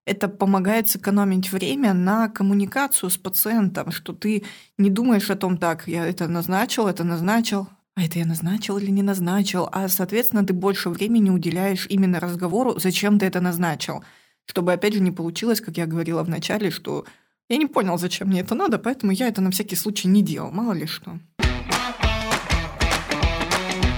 это 0.07 0.29
помогает 0.29 0.89
сэкономить 0.89 1.53
время 1.53 1.93
на 1.93 2.29
коммуникацию 2.29 3.11
с 3.11 3.19
пациентом, 3.19 3.91
что 3.91 4.13
ты 4.13 4.45
не 4.79 4.91
думаешь 4.91 5.29
о 5.29 5.37
том, 5.37 5.59
так, 5.59 5.89
я 5.89 6.07
это 6.07 6.29
назначил, 6.29 6.87
это 6.87 7.03
назначил, 7.03 7.69
а 7.97 8.05
это 8.05 8.21
я 8.21 8.27
назначил 8.27 8.79
или 8.79 8.93
не 8.93 9.03
назначил, 9.03 9.69
а, 9.73 9.89
соответственно, 9.89 10.47
ты 10.47 10.53
больше 10.53 10.89
времени 10.89 11.31
уделяешь 11.31 11.87
именно 11.91 12.21
разговору, 12.21 12.79
зачем 12.79 13.19
ты 13.19 13.27
это 13.27 13.41
назначил– 13.41 14.05
чтобы, 14.49 14.73
опять 14.73 14.95
же, 14.95 15.01
не 15.01 15.13
получилось, 15.13 15.61
как 15.61 15.77
я 15.77 15.87
говорила 15.87 16.23
в 16.25 16.29
начале, 16.29 16.71
что 16.71 17.05
я 17.51 17.59
не 17.59 17.67
понял, 17.67 17.99
зачем 17.99 18.29
мне 18.29 18.41
это 18.41 18.55
надо, 18.55 18.79
поэтому 18.79 19.13
я 19.13 19.29
это 19.29 19.43
на 19.43 19.51
всякий 19.51 19.77
случай 19.77 20.09
не 20.09 20.23
делал, 20.23 20.51
мало 20.51 20.73
ли 20.73 20.87
что. 20.87 21.19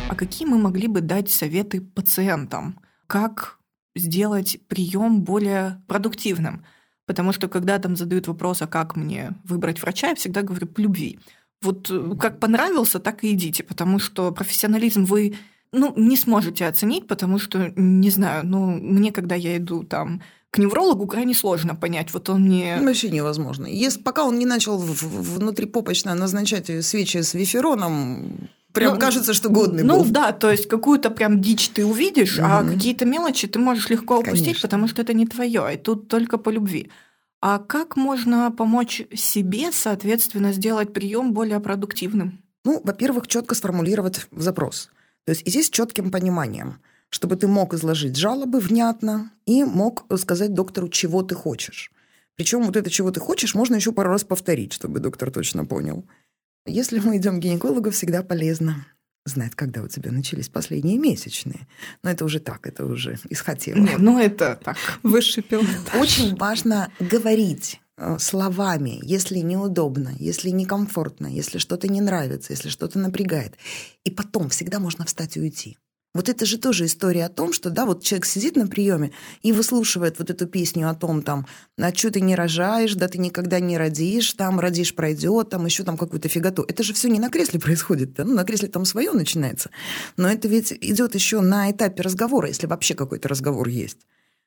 А 0.09 0.14
какие 0.16 0.48
мы 0.48 0.59
могли 0.59 0.88
бы 0.88 1.01
дать 1.01 1.30
советы 1.30 1.80
пациентам? 1.80 2.80
Как 3.07 3.59
сделать 3.94 4.59
прием 4.66 5.22
более 5.22 5.82
продуктивным? 5.86 6.64
Потому 7.07 7.32
что 7.32 7.48
когда 7.48 7.78
там 7.78 7.96
задают 7.96 8.26
вопрос, 8.26 8.61
а 8.62 8.66
как 8.66 8.96
мне 8.96 9.32
выбрать 9.44 9.80
врача, 9.80 10.09
я 10.09 10.14
всегда 10.16 10.42
говорю 10.42 10.66
по 10.66 10.80
любви. 10.80 11.20
Вот 11.62 11.90
э, 11.90 12.16
как 12.18 12.40
понравился, 12.40 12.98
так 12.98 13.22
и 13.24 13.32
идите, 13.32 13.62
потому 13.62 13.98
что 13.98 14.32
профессионализм 14.32 15.05
вы 15.05 15.36
ну, 15.72 15.92
не 15.96 16.16
сможете 16.16 16.66
оценить, 16.66 17.07
потому 17.07 17.38
что, 17.38 17.72
не 17.76 18.11
знаю, 18.11 18.46
ну, 18.46 18.66
мне, 18.66 19.12
когда 19.12 19.34
я 19.34 19.57
иду 19.57 19.84
там 19.84 20.22
к 20.51 20.59
неврологу 20.59 21.07
крайне 21.07 21.34
сложно 21.34 21.74
понять. 21.74 22.12
Вот 22.12 22.28
он 22.28 22.42
мне... 22.42 22.78
Вообще 22.80 23.11
невозможно. 23.11 23.66
Если, 23.66 24.01
пока 24.01 24.24
он 24.24 24.38
не 24.38 24.46
начал 24.46 24.78
внутрипопочно 24.78 26.14
назначать 26.14 26.84
свечи 26.84 27.18
с 27.18 27.34
вифероном, 27.34 28.48
Прям 28.72 28.94
ну, 28.94 29.01
кажется, 29.01 29.34
что 29.34 29.48
годный 29.48 29.82
ну, 29.82 29.98
был. 29.98 30.05
Ну 30.05 30.12
да, 30.12 30.32
то 30.32 30.51
есть 30.51 30.68
какую-то 30.68 31.11
прям 31.11 31.40
дичь 31.40 31.70
ты 31.70 31.84
увидишь, 31.84 32.38
угу. 32.38 32.46
а 32.48 32.64
какие-то 32.64 33.05
мелочи 33.05 33.48
ты 33.48 33.59
можешь 33.59 33.88
легко 33.88 34.18
упустить, 34.18 34.44
Конечно. 34.44 34.68
потому 34.68 34.86
что 34.86 35.03
это 35.03 35.12
не 35.12 35.26
твое, 35.26 35.74
и 35.74 35.76
тут 35.76 36.07
только 36.07 36.38
по 36.38 36.51
любви. 36.51 36.90
А 37.40 37.59
как 37.59 37.96
можно 37.96 38.53
помочь 38.53 39.03
себе, 39.14 39.72
соответственно, 39.72 40.53
сделать 40.53 40.92
прием 40.92 41.32
более 41.32 41.59
продуктивным? 41.59 42.38
Ну, 42.64 42.80
во-первых, 42.84 43.26
четко 43.26 43.55
сформулировать 43.55 44.28
запрос. 44.30 44.90
То 45.24 45.30
есть 45.30 45.46
и 45.46 45.51
здесь 45.51 45.70
четким 45.70 46.11
пониманием 46.11 46.78
чтобы 47.11 47.36
ты 47.36 47.46
мог 47.46 47.74
изложить 47.74 48.16
жалобы 48.16 48.61
внятно 48.61 49.30
и 49.44 49.64
мог 49.64 50.06
сказать 50.16 50.54
доктору, 50.54 50.88
чего 50.88 51.22
ты 51.22 51.34
хочешь. 51.34 51.92
Причем 52.36 52.62
вот 52.62 52.76
это, 52.76 52.88
чего 52.88 53.11
ты 53.11 53.20
хочешь, 53.20 53.54
можно 53.54 53.74
еще 53.74 53.92
пару 53.92 54.11
раз 54.11 54.24
повторить, 54.24 54.72
чтобы 54.72 55.00
доктор 55.00 55.30
точно 55.30 55.66
понял. 55.66 56.04
Если 56.66 56.98
мы 57.00 57.16
идем 57.18 57.38
к 57.38 57.42
гинекологу, 57.42 57.90
всегда 57.90 58.22
полезно 58.22 58.86
знать, 59.26 59.54
когда 59.54 59.82
у 59.82 59.88
тебя 59.88 60.12
начались 60.12 60.48
последние 60.48 60.98
месячные. 60.98 61.66
Но 62.02 62.11
это 62.11 62.24
уже 62.24 62.40
так, 62.40 62.66
это 62.66 62.86
уже 62.86 63.18
исхотело. 63.28 63.78
Не, 63.78 63.96
ну 63.98 64.18
это 64.18 64.58
так, 64.62 64.76
высший 65.02 65.42
пилотаж. 65.42 65.94
Очень 65.94 66.36
важно 66.36 66.90
говорить 66.98 67.80
э, 67.96 68.18
словами, 68.18 68.98
если 69.02 69.38
неудобно, 69.38 70.12
если 70.18 70.50
некомфортно, 70.50 71.26
если 71.26 71.58
что-то 71.58 71.88
не 71.88 72.00
нравится, 72.00 72.52
если 72.52 72.68
что-то 72.68 72.98
напрягает. 72.98 73.54
И 74.04 74.11
потом 74.11 74.48
всегда 74.48 74.78
можно 74.78 75.04
встать 75.04 75.36
и 75.36 75.40
уйти. 75.40 75.76
Вот 76.12 76.28
это 76.28 76.44
же 76.44 76.58
тоже 76.58 76.86
история 76.86 77.26
о 77.26 77.28
том, 77.28 77.52
что, 77.52 77.70
да, 77.70 77.86
вот 77.86 78.02
человек 78.02 78.26
сидит 78.26 78.56
на 78.56 78.66
приеме 78.66 79.12
и 79.42 79.52
выслушивает 79.52 80.18
вот 80.18 80.28
эту 80.28 80.48
песню 80.48 80.90
о 80.90 80.94
том, 80.94 81.22
там, 81.22 81.46
а 81.78 81.94
что 81.94 82.11
ты 82.11 82.20
не 82.20 82.34
рожаешь, 82.34 82.94
да 82.94 83.06
ты 83.06 83.18
никогда 83.18 83.61
не 83.61 83.78
родишь, 83.78 84.32
там, 84.32 84.58
родишь, 84.58 84.96
пройдет, 84.96 85.50
там, 85.50 85.66
еще 85.66 85.84
там 85.84 85.96
какую-то 85.96 86.28
фиготу. 86.28 86.64
Это 86.66 86.82
же 86.82 86.94
все 86.94 87.08
не 87.08 87.20
на 87.20 87.30
кресле 87.30 87.61
происходит, 87.61 88.14
да? 88.14 88.24
ну, 88.24 88.34
на 88.34 88.44
кресле 88.44 88.68
там 88.68 88.84
свое 88.84 89.12
начинается. 89.12 89.70
Но 90.16 90.28
это 90.28 90.48
ведь 90.48 90.72
идет 90.72 91.14
еще 91.14 91.42
на 91.42 91.70
этапе 91.70 92.02
разговора, 92.02 92.48
если 92.48 92.66
вообще 92.66 92.94
какой-то 92.94 93.28
разговор 93.28 93.68
есть. 93.68 93.98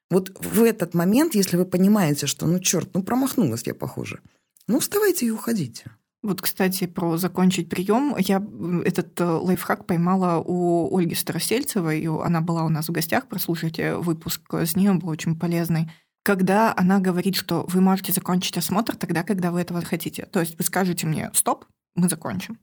Вот 0.10 0.32
в 0.38 0.64
этот 0.64 0.94
момент, 0.94 1.34
если 1.34 1.56
вы 1.56 1.66
понимаете, 1.66 2.28
что, 2.28 2.46
ну, 2.46 2.60
черт, 2.60 2.90
ну, 2.94 3.04
промахнулась 3.04 3.64
я, 3.66 3.74
похоже, 3.74 4.20
ну, 4.68 4.80
вставайте 4.80 5.26
и 5.26 5.32
уходите. 5.32 5.86
Вот, 6.24 6.42
кстати, 6.42 6.88
про 6.88 7.18
закончить 7.18 7.68
прием. 7.68 8.16
Я 8.18 8.42
этот 8.86 9.20
э, 9.20 9.26
лайфхак 9.26 9.86
поймала 9.86 10.42
у 10.42 10.98
Ольги 10.98 11.16
Старосельцевой. 11.16 12.06
Она 12.24 12.40
была 12.40 12.64
у 12.64 12.70
нас 12.70 12.88
в 12.88 12.94
гостях. 12.94 13.28
Прослушайте 13.28 13.96
выпуск 13.96 14.42
с 14.54 14.78
ней, 14.78 14.90
он 14.90 15.00
был 15.00 15.10
очень 15.10 15.38
полезный. 15.38 15.92
Когда 16.24 16.74
она 16.78 17.00
говорит, 17.00 17.36
что 17.36 17.66
вы 17.68 17.82
можете 17.82 18.14
закончить 18.14 18.58
осмотр 18.58 18.96
тогда, 18.96 19.24
когда 19.24 19.52
вы 19.52 19.60
этого 19.60 19.82
хотите. 19.82 20.26
То 20.32 20.40
есть 20.40 20.58
вы 20.58 20.64
скажете 20.64 21.06
мне 21.06 21.30
«стоп», 21.34 21.66
мы 21.96 22.08
закончим. 22.08 22.58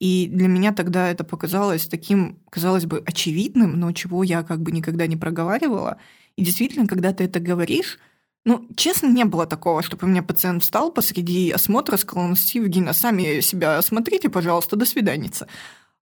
И 0.00 0.26
для 0.26 0.48
меня 0.48 0.72
тогда 0.72 1.10
это 1.10 1.24
показалось 1.24 1.86
таким, 1.86 2.40
казалось 2.50 2.86
бы, 2.86 3.02
очевидным, 3.06 3.78
но 3.78 3.92
чего 3.92 4.22
я 4.22 4.42
как 4.42 4.62
бы 4.62 4.72
никогда 4.72 5.06
не 5.06 5.16
проговаривала. 5.16 5.98
И 6.36 6.44
действительно, 6.44 6.86
когда 6.86 7.12
ты 7.12 7.24
это 7.24 7.38
говоришь, 7.38 7.98
ну, 8.44 8.66
честно, 8.76 9.06
не 9.06 9.24
было 9.24 9.46
такого, 9.46 9.82
чтобы 9.82 10.06
у 10.06 10.10
меня 10.10 10.22
пациент 10.22 10.62
встал 10.62 10.92
посреди 10.92 11.50
осмотра, 11.50 11.96
сказал, 11.96 12.26
Анастасия 12.26 12.62
Евгеньевна, 12.62 12.92
сами 12.92 13.40
себя 13.40 13.78
осмотрите, 13.78 14.28
пожалуйста, 14.28 14.76
до 14.76 14.84
свиданица. 14.84 15.48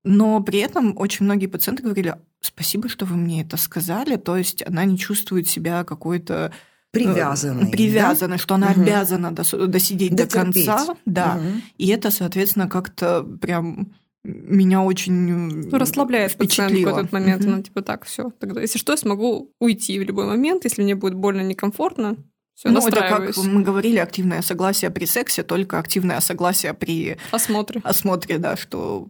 Но 0.05 0.41
при 0.43 0.59
этом 0.59 0.95
очень 0.97 1.25
многие 1.25 1.47
пациенты 1.47 1.85
говорили, 1.85 2.17
спасибо, 2.41 2.89
что 2.89 3.07
вы 3.07 3.17
мне 3.17 3.43
это 3.43 3.57
сказали, 3.57 4.17
то 4.17 4.37
есть 4.37 4.67
она 4.67 4.85
не 4.85 4.99
чувствует 4.99 5.49
себя 5.49 5.85
какой-то 5.85 6.53
э, 6.53 6.57
привязанной, 6.91 7.71
привязанной, 7.71 8.39
да? 8.39 8.43
что 8.43 8.55
она 8.57 8.73
угу. 8.73 8.81
обязана 8.81 9.31
досидеть 9.31 10.17
Дотерпеть. 10.17 10.67
до 10.67 10.77
конца, 10.77 10.97
да, 11.07 11.37
угу. 11.37 11.61
и 11.79 11.87
это, 11.89 12.11
соответственно, 12.11 12.69
как-то 12.69 13.23
прям 13.23 13.93
меня 14.25 14.83
очень 14.83 15.13
ну, 15.13 15.79
расслабляет 15.79 16.37
пациентку 16.37 16.91
в 16.91 16.99
этот 16.99 17.13
момент, 17.13 17.43
угу. 17.45 17.53
она 17.53 17.63
типа 17.63 17.83
так, 17.83 18.05
все, 18.05 18.31
тогда 18.41 18.61
если 18.61 18.79
что, 18.79 18.93
я 18.93 18.97
смогу 18.97 19.53
уйти 19.61 20.01
в 20.01 20.03
любой 20.03 20.27
момент, 20.27 20.65
если 20.65 20.83
мне 20.83 20.97
будет 20.97 21.15
больно 21.15 21.43
некомфортно, 21.43 22.17
все, 22.55 22.69
ну, 22.69 22.87
это 22.87 22.97
как 22.97 23.37
мы 23.37 23.63
говорили, 23.63 23.99
активное 23.99 24.43
согласие 24.43 24.91
при 24.91 25.07
сексе, 25.07 25.43
только 25.43 25.79
активное 25.79 26.21
согласие 26.21 26.75
при 26.75 27.17
осмотре. 27.31 27.81
Осмотре, 27.85 28.39
да, 28.39 28.57
что 28.57 29.09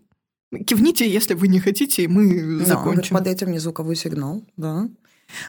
кивните, 0.66 1.08
если 1.10 1.34
вы 1.34 1.48
не 1.48 1.60
хотите, 1.60 2.04
и 2.04 2.08
мы 2.08 2.58
да, 2.60 2.64
закончим. 2.64 3.16
Под 3.16 3.26
этим 3.26 3.50
не 3.50 3.58
звуковой 3.58 3.96
сигнал, 3.96 4.44
да. 4.56 4.88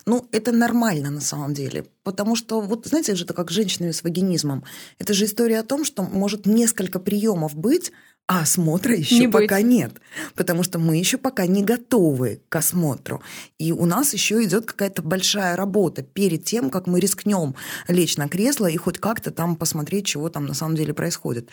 Ну, 0.05 0.25
это 0.31 0.51
нормально 0.51 1.09
на 1.11 1.21
самом 1.21 1.53
деле, 1.53 1.85
потому 2.03 2.35
что, 2.35 2.61
вот 2.61 2.85
знаете, 2.85 3.11
это 3.11 3.19
же 3.19 3.25
это 3.25 3.33
как 3.33 3.51
с 3.51 3.53
женщинами 3.53 3.91
с 3.91 4.03
вагинизмом. 4.03 4.63
Это 4.97 5.13
же 5.13 5.25
история 5.25 5.59
о 5.59 5.63
том, 5.63 5.83
что 5.83 6.03
может 6.03 6.45
несколько 6.45 6.99
приемов 6.99 7.55
быть, 7.55 7.91
а 8.26 8.41
осмотра 8.41 8.95
еще 8.95 9.19
не 9.19 9.28
пока 9.28 9.57
быть. 9.57 9.65
нет, 9.65 9.91
потому 10.34 10.63
что 10.63 10.80
мы 10.80 10.95
еще 10.95 11.17
пока 11.17 11.45
не 11.45 11.61
готовы 11.61 12.41
к 12.47 12.55
осмотру. 12.55 13.21
И 13.59 13.74
у 13.74 13.86
нас 13.86 14.13
еще 14.13 14.41
идет 14.43 14.65
какая-то 14.65 15.01
большая 15.01 15.57
работа 15.57 16.03
перед 16.03 16.45
тем, 16.45 16.69
как 16.69 16.88
мы 16.88 17.01
рискнем 17.01 17.53
лечь 17.89 18.15
на 18.15 18.30
кресло 18.30 18.67
и 18.67 18.78
хоть 18.78 18.97
как-то 18.97 19.32
там 19.32 19.57
посмотреть, 19.57 20.05
чего 20.05 20.30
там 20.30 20.45
на 20.45 20.53
самом 20.53 20.78
деле 20.78 20.93
происходит. 20.93 21.49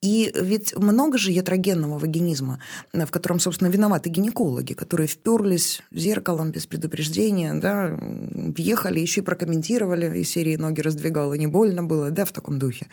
И 0.00 0.32
ведь 0.40 0.76
много 0.76 1.18
же 1.18 1.32
ятрогенного 1.32 1.98
вагинизма, 1.98 2.60
в 2.92 3.10
котором, 3.10 3.40
собственно, 3.40 3.68
виноваты 3.68 4.08
гинекологи, 4.08 4.74
которые 4.74 5.08
вперлись 5.08 5.82
зеркалом 5.90 6.52
без 6.52 6.66
предупреждения, 6.66 7.52
да, 7.54 7.98
въехали, 8.00 9.00
еще 9.00 9.22
и 9.22 9.24
прокомментировали, 9.24 10.20
из 10.20 10.30
серии 10.30 10.54
ноги 10.54 10.82
раздвигала, 10.82 11.34
не 11.34 11.48
больно 11.48 11.82
было, 11.82 12.12
да, 12.12 12.24
в 12.24 12.30
таком 12.30 12.60
духе. 12.60 12.86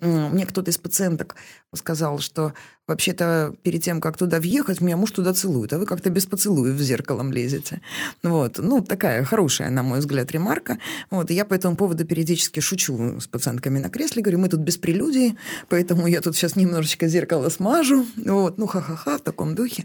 Мне 0.00 0.46
кто-то 0.46 0.70
из 0.70 0.78
пациенток 0.78 1.34
сказал, 1.74 2.20
что 2.20 2.54
вообще-то 2.90 3.54
перед 3.62 3.82
тем, 3.82 4.00
как 4.00 4.16
туда 4.16 4.40
въехать, 4.40 4.80
меня 4.80 4.96
муж 4.96 5.12
туда 5.12 5.32
целует, 5.32 5.72
а 5.72 5.78
вы 5.78 5.86
как-то 5.86 6.10
без 6.10 6.26
поцелуев 6.26 6.74
в 6.74 6.82
зеркалом 6.82 7.32
лезете. 7.32 7.80
Вот. 8.22 8.58
Ну, 8.58 8.82
такая 8.82 9.24
хорошая, 9.24 9.70
на 9.70 9.82
мой 9.82 10.00
взгляд, 10.00 10.30
ремарка. 10.32 10.78
Вот. 11.10 11.30
И 11.30 11.34
я 11.34 11.44
по 11.44 11.54
этому 11.54 11.76
поводу 11.76 12.04
периодически 12.04 12.60
шучу 12.60 13.20
с 13.20 13.28
пациентками 13.28 13.78
на 13.78 13.88
кресле, 13.88 14.22
говорю, 14.22 14.40
мы 14.40 14.48
тут 14.48 14.60
без 14.60 14.76
прелюдии, 14.76 15.36
поэтому 15.68 16.08
я 16.08 16.20
тут 16.20 16.36
сейчас 16.36 16.56
немножечко 16.56 17.06
зеркало 17.06 17.48
смажу. 17.48 18.04
Вот. 18.16 18.58
Ну, 18.58 18.66
ха-ха-ха, 18.66 19.18
в 19.18 19.20
таком 19.20 19.54
духе. 19.54 19.84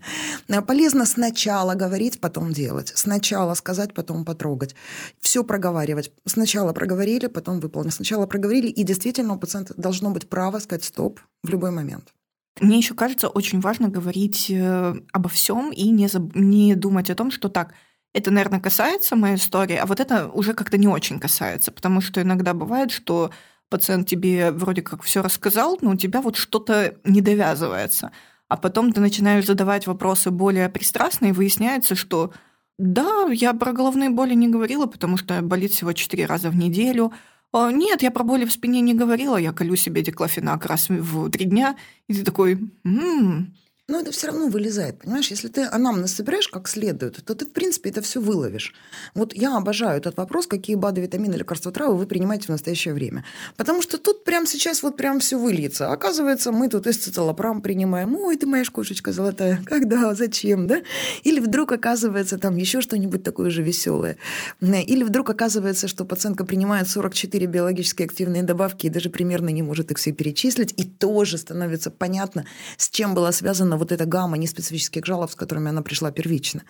А 0.50 0.62
полезно 0.62 1.06
сначала 1.06 1.76
говорить, 1.76 2.20
потом 2.20 2.54
делать. 2.54 2.92
Сначала 2.96 3.54
сказать, 3.54 3.94
потом 3.94 4.26
потрогать. 4.26 4.76
Все 5.20 5.44
проговаривать. 5.44 6.12
Сначала 6.26 6.74
проговорили, 6.74 7.28
потом 7.28 7.60
выполнили. 7.60 7.94
Сначала 7.94 8.26
проговорили, 8.26 8.68
и 8.68 8.84
действительно 8.84 9.36
у 9.36 9.38
пациента 9.38 9.76
должно 9.78 10.10
быть 10.10 10.28
право 10.28 10.58
сказать 10.58 10.84
стоп 10.84 11.20
в 11.44 11.50
любой 11.50 11.70
момент. 11.70 12.16
Мне 12.60 12.78
еще 12.78 12.94
кажется, 12.94 13.28
очень 13.28 13.60
важно 13.60 13.90
говорить 13.90 14.50
э, 14.50 14.94
обо 15.12 15.30
всем 15.30 15.72
и 15.72 15.90
не, 15.90 16.08
заб... 16.08 16.36
не 16.36 16.76
думать 16.76 17.10
о 17.10 17.16
том, 17.16 17.30
что 17.32 17.50
так, 17.50 17.74
это, 18.14 18.32
наверное, 18.32 18.62
касается 18.62 19.18
моей 19.18 19.36
истории, 19.36 19.76
а 19.76 19.86
вот 19.86 20.00
это 20.00 20.30
уже 20.30 20.54
как-то 20.54 20.78
не 20.78 20.88
очень 20.88 21.20
касается, 21.20 21.72
потому 21.72 22.00
что 22.00 22.22
иногда 22.22 22.54
бывает, 22.54 22.92
что 22.92 23.32
пациент 23.70 24.08
тебе 24.08 24.52
вроде 24.52 24.82
как 24.82 25.04
все 25.04 25.22
рассказал, 25.22 25.78
но 25.82 25.92
у 25.92 25.96
тебя 25.98 26.22
вот 26.22 26.38
что-то 26.38 26.96
не 27.04 27.20
довязывается. 27.20 28.12
А 28.48 28.58
потом 28.58 28.94
ты 28.94 29.02
начинаешь 29.02 29.46
задавать 29.46 29.86
вопросы 29.88 30.32
более 30.32 30.70
пристрастные, 30.70 31.32
и 31.32 31.34
выясняется, 31.34 31.96
что 31.96 32.32
да, 32.78 33.28
я 33.32 33.54
про 33.54 33.74
головные 33.74 34.10
боли 34.10 34.34
не 34.34 34.50
говорила, 34.50 34.86
потому 34.86 35.18
что 35.18 35.42
болит 35.42 35.72
всего 35.72 35.94
4 35.94 36.26
раза 36.26 36.50
в 36.50 36.56
неделю. 36.56 37.14
«А, 37.58 37.72
нет, 37.72 38.02
я 38.04 38.12
про 38.12 38.26
боли 38.26 38.44
в 38.44 38.52
спине 38.52 38.82
не 38.82 38.94
говорила, 38.94 39.38
я 39.38 39.54
колю 39.54 39.78
себе 39.78 40.02
диклофенак 40.02 40.66
раз 40.66 40.90
в 40.90 41.30
три 41.30 41.46
дня. 41.46 41.78
И 42.10 42.14
ты 42.14 42.26
такой, 42.26 42.60
м-м, 42.84 43.56
но 43.88 44.00
это 44.00 44.12
все 44.12 44.28
равно 44.28 44.48
вылезает, 44.48 45.00
понимаешь? 45.00 45.28
Если 45.30 45.48
ты 45.48 45.64
анамнез 45.64 46.14
собираешь 46.14 46.48
как 46.48 46.68
следует, 46.68 47.24
то 47.24 47.36
ты, 47.36 47.46
в 47.46 47.52
принципе, 47.52 47.92
это 47.92 48.02
все 48.02 48.20
выловишь. 48.20 48.74
Вот 49.14 49.34
я 49.36 49.56
обожаю 49.56 49.98
этот 49.98 50.18
вопрос, 50.18 50.48
какие 50.48 50.76
БАДы, 50.76 51.02
витамины, 51.02 51.36
лекарства, 51.36 51.72
травы 51.72 51.96
вы 51.96 52.08
принимаете 52.08 52.46
в 52.46 52.50
настоящее 52.50 52.96
время. 52.96 53.24
Потому 53.58 53.84
что 53.84 54.00
тут 54.00 54.24
прямо 54.24 54.48
сейчас 54.48 54.82
вот 54.82 54.98
прям 54.98 55.20
все 55.20 55.38
выльется. 55.38 55.92
Оказывается, 55.92 56.52
мы 56.52 56.68
тут 56.68 56.88
эсциталопрам 56.88 57.62
принимаем. 57.62 58.16
Ой, 58.16 58.38
ты 58.38 58.48
моя 58.48 58.64
кошечка 58.66 59.12
золотая. 59.12 59.62
Когда, 59.66 60.16
зачем, 60.16 60.66
да? 60.66 60.82
Или 61.24 61.40
вдруг 61.40 61.72
оказывается 61.72 62.40
там 62.40 62.58
еще 62.58 62.82
что-нибудь 62.82 63.24
такое 63.24 63.52
же 63.52 63.62
веселое. 63.62 64.18
Или 64.62 65.04
вдруг 65.04 65.30
оказывается, 65.30 65.88
что 65.88 66.06
пациентка 66.06 66.44
принимает 66.44 66.90
44 66.90 67.46
биологически 67.46 68.02
активные 68.04 68.42
добавки 68.42 68.88
и 68.88 68.90
даже 68.90 69.12
примерно 69.12 69.50
не 69.50 69.62
может 69.62 69.92
их 69.92 69.98
все 70.00 70.12
перечислить. 70.12 70.74
И 70.78 70.84
тоже 70.84 71.38
становится 71.38 71.92
понятно, 71.92 72.46
с 72.78 72.90
чем 72.90 73.14
была 73.14 73.32
связана 73.32 73.75
вот 73.78 73.92
эта 73.92 74.06
гамма 74.06 74.38
неспецифических 74.38 75.06
жалоб, 75.06 75.32
с 75.32 75.36
которыми 75.36 75.70
она 75.70 75.82
пришла 75.82 76.12
первично. 76.12 76.64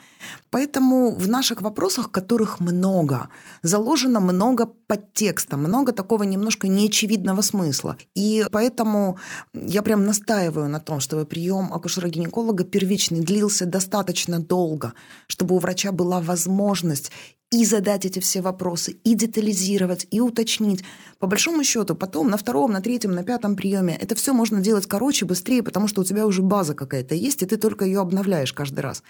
Поэтому 0.50 1.12
в 1.12 1.28
наших 1.28 1.62
вопросах, 1.62 2.12
которых 2.12 2.60
много, 2.60 3.30
заложено 3.64 4.20
много 4.20 4.66
подтекста, 4.88 5.58
много 5.58 5.92
такого 5.92 6.24
немножко 6.24 6.68
неочевидного 6.68 7.42
смысла. 7.42 7.98
И 8.16 8.46
поэтому 8.52 9.18
я 9.54 9.82
прям 9.82 10.06
настаиваю 10.06 10.70
на 10.70 10.80
том, 10.80 11.00
чтобы 11.00 11.26
прием 11.26 11.74
акушера-гинеколога 11.74 12.64
первичный 12.64 13.22
длился 13.22 13.66
достаточно 13.66 14.40
долго, 14.40 14.94
чтобы 15.28 15.56
у 15.56 15.60
врача 15.60 15.92
была 15.92 16.20
возможность 16.22 17.12
и 17.52 17.64
задать 17.66 18.06
эти 18.06 18.20
все 18.20 18.42
вопросы, 18.42 18.98
и 19.04 19.16
детализировать, 19.16 20.08
и 20.12 20.20
уточнить. 20.20 20.84
По 21.20 21.28
большому 21.28 21.64
счету, 21.64 21.96
потом 21.96 22.30
на 22.30 22.38
втором, 22.38 22.72
на 22.72 22.82
третьем, 22.82 23.14
на 23.14 23.24
пятом 23.24 23.56
приеме 23.56 23.96
это 23.96 24.16
все 24.16 24.34
можно 24.34 24.62
делать 24.62 24.88
короче, 24.88 25.26
быстрее, 25.26 25.64
потому 25.64 25.88
что 25.88 26.02
у 26.02 26.04
тебя 26.04 26.26
уже 26.26 26.42
база 26.42 26.74
какая-то 26.74 27.16
есть, 27.16 27.44
и 27.44 27.46
ты 27.46 27.58
только 27.58 27.86
ее 27.86 28.02
обновляешь 28.02 28.54
каждый 28.54 28.80
раз. 28.80 29.04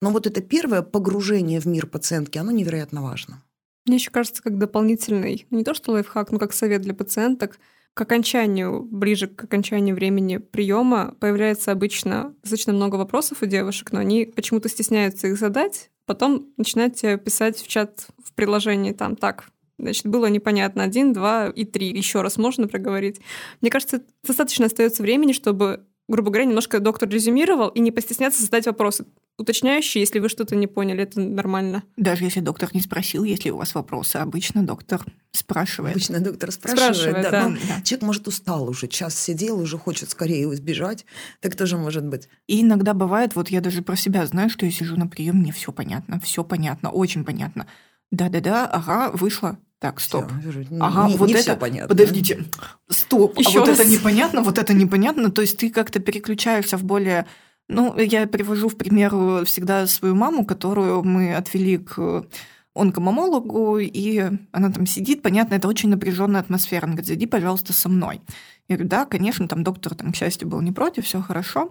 Но 0.00 0.10
вот 0.10 0.26
это 0.26 0.40
первое 0.40 0.82
погружение 0.82 1.60
в 1.60 1.66
мир 1.66 1.86
пациентки, 1.86 2.38
оно 2.38 2.52
невероятно 2.52 3.02
важно. 3.02 3.42
Мне 3.86 3.96
еще 3.96 4.10
кажется, 4.10 4.42
как 4.42 4.58
дополнительный, 4.58 5.46
не 5.50 5.64
то 5.64 5.74
что 5.74 5.92
лайфхак, 5.92 6.32
но 6.32 6.38
как 6.38 6.52
совет 6.52 6.82
для 6.82 6.94
пациенток, 6.94 7.58
к 7.94 8.00
окончанию, 8.00 8.82
ближе 8.82 9.26
к 9.26 9.44
окончанию 9.44 9.94
времени 9.94 10.38
приема 10.38 11.14
появляется 11.20 11.72
обычно 11.72 12.34
достаточно 12.42 12.72
много 12.72 12.96
вопросов 12.96 13.42
у 13.42 13.46
девушек, 13.46 13.92
но 13.92 14.00
они 14.00 14.26
почему-то 14.26 14.68
стесняются 14.68 15.28
их 15.28 15.38
задать, 15.38 15.90
потом 16.06 16.48
начинаете 16.56 17.18
писать 17.18 17.58
в 17.58 17.68
чат 17.68 18.06
в 18.24 18.32
приложении 18.34 18.92
там 18.92 19.16
так, 19.16 19.50
Значит, 19.80 20.06
было 20.06 20.26
непонятно 20.26 20.82
один, 20.82 21.14
два 21.14 21.48
и 21.48 21.64
три. 21.64 21.88
Еще 21.96 22.20
раз 22.20 22.36
можно 22.36 22.68
проговорить. 22.68 23.20
Мне 23.62 23.70
кажется, 23.70 24.02
достаточно 24.22 24.66
остается 24.66 25.02
времени, 25.02 25.32
чтобы 25.32 25.86
грубо 26.10 26.30
говоря, 26.30 26.44
немножко 26.44 26.80
доктор 26.80 27.08
резюмировал, 27.08 27.68
и 27.68 27.80
не 27.80 27.90
постесняться 27.90 28.42
задать 28.42 28.66
вопросы 28.66 29.06
уточняющие, 29.40 30.02
если 30.02 30.18
вы 30.18 30.28
что-то 30.28 30.54
не 30.54 30.66
поняли, 30.66 31.02
это 31.02 31.18
нормально. 31.18 31.82
Даже 31.96 32.24
если 32.24 32.40
доктор 32.40 32.68
не 32.74 32.80
спросил, 32.80 33.24
есть 33.24 33.44
ли 33.44 33.50
у 33.50 33.56
вас 33.56 33.74
вопросы, 33.74 34.16
обычно 34.16 34.62
доктор 34.62 35.04
спрашивает. 35.32 35.96
Обычно 35.96 36.20
доктор 36.20 36.52
спрашивает, 36.52 36.96
спрашивает 36.96 37.22
да. 37.22 37.30
да. 37.30 37.48
Ну, 37.48 37.56
да. 37.56 37.80
Человек, 37.82 38.06
может, 38.06 38.28
устал 38.28 38.68
уже, 38.68 38.86
час 38.86 39.18
сидел, 39.18 39.58
уже 39.58 39.78
хочет 39.78 40.10
скорее 40.10 40.52
избежать. 40.52 41.06
Так 41.40 41.56
тоже 41.56 41.78
может 41.78 42.04
быть. 42.04 42.28
И 42.46 42.60
иногда 42.60 42.92
бывает, 42.92 43.34
вот 43.34 43.48
я 43.48 43.60
даже 43.60 43.82
про 43.82 43.96
себя 43.96 44.26
знаю, 44.26 44.50
что 44.50 44.66
я 44.66 44.72
сижу 44.72 44.96
на 44.96 45.06
прием, 45.06 45.36
мне 45.36 45.52
все 45.52 45.72
понятно, 45.72 46.20
все 46.20 46.44
понятно, 46.44 46.90
очень 46.90 47.24
понятно. 47.24 47.66
Да-да-да, 48.10 48.66
ага, 48.66 49.10
вышло. 49.10 49.58
Так, 49.80 49.98
стоп. 49.98 50.26
Всё, 50.40 50.62
ага, 50.78 51.08
не, 51.08 51.16
вот 51.16 51.28
не 51.28 51.34
это. 51.34 51.56
понятно. 51.56 51.88
Подождите, 51.88 52.44
стоп. 52.88 53.38
Еще 53.38 53.58
а 53.58 53.60
вот 53.60 53.68
раз. 53.70 53.80
это 53.80 53.88
непонятно, 53.88 54.42
вот 54.42 54.58
это 54.58 54.74
непонятно. 54.74 55.30
То 55.30 55.40
есть 55.40 55.56
ты 55.56 55.70
как-то 55.70 56.00
переключаешься 56.00 56.76
в 56.76 56.84
более 56.84 57.26
ну, 57.70 57.96
я 57.98 58.26
привожу 58.26 58.68
в 58.68 58.76
пример 58.76 59.12
всегда 59.44 59.86
свою 59.86 60.14
маму, 60.14 60.44
которую 60.44 61.02
мы 61.04 61.34
отвели 61.34 61.78
к 61.78 62.26
онкомамологу, 62.74 63.78
и 63.78 64.30
она 64.52 64.70
там 64.70 64.86
сидит, 64.86 65.22
понятно, 65.22 65.54
это 65.54 65.68
очень 65.68 65.88
напряженная 65.88 66.40
атмосфера. 66.40 66.84
Она 66.84 66.94
говорит, 66.94 67.06
зайди, 67.06 67.26
пожалуйста, 67.26 67.72
со 67.72 67.88
мной. 67.88 68.20
Я 68.68 68.76
говорю, 68.76 68.88
да, 68.88 69.06
конечно, 69.06 69.48
там 69.48 69.62
доктор, 69.62 69.94
там, 69.94 70.12
к 70.12 70.16
счастью, 70.16 70.48
был 70.48 70.60
не 70.60 70.72
против, 70.72 71.04
все 71.04 71.20
хорошо. 71.20 71.70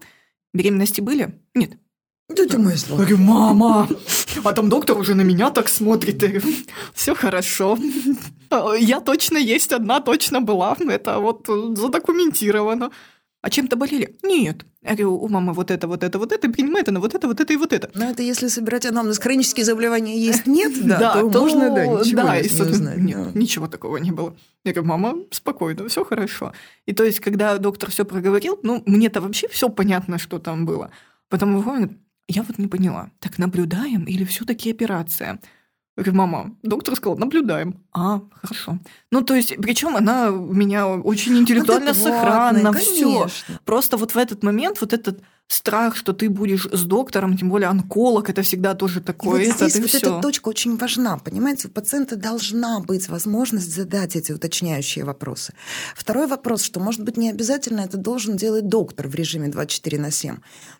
Беременности 0.54 1.02
были? 1.02 1.38
Нет. 1.54 1.72
Да 2.30 2.46
ты 2.46 2.58
моя 2.60 2.78
Я 2.88 2.96
говорю, 2.96 3.18
мама, 3.18 3.90
а 4.44 4.54
там 4.54 4.70
доктор 4.70 4.98
уже 4.98 5.16
на 5.16 5.22
меня 5.22 5.50
так 5.50 5.68
смотрит. 5.68 6.24
Все 6.94 7.16
хорошо. 7.16 7.78
Я 8.80 9.00
точно 9.00 9.38
есть 9.38 9.74
одна, 9.74 10.00
точно 10.00 10.40
была. 10.40 10.78
Это 10.80 11.20
вот 11.20 11.48
задокументировано. 11.48 12.92
А 13.42 13.50
чем-то 13.50 13.78
болели? 13.78 14.18
Нет. 14.22 14.66
Я 14.82 14.92
говорю, 14.92 15.16
у 15.16 15.30
мамы 15.30 15.54
вот 15.54 15.72
это, 15.72 15.88
вот 15.88 16.04
это, 16.04 16.20
вот 16.20 16.32
это, 16.34 16.50
принимает 16.50 16.90
она 16.90 17.00
вот 17.00 17.16
это, 17.16 17.26
вот 17.28 17.40
это 17.40 17.54
и 17.54 17.56
вот 17.56 17.72
это. 17.72 17.90
Но 17.96 18.10
это 18.10 18.22
если 18.22 18.50
собирать 18.50 18.86
анамнез, 18.86 19.18
хронические 19.18 19.66
заболевания 19.66 20.18
есть, 20.18 20.46
нет, 20.46 20.74
да, 20.86 21.14
то, 21.14 21.30
можно, 21.30 21.74
да, 21.74 21.86
ничего 21.86 22.22
да, 22.22 22.38
и, 22.38 22.50
не 22.50 22.62
узнать. 22.62 22.98
Нет, 22.98 23.36
ничего 23.36 23.68
такого 23.68 23.98
не 23.98 24.12
было. 24.12 24.36
Я 24.66 24.74
говорю, 24.74 24.90
мама, 24.90 25.16
спокойно, 25.32 25.88
все 25.88 26.04
хорошо. 26.04 26.52
И 26.86 26.94
то 26.94 27.06
есть, 27.06 27.22
когда 27.22 27.58
доктор 27.58 27.92
все 27.92 28.04
проговорил, 28.04 28.60
ну, 28.62 28.84
мне-то 28.86 29.22
вообще 29.22 29.48
все 29.48 29.70
понятно, 29.70 30.18
что 30.18 30.40
там 30.40 30.66
было. 30.66 30.92
Потом 31.30 31.56
выходит, 31.56 31.92
я 32.30 32.44
вот 32.44 32.58
не 32.60 32.68
поняла, 32.68 33.10
так 33.20 33.40
наблюдаем 33.40 34.06
или 34.06 34.24
все-таки 34.24 34.72
операция? 34.72 35.40
Я 35.98 36.04
говорю, 36.04 36.18
мама, 36.18 36.56
доктор 36.64 36.96
сказал, 36.96 37.18
наблюдаем. 37.18 37.84
А, 37.92 38.22
хорошо. 38.32 38.80
Ну, 39.12 39.22
то 39.22 39.36
есть, 39.36 39.58
причем 39.58 39.98
она 39.98 40.32
у 40.32 40.54
меня 40.54 40.88
очень 40.88 41.38
интеллектуально 41.38 41.94
сохранна, 41.94 42.72
все. 42.72 43.28
Просто 43.66 43.98
вот 43.98 44.16
в 44.16 44.18
этот 44.18 44.44
момент 44.44 44.80
вот 44.80 44.94
этот 44.94 45.22
страх, 45.50 45.96
что 45.96 46.14
ты 46.14 46.30
будешь 46.30 46.68
с 46.72 46.84
доктором, 46.84 47.36
тем 47.36 47.50
более 47.50 47.70
онколог, 47.70 48.30
это 48.30 48.44
всегда 48.44 48.76
тоже 48.76 49.02
такое. 49.02 49.42
И 49.42 49.48
вот 49.48 49.56
здесь 49.56 49.80
вот 49.80 49.90
всё. 49.90 49.98
эта 49.98 50.22
точка 50.22 50.50
очень 50.50 50.78
важна, 50.78 51.18
понимаете? 51.18 51.68
У 51.68 51.72
пациента 51.72 52.16
должна 52.16 52.80
быть 52.80 53.10
возможность 53.10 53.74
задать 53.74 54.16
эти 54.16 54.32
уточняющие 54.32 55.04
вопросы. 55.04 55.54
Второй 55.96 56.28
вопрос, 56.28 56.62
что, 56.62 56.80
может 56.80 57.04
быть, 57.04 57.18
не 57.18 57.32
обязательно 57.32 57.82
это 57.82 57.98
должен 57.98 58.38
делать 58.38 58.68
доктор 58.68 59.08
в 59.08 59.16
режиме 59.16 59.48
24 59.48 60.00
на 60.00 60.12
7. 60.12 60.38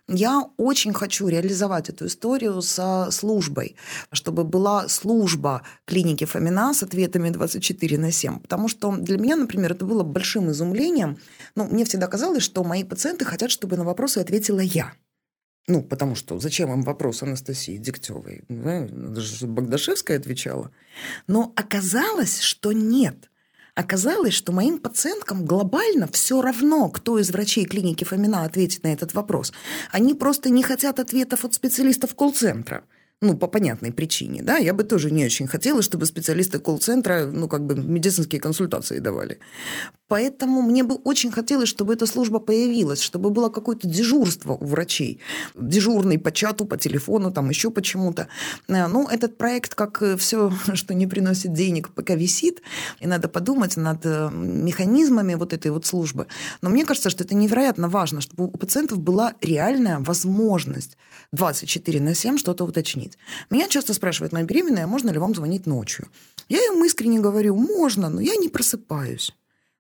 Я 0.08 0.44
очень 0.58 0.94
хочу 0.94 1.28
реализовать 1.28 1.90
эту 1.90 2.06
историю 2.06 2.62
со 2.62 3.10
службой, 3.12 3.76
чтобы 4.12 4.44
была 4.44 4.88
служба 4.88 5.64
клиники 5.86 6.26
Фомина 6.26 6.74
с 6.74 6.84
ответами 6.84 7.32
24 7.32 7.98
на 7.98 8.12
7. 8.12 8.40
Потому 8.40 8.68
что 8.68 8.96
для 8.96 9.18
меня, 9.18 9.36
например, 9.36 9.72
это 9.72 9.86
было 9.86 10.04
большим 10.04 10.52
изумлением. 10.52 11.18
Ну, 11.56 11.68
мне 11.72 11.86
всегда 11.86 12.08
казалось, 12.08 12.44
что 12.44 12.64
мои 12.64 12.84
пациенты 12.84 13.26
хотят, 13.26 13.50
чтобы 13.50 13.78
на 13.78 13.84
вопросы 13.84 14.20
ответила 14.20 14.59
ответила 14.60 14.62
я. 14.62 14.94
Ну, 15.68 15.84
потому 15.84 16.16
что 16.16 16.40
зачем 16.40 16.72
им 16.74 16.82
вопрос 16.82 17.24
Анастасии 17.24 17.78
Дегтевой? 17.78 18.44
Надо 18.50 19.22
же, 19.22 19.36
чтобы 19.36 19.54
Богдашевская 19.54 20.18
отвечала. 20.18 20.72
Но 21.28 21.54
оказалось, 21.56 22.42
что 22.42 22.72
нет. 22.72 23.30
Оказалось, 23.76 24.34
что 24.34 24.52
моим 24.52 24.80
пациенткам 24.80 25.46
глобально 25.46 26.08
все 26.08 26.42
равно, 26.42 26.90
кто 26.90 27.20
из 27.20 27.30
врачей 27.30 27.66
клиники 27.66 28.04
Фомина 28.04 28.44
ответит 28.44 28.84
на 28.84 28.92
этот 28.92 29.14
вопрос. 29.14 29.54
Они 29.92 30.16
просто 30.16 30.50
не 30.50 30.64
хотят 30.64 31.00
ответов 31.00 31.46
от 31.46 31.54
специалистов 31.54 32.16
колл-центра 32.16 32.84
ну, 33.22 33.36
по 33.38 33.48
понятной 33.48 33.92
причине, 33.92 34.42
да, 34.44 34.58
я 34.58 34.74
бы 34.74 34.84
тоже 34.84 35.12
не 35.12 35.26
очень 35.26 35.48
хотела, 35.48 35.82
чтобы 35.82 36.06
специалисты 36.06 36.60
колл-центра, 36.60 37.26
ну, 37.26 37.50
как 37.50 37.66
бы 37.66 37.76
медицинские 37.76 38.40
консультации 38.40 39.00
давали. 39.00 39.40
Поэтому 40.08 40.62
мне 40.62 40.84
бы 40.84 40.96
очень 40.96 41.30
хотелось, 41.30 41.68
чтобы 41.68 41.94
эта 41.94 42.06
служба 42.06 42.40
появилась, 42.40 43.02
чтобы 43.02 43.30
было 43.30 43.50
какое-то 43.50 43.88
дежурство 43.90 44.54
у 44.54 44.66
врачей. 44.66 45.20
Дежурный 45.56 46.18
по 46.18 46.32
чату, 46.32 46.66
по 46.66 46.78
телефону, 46.78 47.32
там 47.32 47.50
еще 47.50 47.72
почему-то. 47.72 48.30
Э, 48.70 48.88
ну, 48.88 49.08
этот 49.10 49.38
проект, 49.38 49.76
как 49.76 50.02
все, 50.18 50.52
что 50.74 50.94
не 50.94 51.06
приносит 51.06 51.54
денег, 51.54 51.90
пока 51.90 52.16
висит, 52.16 52.62
и 53.02 53.08
надо 53.08 53.28
подумать 53.28 53.76
над 53.76 54.06
э, 54.06 54.30
механизмами 54.32 55.36
вот 55.36 55.52
этой 55.52 55.72
вот 55.72 55.86
службы. 55.86 56.28
Но 56.62 56.70
мне 56.70 56.86
кажется, 56.86 57.10
что 57.10 57.26
это 57.26 57.36
невероятно 57.36 57.90
важно, 57.90 58.22
чтобы 58.22 58.46
у 58.46 58.58
пациентов 58.58 59.00
была 59.00 59.34
реальная 59.42 60.00
возможность 60.00 60.98
24 61.34 62.00
на 62.00 62.16
7 62.16 62.38
что-то 62.38 62.64
уточнить 62.64 63.09
звонить. 63.10 63.18
Меня 63.50 63.68
часто 63.68 63.94
спрашивают, 63.94 64.34
моя 64.34 64.46
беременная, 64.46 64.88
можно 64.88 65.12
ли 65.12 65.20
вам 65.20 65.36
звонить 65.36 65.66
ночью? 65.68 66.08
Я 66.50 66.60
им 66.60 66.84
искренне 66.84 67.20
говорю, 67.20 67.56
можно, 67.56 68.10
но 68.10 68.22
я 68.22 68.36
не 68.36 68.50
просыпаюсь. 68.50 69.34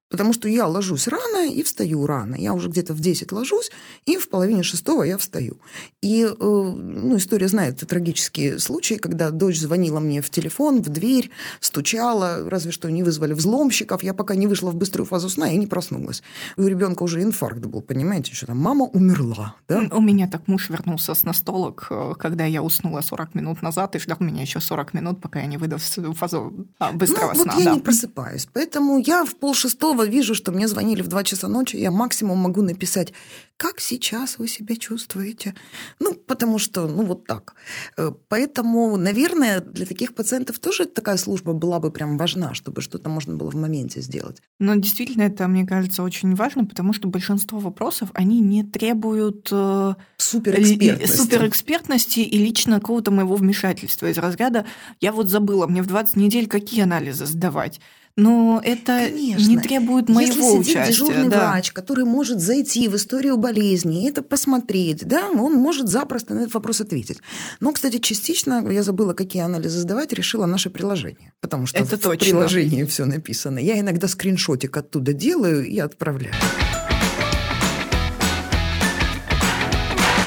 Потому 0.10 0.34
что 0.34 0.50
я 0.50 0.66
ложусь 0.66 1.08
рано 1.08 1.48
и 1.48 1.62
встаю 1.62 2.08
рано. 2.08 2.36
Я 2.36 2.54
уже 2.54 2.70
где-то 2.70 2.94
в 2.94 3.00
10 3.00 3.32
ложусь, 3.32 3.70
и 4.06 4.18
в 4.18 4.30
половине 4.30 4.64
шестого 4.64 5.04
я 5.04 5.18
встаю. 5.20 5.58
И 6.02 6.24
э, 6.24 6.34
ну, 6.40 7.16
история 7.18 7.48
знает 7.48 7.78
трагические 7.80 8.58
случаи, 8.58 8.96
когда 8.96 9.30
дочь 9.30 9.60
звонила 9.60 10.00
мне 10.00 10.24
в 10.24 10.30
телефон, 10.32 10.82
в 10.82 10.90
дверь, 10.90 11.30
стучала, 11.60 12.50
разве 12.50 12.72
что 12.72 12.90
не 12.90 13.04
вызвали 13.04 13.34
взломщиков. 13.34 14.02
Я 14.02 14.16
пока 14.16 14.34
не 14.34 14.48
вышла 14.48 14.72
в 14.72 14.76
быструю 14.76 15.06
фазу 15.06 15.30
сна, 15.30 15.48
я 15.48 15.58
не 15.58 15.68
проснулась. 15.68 16.24
И 16.58 16.62
у 16.62 16.68
ребенка 16.68 17.04
уже 17.04 17.22
инфаркт 17.22 17.60
был, 17.60 17.82
понимаете, 17.82 18.34
что 18.34 18.48
там 18.48 18.58
мама 18.58 18.86
умерла. 18.86 19.56
Да? 19.68 19.84
У 19.92 20.02
меня 20.02 20.28
так 20.28 20.48
муж 20.48 20.70
вернулся 20.70 21.14
с 21.14 21.24
настолок, 21.24 21.86
э, 21.92 22.14
когда 22.18 22.46
я 22.46 22.64
уснула 22.64 23.02
40 23.02 23.36
минут 23.36 23.62
назад, 23.62 23.96
и 23.96 24.00
ждал 24.00 24.18
меня 24.22 24.42
еще 24.42 24.60
40 24.60 24.96
минут, 24.96 25.22
пока 25.22 25.42
я 25.42 25.46
не 25.46 25.58
выйду 25.58 25.78
в 25.78 26.14
фазу 26.16 26.68
а, 26.80 26.94
быстрого 26.94 27.34
ну, 27.36 27.44
сна. 27.44 27.54
Вот 27.54 27.60
я 27.60 27.66
да. 27.66 27.76
не 27.76 27.82
просыпаюсь. 27.82 28.48
Поэтому 28.52 28.98
я 28.98 29.24
в 29.24 29.36
полшестого 29.36 29.99
снова 30.00 30.12
вижу, 30.12 30.36
что 30.36 30.52
мне 30.52 30.68
звонили 30.68 31.02
в 31.02 31.08
2 31.08 31.24
часа 31.24 31.48
ночи, 31.48 31.78
я 31.78 31.92
максимум 31.92 32.38
могу 32.38 32.62
написать, 32.62 33.14
как 33.58 33.80
сейчас 33.80 34.40
вы 34.40 34.48
себя 34.48 34.76
чувствуете? 34.76 35.54
Ну, 36.00 36.14
потому 36.14 36.60
что, 36.60 36.88
ну, 36.88 37.04
вот 37.04 37.28
так. 37.28 37.56
Э, 37.98 38.12
поэтому, 38.30 38.98
наверное, 38.98 39.60
для 39.60 39.86
таких 39.86 40.14
пациентов 40.16 40.60
тоже 40.60 40.86
такая 40.86 41.18
служба 41.18 41.54
была 41.54 41.80
бы 41.80 41.92
прям 41.92 42.18
важна, 42.18 42.54
чтобы 42.54 42.82
что-то 42.82 43.10
можно 43.10 43.36
было 43.36 43.52
в 43.52 43.56
моменте 43.56 44.02
сделать. 44.02 44.42
Но 44.60 44.76
действительно 44.76 45.24
это, 45.24 45.48
мне 45.48 45.66
кажется, 45.66 46.04
очень 46.04 46.36
важно, 46.36 46.66
потому 46.66 46.94
что 46.94 47.10
большинство 47.10 47.60
вопросов, 47.60 48.10
они 48.14 48.40
не 48.40 48.64
требуют 48.64 49.50
э, 49.52 49.96
суперэкспертности. 50.18 51.18
суперэкспертности 51.18 52.20
и 52.20 52.38
лично 52.38 52.80
какого-то 52.80 53.12
моего 53.12 53.36
вмешательства 53.36 54.08
из 54.08 54.18
разряда 54.18 54.66
«я 55.02 55.12
вот 55.12 55.30
забыла, 55.30 55.68
мне 55.68 55.82
в 55.82 55.88
20 55.88 56.16
недель 56.16 56.48
какие 56.48 56.84
анализы 56.84 57.26
сдавать?» 57.26 57.82
Но 58.20 58.62
это 58.64 59.08
Конечно. 59.10 59.48
не 59.48 59.58
требует 59.58 60.10
моего 60.10 60.22
Если 60.22 60.42
сидит 60.42 60.68
участия. 60.76 60.92
дежурный 60.92 61.30
да. 61.30 61.52
врач, 61.52 61.72
который 61.72 62.04
может 62.04 62.42
зайти 62.42 62.90
в 62.90 62.96
историю 62.96 63.38
болезни 63.38 64.04
и 64.04 64.10
это 64.10 64.22
посмотреть, 64.22 65.06
да, 65.08 65.30
он 65.30 65.54
может 65.54 65.88
запросто 65.88 66.34
на 66.34 66.42
этот 66.42 66.54
вопрос 66.54 66.82
ответить. 66.82 67.20
Но, 67.62 67.72
кстати, 67.72 67.98
частично, 68.00 68.68
я 68.70 68.84
забыла, 68.84 69.14
какие 69.14 69.42
анализы 69.42 69.80
сдавать, 69.80 70.12
решила 70.12 70.46
наше 70.46 70.70
приложение. 70.70 71.32
Потому 71.40 71.66
что 71.66 71.80
это 71.80 71.98
в 71.98 72.02
точно. 72.02 72.26
приложении 72.26 72.84
все 72.84 73.06
написано. 73.06 73.60
Я 73.60 73.80
иногда 73.80 74.08
скриншотик 74.10 74.76
оттуда 74.76 75.14
делаю 75.14 75.66
и 75.66 75.80
отправляю. 75.80 76.34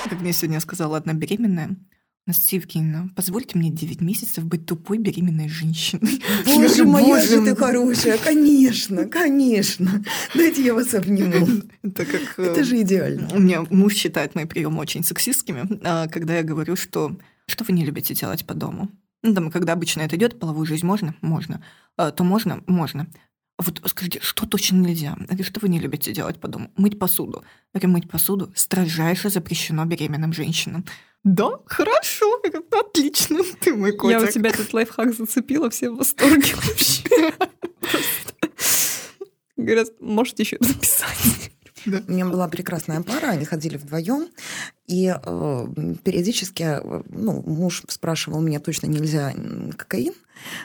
Как 0.08 0.20
мне 0.20 0.32
сегодня 0.32 0.60
сказала 0.60 0.96
одна 0.96 1.12
беременная, 1.12 1.76
Евгеньевна, 2.26 3.08
позвольте 3.16 3.58
мне 3.58 3.70
9 3.70 4.00
месяцев 4.00 4.44
быть 4.44 4.64
тупой 4.64 4.98
беременной 4.98 5.48
женщиной. 5.48 6.22
Боже 6.46 6.84
моя 6.84 7.20
же 7.20 7.42
ты 7.42 7.56
хорошая, 7.56 8.16
конечно, 8.16 9.06
конечно. 9.06 10.04
Дайте 10.34 10.62
я 10.62 10.74
вас 10.74 10.94
обниму. 10.94 11.62
Это, 11.82 12.04
как, 12.04 12.38
Это 12.38 12.60
э, 12.60 12.64
же 12.64 12.80
идеально. 12.82 13.28
У 13.34 13.40
меня 13.40 13.62
муж 13.70 13.94
считает 13.94 14.36
мои 14.36 14.44
приемы 14.44 14.78
очень 14.78 15.02
сексистскими, 15.02 15.66
а, 15.82 16.06
когда 16.06 16.36
я 16.36 16.42
говорю, 16.44 16.76
что 16.76 17.16
что 17.46 17.64
вы 17.64 17.72
не 17.72 17.84
любите 17.84 18.14
делать 18.14 18.46
по 18.46 18.54
дому. 18.54 18.88
Ну, 19.22 19.34
там, 19.34 19.50
когда 19.50 19.72
обычно 19.72 20.02
это 20.02 20.16
идет, 20.16 20.38
половую 20.38 20.64
жизнь 20.64 20.86
можно? 20.86 21.14
Можно. 21.22 21.62
А, 21.96 22.12
то 22.12 22.22
можно? 22.22 22.62
Можно. 22.66 23.08
Вот 23.58 23.82
скажите, 23.86 24.20
что 24.20 24.46
точно 24.46 24.76
нельзя? 24.76 25.16
Или 25.28 25.42
что 25.42 25.60
вы 25.60 25.68
не 25.68 25.78
любите 25.78 26.12
делать 26.12 26.40
по 26.40 26.48
дому? 26.48 26.70
Мыть 26.76 26.98
посуду. 26.98 27.44
Я 27.74 27.88
мыть 27.88 28.08
посуду 28.08 28.52
строжайше 28.54 29.28
запрещено 29.28 29.84
беременным 29.84 30.32
женщинам. 30.32 30.84
Да, 31.24 31.50
хорошо, 31.66 32.42
отлично, 32.70 33.40
ты 33.60 33.74
мой 33.74 33.92
котик. 33.92 34.20
Я 34.20 34.24
у 34.24 34.30
тебя 34.30 34.50
этот 34.50 34.72
лайфхак 34.72 35.14
зацепила, 35.14 35.70
все 35.70 35.90
в 35.90 35.96
восторге 35.96 36.54
вообще. 36.54 37.32
Говорят, 39.56 39.88
можете 40.00 40.42
еще 40.42 40.56
записать. 40.60 41.52
Да. 41.86 42.02
У 42.06 42.12
меня 42.12 42.26
была 42.26 42.48
прекрасная 42.48 43.02
пара, 43.02 43.28
они 43.28 43.44
ходили 43.44 43.76
вдвоем, 43.76 44.28
и 44.86 45.14
э, 45.14 45.66
периодически 46.04 46.62
э, 46.62 47.02
ну, 47.08 47.42
муж 47.44 47.82
спрашивал 47.88 48.40
меня, 48.40 48.60
точно 48.60 48.86
нельзя 48.86 49.34
кокаин. 49.76 50.14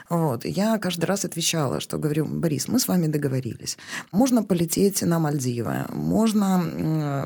Вот. 0.08 0.44
Я 0.44 0.78
каждый 0.78 1.04
раз 1.06 1.24
отвечала, 1.24 1.80
что 1.80 1.98
говорю, 1.98 2.26
Борис, 2.26 2.68
мы 2.68 2.78
с 2.78 2.88
вами 2.88 3.06
договорились. 3.06 3.78
Можно 4.12 4.42
полететь 4.42 5.02
на 5.02 5.18
Мальдивы, 5.18 5.86
можно 5.90 6.62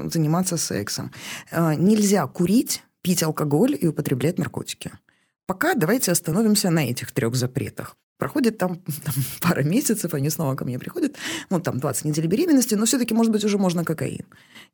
э, 0.05 0.11
заниматься 0.11 0.57
сексом. 0.57 1.13
Э, 1.51 1.75
нельзя 1.75 2.27
курить, 2.27 2.83
пить 3.03 3.23
алкоголь 3.23 3.77
и 3.81 3.87
употреблять 3.87 4.39
наркотики. 4.39 4.93
Пока 5.47 5.75
давайте 5.75 6.13
остановимся 6.13 6.71
на 6.71 6.89
этих 6.89 7.13
трех 7.13 7.35
запретах. 7.35 7.97
Проходит 8.19 8.59
там, 8.59 8.77
там 9.05 9.15
пара 9.41 9.63
месяцев, 9.63 10.15
они 10.15 10.31
снова 10.31 10.55
ко 10.55 10.65
мне 10.65 10.79
приходят, 10.79 11.17
ну, 11.51 11.61
там 11.61 11.79
20 11.79 12.05
недель 12.05 12.27
беременности, 12.27 12.75
но 12.77 12.87
все-таки, 12.87 13.15
может 13.15 13.33
быть, 13.33 13.45
уже 13.45 13.59
можно 13.59 13.85
кокаин. 13.85 14.27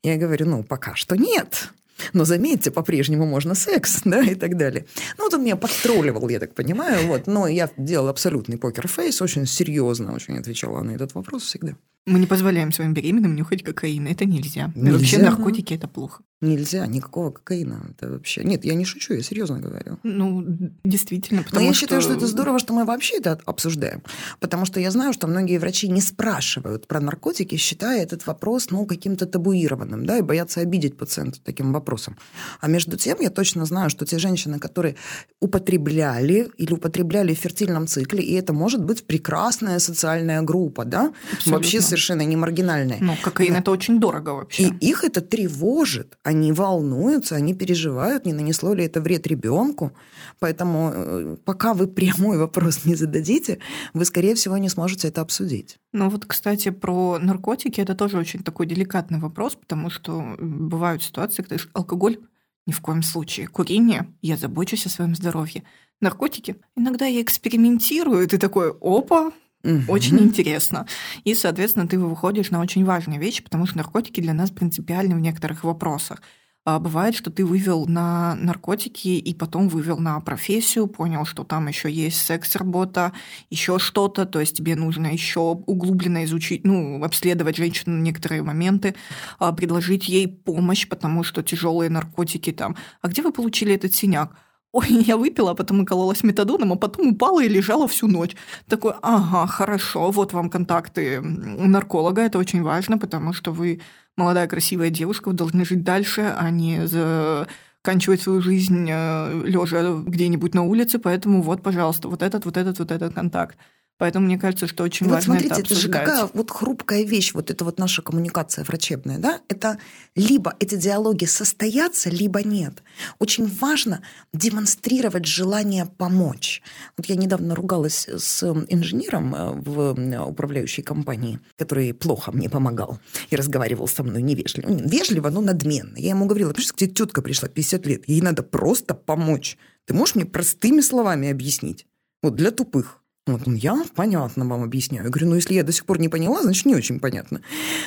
Я 0.03 0.17
говорю, 0.17 0.47
ну, 0.47 0.63
пока 0.63 0.95
что 0.95 1.17
нет. 1.17 1.73
Но 2.13 2.25
заметьте, 2.25 2.71
по-прежнему 2.71 3.27
можно 3.27 3.55
секс, 3.55 4.03
да, 4.05 4.23
и 4.23 4.35
так 4.35 4.57
далее. 4.57 4.87
Ну, 5.17 5.25
вот 5.25 5.35
он 5.35 5.43
меня 5.43 5.57
подтролливал, 5.57 6.29
я 6.29 6.39
так 6.39 6.55
понимаю, 6.55 7.07
вот. 7.07 7.27
Но 7.27 7.47
я 7.47 7.71
делал 7.77 8.09
абсолютный 8.09 8.59
покер-фейс, 8.59 9.21
очень 9.23 9.47
серьезно 9.47 10.13
очень 10.13 10.39
отвечала 10.39 10.83
на 10.83 10.93
этот 10.93 11.15
вопрос 11.15 11.43
всегда. 11.45 11.75
Мы 12.07 12.19
не 12.19 12.27
позволяем 12.27 12.73
своим 12.73 12.95
беременным 12.95 13.35
нюхать 13.35 13.63
кокаин. 13.63 14.07
Это 14.07 14.25
нельзя. 14.25 14.73
нельзя. 14.75 14.93
вообще 14.93 15.19
наркотики– 15.19 15.75
это 15.75 15.89
плохо. 15.89 16.23
Нельзя, 16.41 16.87
никакого 16.87 17.33
кокаина. 17.33 17.91
Это 17.91 18.11
вообще... 18.13 18.45
Нет, 18.45 18.65
я 18.65 18.75
не 18.75 18.85
шучу, 18.85 19.15
я 19.15 19.23
серьезно 19.23 19.59
говорю. 19.59 19.99
Ну, 20.05 20.45
действительно, 20.85 21.43
потому 21.43 21.63
Но 21.63 21.67
я 21.67 21.75
что... 21.75 21.81
считаю, 21.81 22.01
что 22.01 22.13
это 22.13 22.29
здорово, 22.29 22.61
что 22.61 22.73
мы 22.73 22.85
вообще 22.85 23.17
это 23.17 23.41
обсуждаем. 23.45 24.03
Потому 24.39 24.65
что 24.65 24.79
я 24.79 24.93
знаю, 24.93 25.13
что 25.13 25.27
многие 25.27 25.59
врачи 25.59 25.89
не 25.89 26.01
спрашивают 26.01 26.87
про 26.87 27.01
наркотики, 27.01 27.57
считая 27.57 28.05
этот 28.05 28.25
вопрос 28.27 28.71
ну, 28.71 28.87
каким-то 28.87 29.27
табуированным, 29.27 30.07
да, 30.07 30.19
и 30.19 30.23
боятся 30.23 30.61
обидеть 30.61 30.97
пациента 30.97 31.41
таким 31.45 31.73
вопросом. 31.73 32.17
А 32.61 32.69
между 32.69 32.97
тем 32.97 33.19
я 33.21 33.31
точно 33.31 33.65
знаю, 33.65 33.91
что 33.91 34.07
те 34.07 34.19
женщины, 34.19 34.61
которые 34.61 34.95
употребляли 35.41 36.49
или 36.57 36.73
употребляли 36.73 37.35
в 37.35 37.39
фертильном 37.39 37.89
цикле, 37.89 38.23
и 38.23 38.35
это 38.35 38.53
может 38.53 38.85
быть 38.85 39.05
прекрасная 39.05 39.81
социальная 39.81 40.43
группа, 40.43 40.85
да, 40.85 41.13
Абсолютно. 41.33 41.53
вообще 41.53 41.81
совершенно 41.81 42.23
не 42.23 42.37
маргинальная. 42.37 42.99
Ну, 43.01 43.17
кокаин 43.21 43.55
Но... 43.55 43.59
это 43.59 43.73
очень 43.73 43.99
дорого 43.99 44.31
вообще. 44.31 44.63
И 44.63 44.91
их 44.91 45.03
это 45.03 45.21
тревожит 45.21 46.17
они 46.29 46.53
волнуются, 46.53 47.37
они 47.37 47.55
переживают, 47.55 48.27
не 48.27 48.35
нанесло 48.35 48.75
ли 48.75 48.85
это 48.85 49.01
вред 49.01 49.27
ребенку. 49.27 49.93
Поэтому 50.39 50.93
э, 50.95 51.37
пока 51.43 51.73
вы 51.73 51.87
прямой 51.87 52.37
вопрос 52.37 52.85
не 52.85 52.95
зададите, 52.95 53.59
вы, 53.95 54.05
скорее 54.05 54.35
всего, 54.35 54.59
не 54.59 54.69
сможете 54.69 55.09
это 55.09 55.23
обсудить. 55.23 55.79
Ну 55.93 56.11
вот, 56.11 56.27
кстати, 56.27 56.71
про 56.71 57.19
наркотики 57.19 57.81
это 57.81 57.95
тоже 57.95 58.19
очень 58.19 58.43
такой 58.43 58.67
деликатный 58.67 59.19
вопрос, 59.19 59.55
потому 59.55 59.89
что 59.89 60.37
бывают 60.39 61.03
ситуации, 61.03 61.43
когда 61.43 61.65
алкоголь 61.73 62.19
ни 62.67 62.73
в 62.73 62.81
коем 62.83 63.03
случае. 63.03 63.47
Курение, 63.47 64.07
я 64.21 64.37
забочусь 64.37 64.85
о 64.85 64.91
своем 64.91 65.15
здоровье. 65.15 65.63
Наркотики, 66.03 66.57
иногда 66.77 67.07
я 67.07 67.23
экспериментирую, 67.23 68.23
и 68.23 68.27
ты 68.27 68.37
такой, 68.37 68.71
опа, 68.83 69.33
Угу. 69.65 69.83
Очень 69.89 70.21
интересно. 70.21 70.87
И, 71.25 71.35
соответственно, 71.35 71.89
ты 71.89 71.99
выходишь 71.99 72.51
на 72.51 72.61
очень 72.61 72.85
важные 72.85 73.19
вещи, 73.19 73.43
потому 73.43 73.67
что 73.67 73.79
наркотики 73.79 74.21
для 74.21 74.33
нас 74.35 74.51
принципиальны 74.51 75.15
в 75.17 75.21
некоторых 75.21 75.65
вопросах. 75.65 76.23
А 76.65 76.79
бывает, 76.79 77.15
что 77.15 77.31
ты 77.31 77.47
вывел 77.47 77.87
на 77.87 78.35
наркотики 78.35 79.09
и 79.09 79.35
потом 79.35 79.69
вывел 79.69 79.99
на 79.99 80.21
профессию, 80.21 80.87
понял, 80.87 81.25
что 81.25 81.43
там 81.43 81.67
еще 81.67 81.91
есть 81.91 82.21
секс-работа, 82.21 83.13
еще 83.49 83.79
что-то, 83.79 84.27
то 84.27 84.39
есть 84.39 84.57
тебе 84.59 84.77
нужно 84.77 85.07
еще 85.07 85.41
углубленно 85.41 86.25
изучить, 86.25 86.65
ну, 86.65 87.03
обследовать 87.03 87.57
женщину 87.57 87.97
на 87.97 88.03
некоторые 88.03 88.43
моменты, 88.43 88.95
а, 89.39 89.53
предложить 89.53 90.09
ей 90.09 90.29
помощь, 90.29 90.87
потому 90.87 91.25
что 91.25 91.43
тяжелые 91.43 91.89
наркотики 91.89 92.53
там. 92.53 92.77
А 93.01 93.09
где 93.09 93.23
вы 93.23 93.33
получили 93.33 93.75
этот 93.75 93.95
синяк? 93.95 94.37
Ой, 94.73 94.87
я 94.91 95.17
выпила, 95.17 95.53
а 95.53 95.55
потом 95.55 95.81
укололась 95.81 96.23
метадоном, 96.23 96.73
а 96.73 96.77
потом 96.77 97.09
упала 97.09 97.43
и 97.43 97.49
лежала 97.49 97.89
всю 97.89 98.07
ночь. 98.07 98.37
Такой, 98.69 98.93
ага, 99.03 99.47
хорошо, 99.47 100.11
вот 100.11 100.33
вам 100.35 100.51
контакты 100.51 101.21
нарколога, 101.23 102.23
это 102.23 102.39
очень 102.39 102.63
важно, 102.63 102.99
потому 102.99 103.33
что 103.33 103.51
вы 103.51 103.81
молодая 104.17 104.47
красивая 104.47 104.91
девушка, 104.91 105.29
вы 105.29 105.35
должны 105.35 105.65
жить 105.65 105.85
дальше, 105.85 106.35
а 106.39 106.51
не 106.51 106.87
заканчивать 106.87 108.21
свою 108.21 108.43
жизнь 108.43 108.89
э, 108.91 109.43
лежа 109.47 110.03
где-нибудь 110.07 110.55
на 110.55 110.63
улице, 110.63 110.99
поэтому 110.99 111.41
вот, 111.41 111.63
пожалуйста, 111.63 112.09
вот 112.09 112.23
этот, 112.23 112.45
вот 112.45 112.57
этот, 112.59 112.79
вот 112.79 112.91
этот 112.91 113.15
контакт. 113.15 113.57
Поэтому 113.99 114.27
мне 114.27 114.39
кажется, 114.39 114.69
что 114.69 114.85
очень 114.85 115.07
и 115.07 115.09
важно 115.09 115.35
вот 115.35 115.43
смотрите, 115.43 115.63
это, 115.63 115.73
это 115.75 115.81
же 115.81 115.89
какая 115.89 116.29
вот 116.33 116.51
хрупкая 116.53 117.03
вещь, 117.03 117.35
вот 117.35 117.51
эта 117.51 117.65
вот 117.65 117.79
наша 117.81 118.01
коммуникация 118.01 118.65
врачебная, 118.65 119.19
да? 119.19 119.41
Это 119.49 119.79
либо 120.15 120.55
эти 120.61 120.77
диалоги 120.77 121.25
состоятся, 121.25 122.09
либо 122.09 122.45
нет. 122.45 122.83
Очень 123.19 123.47
важно 123.47 124.03
демонстрировать 124.33 125.27
желание 125.27 125.85
помочь. 125.85 126.63
Вот 126.97 127.07
я 127.07 127.17
недавно 127.17 127.57
ругалась 127.57 128.09
с 128.09 128.45
инженером 128.69 129.35
э, 129.35 129.51
в 129.61 130.29
управляющей 130.29 130.85
компании, 130.85 131.41
который 131.57 131.93
плохо 131.93 132.31
мне 132.31 132.49
помогал 132.49 133.01
и 133.31 133.37
разговаривал 133.37 133.89
со 133.89 134.05
мной 134.05 134.23
невежливо. 134.23 134.69
Ну, 134.69 134.89
вежливо, 134.89 135.29
но 135.31 135.41
надменно. 135.41 135.97
Я 135.97 136.11
ему 136.11 136.27
говорила, 136.27 136.53
понимаешь, 136.53 136.73
к 136.73 136.77
тебе 136.77 136.91
тетка 136.91 137.21
пришла 137.21 137.49
50 137.49 137.87
лет, 137.87 138.09
ей 138.09 138.21
надо 138.21 138.45
просто 138.45 138.95
помочь. 138.95 139.59
Ты 139.87 139.95
можешь 139.95 140.15
мне 140.15 140.25
простыми 140.25 140.83
словами 140.83 141.29
объяснить? 141.31 141.87
Вот 142.23 142.37
для 142.37 142.53
тупых. 142.53 142.98
Вот 143.33 143.47
я 143.47 143.85
понятно 143.95 144.47
вам 144.47 144.63
объясняю. 144.63 145.05
Я 145.05 145.11
говорю, 145.11 145.29
ну 145.29 145.35
если 145.37 145.55
я 145.55 145.63
до 145.63 145.73
сих 145.73 145.85
пор 145.85 146.01
не 146.01 146.09
поняла, 146.09 146.43
значит 146.43 146.67
не 146.67 146.75
очень 146.75 146.99
понятно. 146.99 147.41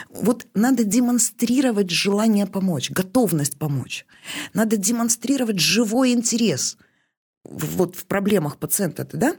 Вот 0.09 0.47
надо 0.53 0.83
демонстрировать 0.83 1.89
желание 1.89 2.45
помочь, 2.45 2.91
готовность 2.91 3.57
помочь. 3.57 4.05
Надо 4.53 4.77
демонстрировать 4.77 5.59
живой 5.59 6.13
интерес 6.13 6.77
вот 7.43 7.95
в 7.95 8.05
проблемах 8.05 8.57
пациента, 8.57 9.07
да? 9.13 9.35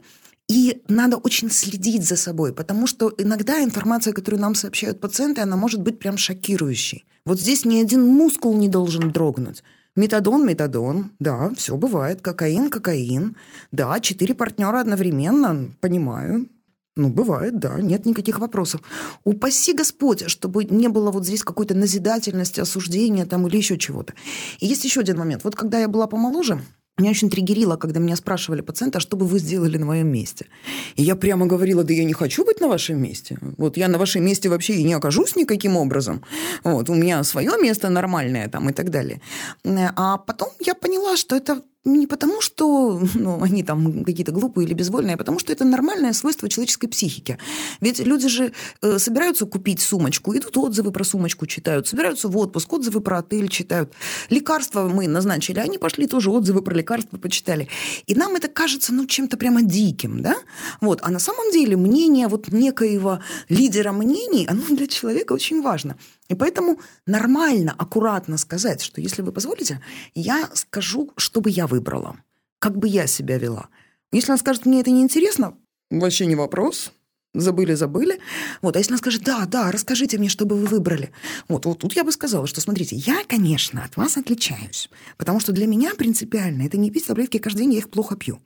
И 0.49 0.83
надо 0.89 1.17
очень 1.17 1.51
следить 1.51 2.05
за 2.05 2.17
собой, 2.17 2.53
потому 2.53 2.87
что 2.87 3.15
иногда 3.17 3.63
информация, 3.63 4.13
которую 4.13 4.41
нам 4.41 4.55
сообщают 4.55 5.01
пациенты, 5.01 5.41
она 5.41 5.57
может 5.57 5.81
быть 5.81 5.99
прям 5.99 6.19
шокирующей. 6.19 7.07
Вот 7.25 7.41
здесь 7.41 7.65
ни 7.65 7.81
один 7.81 8.07
мускул 8.07 8.57
не 8.57 8.69
должен 8.69 9.13
дрогнуть. 9.13 9.63
Метадон, 9.95 10.47
метадон, 10.47 11.13
да, 11.19 11.51
все 11.55 11.77
бывает. 11.77 12.23
Кокаин, 12.23 12.71
кокаин. 12.71 13.37
Да, 13.73 14.01
четыре 14.01 14.35
партнера 14.35 14.81
одновременно, 14.81 15.71
понимаю. 15.81 16.49
Ну, 16.97 17.09
бывает, 17.09 17.59
да, 17.59 17.81
нет 17.81 18.07
никаких 18.07 18.39
вопросов. 18.39 18.83
Упаси 19.25 19.73
Господь, 19.75 20.29
чтобы 20.29 20.65
не 20.65 20.89
было 20.89 21.11
вот 21.11 21.25
здесь 21.25 21.43
какой-то 21.43 21.75
назидательности, 21.75 22.61
осуждения 22.61 23.27
там 23.27 23.47
или 23.47 23.57
еще 23.57 23.79
чего-то. 23.79 24.15
И 24.61 24.67
есть 24.67 24.85
еще 24.85 25.01
один 25.01 25.19
момент. 25.19 25.45
Вот 25.45 25.57
когда 25.57 25.79
я 25.79 25.89
была 25.89 26.07
помоложе, 26.07 26.61
меня 26.99 27.11
очень 27.11 27.31
триггерило, 27.31 27.77
когда 27.77 28.01
меня 28.01 28.17
спрашивали 28.17 28.61
пациенты, 28.61 28.99
а 28.99 29.01
что 29.01 29.17
бы 29.17 29.27
вы 29.27 29.39
сделали 29.39 29.79
на 29.79 29.87
моем 29.87 30.09
месте? 30.09 30.47
И 30.95 31.03
я 31.03 31.17
прямо 31.17 31.47
говорила, 31.47 31.85
да 31.85 31.95
я 31.95 32.05
не 32.05 32.13
хочу 32.13 32.45
быть 32.45 32.61
на 32.61 32.69
вашем 32.69 33.03
месте. 33.03 33.39
Вот 33.57 33.77
я 33.77 33.89
на 33.89 33.99
вашем 33.99 34.25
месте 34.25 34.49
вообще 34.49 34.75
и 34.75 34.85
не 34.85 34.93
окажусь 34.93 35.35
никаким 35.35 35.77
образом. 35.77 36.23
Вот, 36.65 36.91
у 36.91 36.95
меня 36.95 37.25
свое 37.25 37.53
место 37.61 37.89
нормальное 37.89 38.49
там 38.49 38.69
и 38.69 38.73
так 38.73 38.91
далее. 38.91 39.21
А 39.65 40.19
потом 40.19 40.51
я 40.61 40.75
поняла, 40.75 41.17
что 41.17 41.35
это 41.35 41.63
не 41.85 42.07
потому, 42.07 42.41
что 42.41 43.03
ну, 43.15 43.43
они 43.43 43.63
там 43.63 44.05
какие-то 44.05 44.33
глупые 44.33 44.67
или 44.67 44.75
безвольные, 44.75 45.15
а 45.15 45.19
потому 45.19 45.39
что 45.39 45.53
это 45.53 45.65
нормальное 45.65 46.13
свойство 46.13 46.49
человеческой 46.49 46.89
психики. 46.89 47.39
Ведь 47.81 47.99
люди 48.01 48.29
же 48.29 48.53
э, 48.81 48.99
собираются 48.99 49.47
купить 49.47 49.81
сумочку, 49.81 50.37
идут 50.37 50.57
отзывы 50.57 50.93
про 50.93 51.05
сумочку 51.05 51.47
читают, 51.47 51.89
собираются 51.89 52.29
в 52.29 52.37
отпуск, 52.37 52.73
отзывы 52.73 53.01
про 53.01 53.19
отель 53.19 53.49
читают. 53.49 53.93
Лекарства 54.31 54.89
мы 54.89 55.09
назначили, 55.09 55.59
они 55.59 55.79
пошли 55.79 56.07
тоже 56.07 56.31
отзывы 56.31 56.63
про 56.63 56.75
лекарства 56.75 57.19
почитали. 57.19 57.69
И 58.07 58.15
нам 58.15 58.37
это 58.37 58.49
кажется 58.49 58.93
ну, 58.93 59.07
чем-то 59.07 59.37
прямо 59.37 59.63
диким, 59.63 60.23
да? 60.23 60.37
Вот. 60.81 61.01
А 61.03 61.11
на 61.11 61.19
самом 61.19 61.51
деле 61.53 61.77
мнение 61.77 62.29
вот 62.29 62.49
некоего 62.53 63.21
лидера 63.49 63.93
мнений, 63.93 64.47
оно 64.49 64.63
для 64.69 64.87
человека 64.87 65.33
очень 65.33 65.63
важно. 65.63 65.97
И 66.33 66.35
поэтому 66.35 66.81
нормально, 67.07 67.75
аккуратно 67.77 68.39
сказать, 68.39 68.81
что 68.81 69.03
если 69.03 69.21
вы 69.21 69.33
позволите, 69.33 69.83
я 70.15 70.49
скажу, 70.55 71.13
что 71.19 71.43
бы 71.43 71.51
я 71.51 71.67
выбрала, 71.67 72.17
как 72.59 72.79
бы 72.79 72.89
я 72.89 73.07
себя 73.07 73.37
вела. 73.37 73.69
Если 74.13 74.31
она 74.31 74.39
скажет, 74.39 74.65
мне 74.65 74.81
это 74.81 74.91
неинтересно, 74.91 75.59
вообще 75.91 76.25
не 76.25 76.35
вопрос, 76.35 76.93
забыли, 77.35 77.75
забыли. 77.75 78.19
Вот, 78.63 78.77
а 78.77 78.79
если 78.79 78.93
она 78.93 78.99
скажет, 78.99 79.25
да, 79.25 79.45
да, 79.45 79.71
расскажите 79.71 80.17
мне, 80.17 80.31
что 80.31 80.47
бы 80.47 80.57
вы 80.57 80.65
выбрали. 80.65 81.13
Вот, 81.49 81.67
вот 81.67 81.81
тут 81.81 81.93
я 81.93 82.03
бы 82.03 82.13
сказала, 82.13 82.47
что, 82.47 82.63
смотрите, 82.63 82.97
я, 82.97 83.25
конечно, 83.29 83.85
от 83.85 83.99
вас 83.99 84.17
отличаюсь, 84.17 84.89
потому 85.19 85.39
что 85.39 85.53
для 85.53 85.67
меня 85.67 85.95
принципиально 85.95 86.63
это 86.63 86.79
не 86.79 86.91
пить 86.91 87.07
таблетки 87.07 87.37
каждый 87.37 87.61
день, 87.61 87.75
я 87.75 87.79
их 87.81 87.91
плохо 87.91 88.17
пью. 88.17 88.41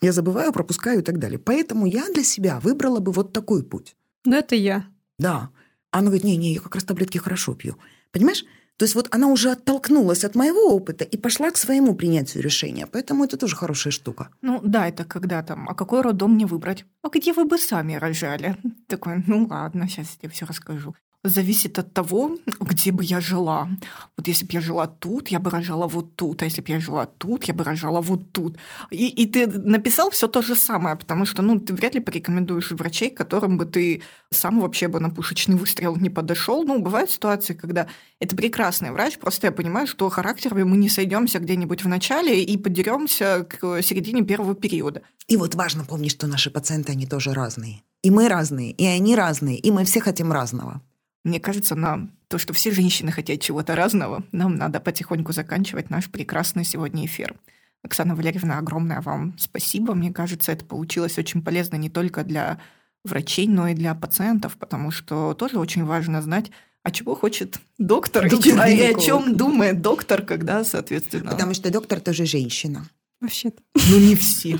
Я 0.00 0.12
забываю, 0.12 0.52
пропускаю 0.52 1.00
и 1.00 1.02
так 1.02 1.18
далее. 1.18 1.40
Поэтому 1.40 1.86
я 1.86 2.08
для 2.12 2.22
себя 2.22 2.60
выбрала 2.60 3.00
бы 3.00 3.10
вот 3.10 3.32
такой 3.32 3.64
путь. 3.64 3.96
Ну, 4.24 4.36
это 4.36 4.54
я. 4.54 4.86
Да. 5.18 5.50
Она 5.92 6.06
говорит, 6.06 6.24
не-не, 6.24 6.54
я 6.54 6.60
как 6.60 6.74
раз 6.74 6.84
таблетки 6.84 7.18
хорошо 7.18 7.54
пью. 7.54 7.76
Понимаешь? 8.10 8.44
То 8.78 8.84
есть 8.84 8.94
вот 8.94 9.08
она 9.10 9.28
уже 9.28 9.52
оттолкнулась 9.52 10.24
от 10.24 10.34
моего 10.34 10.74
опыта 10.74 11.04
и 11.04 11.16
пошла 11.16 11.50
к 11.50 11.56
своему 11.56 11.94
принятию 11.94 12.42
решения. 12.42 12.86
Поэтому 12.86 13.24
это 13.24 13.36
тоже 13.36 13.54
хорошая 13.54 13.92
штука. 13.92 14.30
Ну 14.40 14.60
да, 14.64 14.88
это 14.88 15.04
когда 15.04 15.42
там, 15.42 15.68
а 15.68 15.74
какой 15.74 16.00
роддом 16.00 16.34
мне 16.34 16.46
выбрать? 16.46 16.84
А 17.02 17.08
где 17.08 17.32
вы 17.32 17.44
бы 17.44 17.58
сами 17.58 17.94
рожали? 17.94 18.56
Такой, 18.88 19.22
ну 19.26 19.46
ладно, 19.48 19.88
сейчас 19.88 20.08
я 20.14 20.22
тебе 20.22 20.30
все 20.30 20.46
расскажу 20.46 20.94
зависит 21.24 21.78
от 21.78 21.92
того, 21.92 22.36
где 22.60 22.92
бы 22.92 23.04
я 23.04 23.20
жила. 23.20 23.68
Вот 24.16 24.28
если 24.28 24.44
бы 24.44 24.52
я 24.52 24.60
жила 24.60 24.86
тут, 24.86 25.28
я 25.28 25.38
бы 25.38 25.50
рожала 25.50 25.86
вот 25.86 26.16
тут, 26.16 26.42
а 26.42 26.44
если 26.46 26.60
бы 26.60 26.70
я 26.70 26.80
жила 26.80 27.06
тут, 27.06 27.44
я 27.44 27.54
бы 27.54 27.64
рожала 27.64 28.00
вот 28.00 28.32
тут. 28.32 28.56
И, 28.90 29.08
и 29.08 29.26
ты 29.26 29.46
написал 29.46 30.10
все 30.10 30.28
то 30.28 30.42
же 30.42 30.56
самое, 30.56 30.96
потому 30.96 31.24
что 31.24 31.42
ну, 31.42 31.60
ты 31.60 31.74
вряд 31.74 31.94
ли 31.94 32.00
порекомендуешь 32.00 32.72
врачей, 32.72 33.10
которым 33.10 33.56
бы 33.56 33.66
ты 33.66 34.02
сам 34.30 34.60
вообще 34.60 34.88
бы 34.88 35.00
на 35.00 35.10
пушечный 35.10 35.56
выстрел 35.56 35.96
не 35.96 36.10
подошел. 36.10 36.64
Ну, 36.64 36.80
бывают 36.80 37.10
ситуации, 37.10 37.54
когда 37.54 37.86
это 38.18 38.36
прекрасный 38.36 38.90
врач, 38.90 39.18
просто 39.18 39.46
я 39.46 39.52
понимаю, 39.52 39.86
что 39.86 40.08
характерами 40.08 40.64
мы 40.64 40.76
не 40.76 40.88
сойдемся 40.88 41.38
где-нибудь 41.38 41.84
в 41.84 41.88
начале 41.88 42.42
и 42.42 42.56
подеремся 42.56 43.46
к 43.48 43.82
середине 43.82 44.22
первого 44.22 44.54
периода. 44.54 45.02
И 45.28 45.36
вот 45.36 45.54
важно 45.54 45.84
помнить, 45.84 46.12
что 46.12 46.26
наши 46.26 46.50
пациенты, 46.50 46.92
они 46.92 47.06
тоже 47.06 47.32
разные. 47.32 47.82
И 48.02 48.10
мы 48.10 48.28
разные, 48.28 48.72
и 48.72 48.84
они 48.84 49.14
разные, 49.14 49.56
и 49.56 49.70
мы 49.70 49.84
все 49.84 50.00
хотим 50.00 50.32
разного. 50.32 50.82
Мне 51.24 51.38
кажется, 51.38 51.74
нам 51.74 52.10
то, 52.28 52.38
что 52.38 52.52
все 52.52 52.72
женщины 52.72 53.12
хотят 53.12 53.40
чего-то 53.40 53.76
разного, 53.76 54.24
нам 54.32 54.56
надо 54.56 54.80
потихоньку 54.80 55.32
заканчивать 55.32 55.90
наш 55.90 56.10
прекрасный 56.10 56.64
сегодня 56.64 57.06
эфир. 57.06 57.34
Оксана 57.82 58.14
Валерьевна, 58.14 58.58
огромное 58.58 59.00
вам 59.00 59.34
спасибо. 59.38 59.94
Мне 59.94 60.12
кажется, 60.12 60.52
это 60.52 60.64
получилось 60.64 61.18
очень 61.18 61.42
полезно 61.42 61.76
не 61.76 61.90
только 61.90 62.24
для 62.24 62.58
врачей, 63.04 63.48
но 63.48 63.68
и 63.68 63.74
для 63.74 63.94
пациентов, 63.94 64.56
потому 64.56 64.90
что 64.90 65.34
тоже 65.34 65.58
очень 65.58 65.84
важно 65.84 66.22
знать, 66.22 66.50
а 66.84 66.90
чего 66.90 67.14
хочет 67.14 67.60
доктор, 67.78 68.28
доктор 68.28 68.66
и, 68.66 68.76
и 68.76 68.82
о 68.82 68.98
чем 68.98 69.36
думает 69.36 69.82
доктор, 69.82 70.22
когда, 70.22 70.64
соответственно... 70.64 71.30
Потому 71.30 71.54
что 71.54 71.70
доктор 71.70 72.00
тоже 72.00 72.26
женщина. 72.26 72.88
Вообще-то. 73.20 73.62
Ну, 73.88 73.98
не 73.98 74.16
все. 74.16 74.58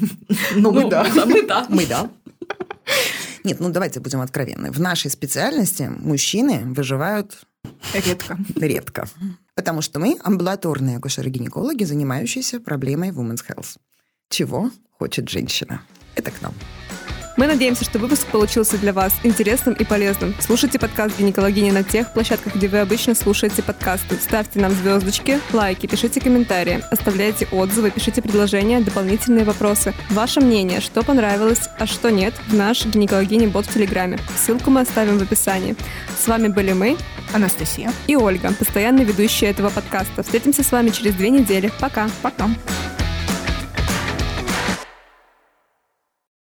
Но 0.55 0.71
мы 0.71 0.89
да. 0.89 1.05
Мы 1.27 1.47
да. 1.47 1.67
Мы 1.69 1.87
да. 1.87 2.11
Нет, 3.45 3.61
ну 3.61 3.71
давайте 3.71 4.01
будем 4.01 4.21
откровенны. 4.21 4.71
В 4.71 4.81
нашей 4.81 5.11
специальности 5.11 5.83
мужчины 5.83 6.63
выживают 6.65 7.43
редко. 7.93 8.39
Редко. 8.57 9.09
Потому 9.55 9.83
что 9.83 9.99
мы 9.99 10.19
амбулаторные 10.23 10.97
акушеры-гинекологи, 10.97 11.85
занимающиеся 11.85 12.61
проблемой 12.61 13.11
women's 13.11 13.45
health. 13.47 13.77
Чего 14.29 14.71
хочет 14.99 15.29
женщина? 15.29 15.83
Это 16.15 16.31
к 16.31 16.41
нам. 16.41 16.55
Мы 17.43 17.49
надеемся, 17.49 17.85
что 17.85 17.99
выпуск 17.99 18.29
получился 18.29 18.79
для 18.79 18.93
вас 18.93 19.13
интересным 19.25 19.75
и 19.75 19.83
полезным. 19.83 20.33
Слушайте 20.39 20.79
подкаст 20.79 21.19
«Гинекологини» 21.19 21.73
на 21.73 21.83
тех 21.83 22.13
площадках, 22.13 22.55
где 22.55 22.69
вы 22.69 22.79
обычно 22.79 23.17
слушаете 23.17 23.65
подкасты. 23.65 24.15
Ставьте 24.15 24.61
нам 24.61 24.71
звездочки, 24.71 25.41
лайки, 25.53 25.89
пишите 25.89 26.21
комментарии, 26.21 26.85
оставляйте 26.93 27.49
отзывы, 27.51 27.91
пишите 27.91 28.23
предложения, 28.23 28.79
дополнительные 28.79 29.45
вопросы. 29.45 29.93
Ваше 30.11 30.41
мнение, 30.41 30.81
что 30.81 31.03
понравилось, 31.03 31.69
а 31.81 31.89
что 31.89 32.11
нет, 32.11 32.33
в 32.47 32.55
наш 32.55 32.87
«Гинекологини-бот» 32.87 33.67
в 33.67 33.75
Телеграме. 33.75 34.21
Ссылку 34.37 34.71
мы 34.71 34.83
оставим 34.83 35.19
в 35.19 35.23
описании. 35.23 35.75
С 36.17 36.29
вами 36.29 36.47
были 36.47 36.75
мы, 36.75 36.97
Анастасия 37.33 37.93
и 38.07 38.15
Ольга, 38.15 38.53
постоянные 38.57 39.05
ведущие 39.05 39.51
этого 39.51 39.71
подкаста. 39.71 40.23
Встретимся 40.23 40.63
с 40.63 40.71
вами 40.71 40.91
через 40.91 41.15
две 41.15 41.31
недели. 41.31 41.73
Пока. 41.81 42.09
Пока. 42.23 42.49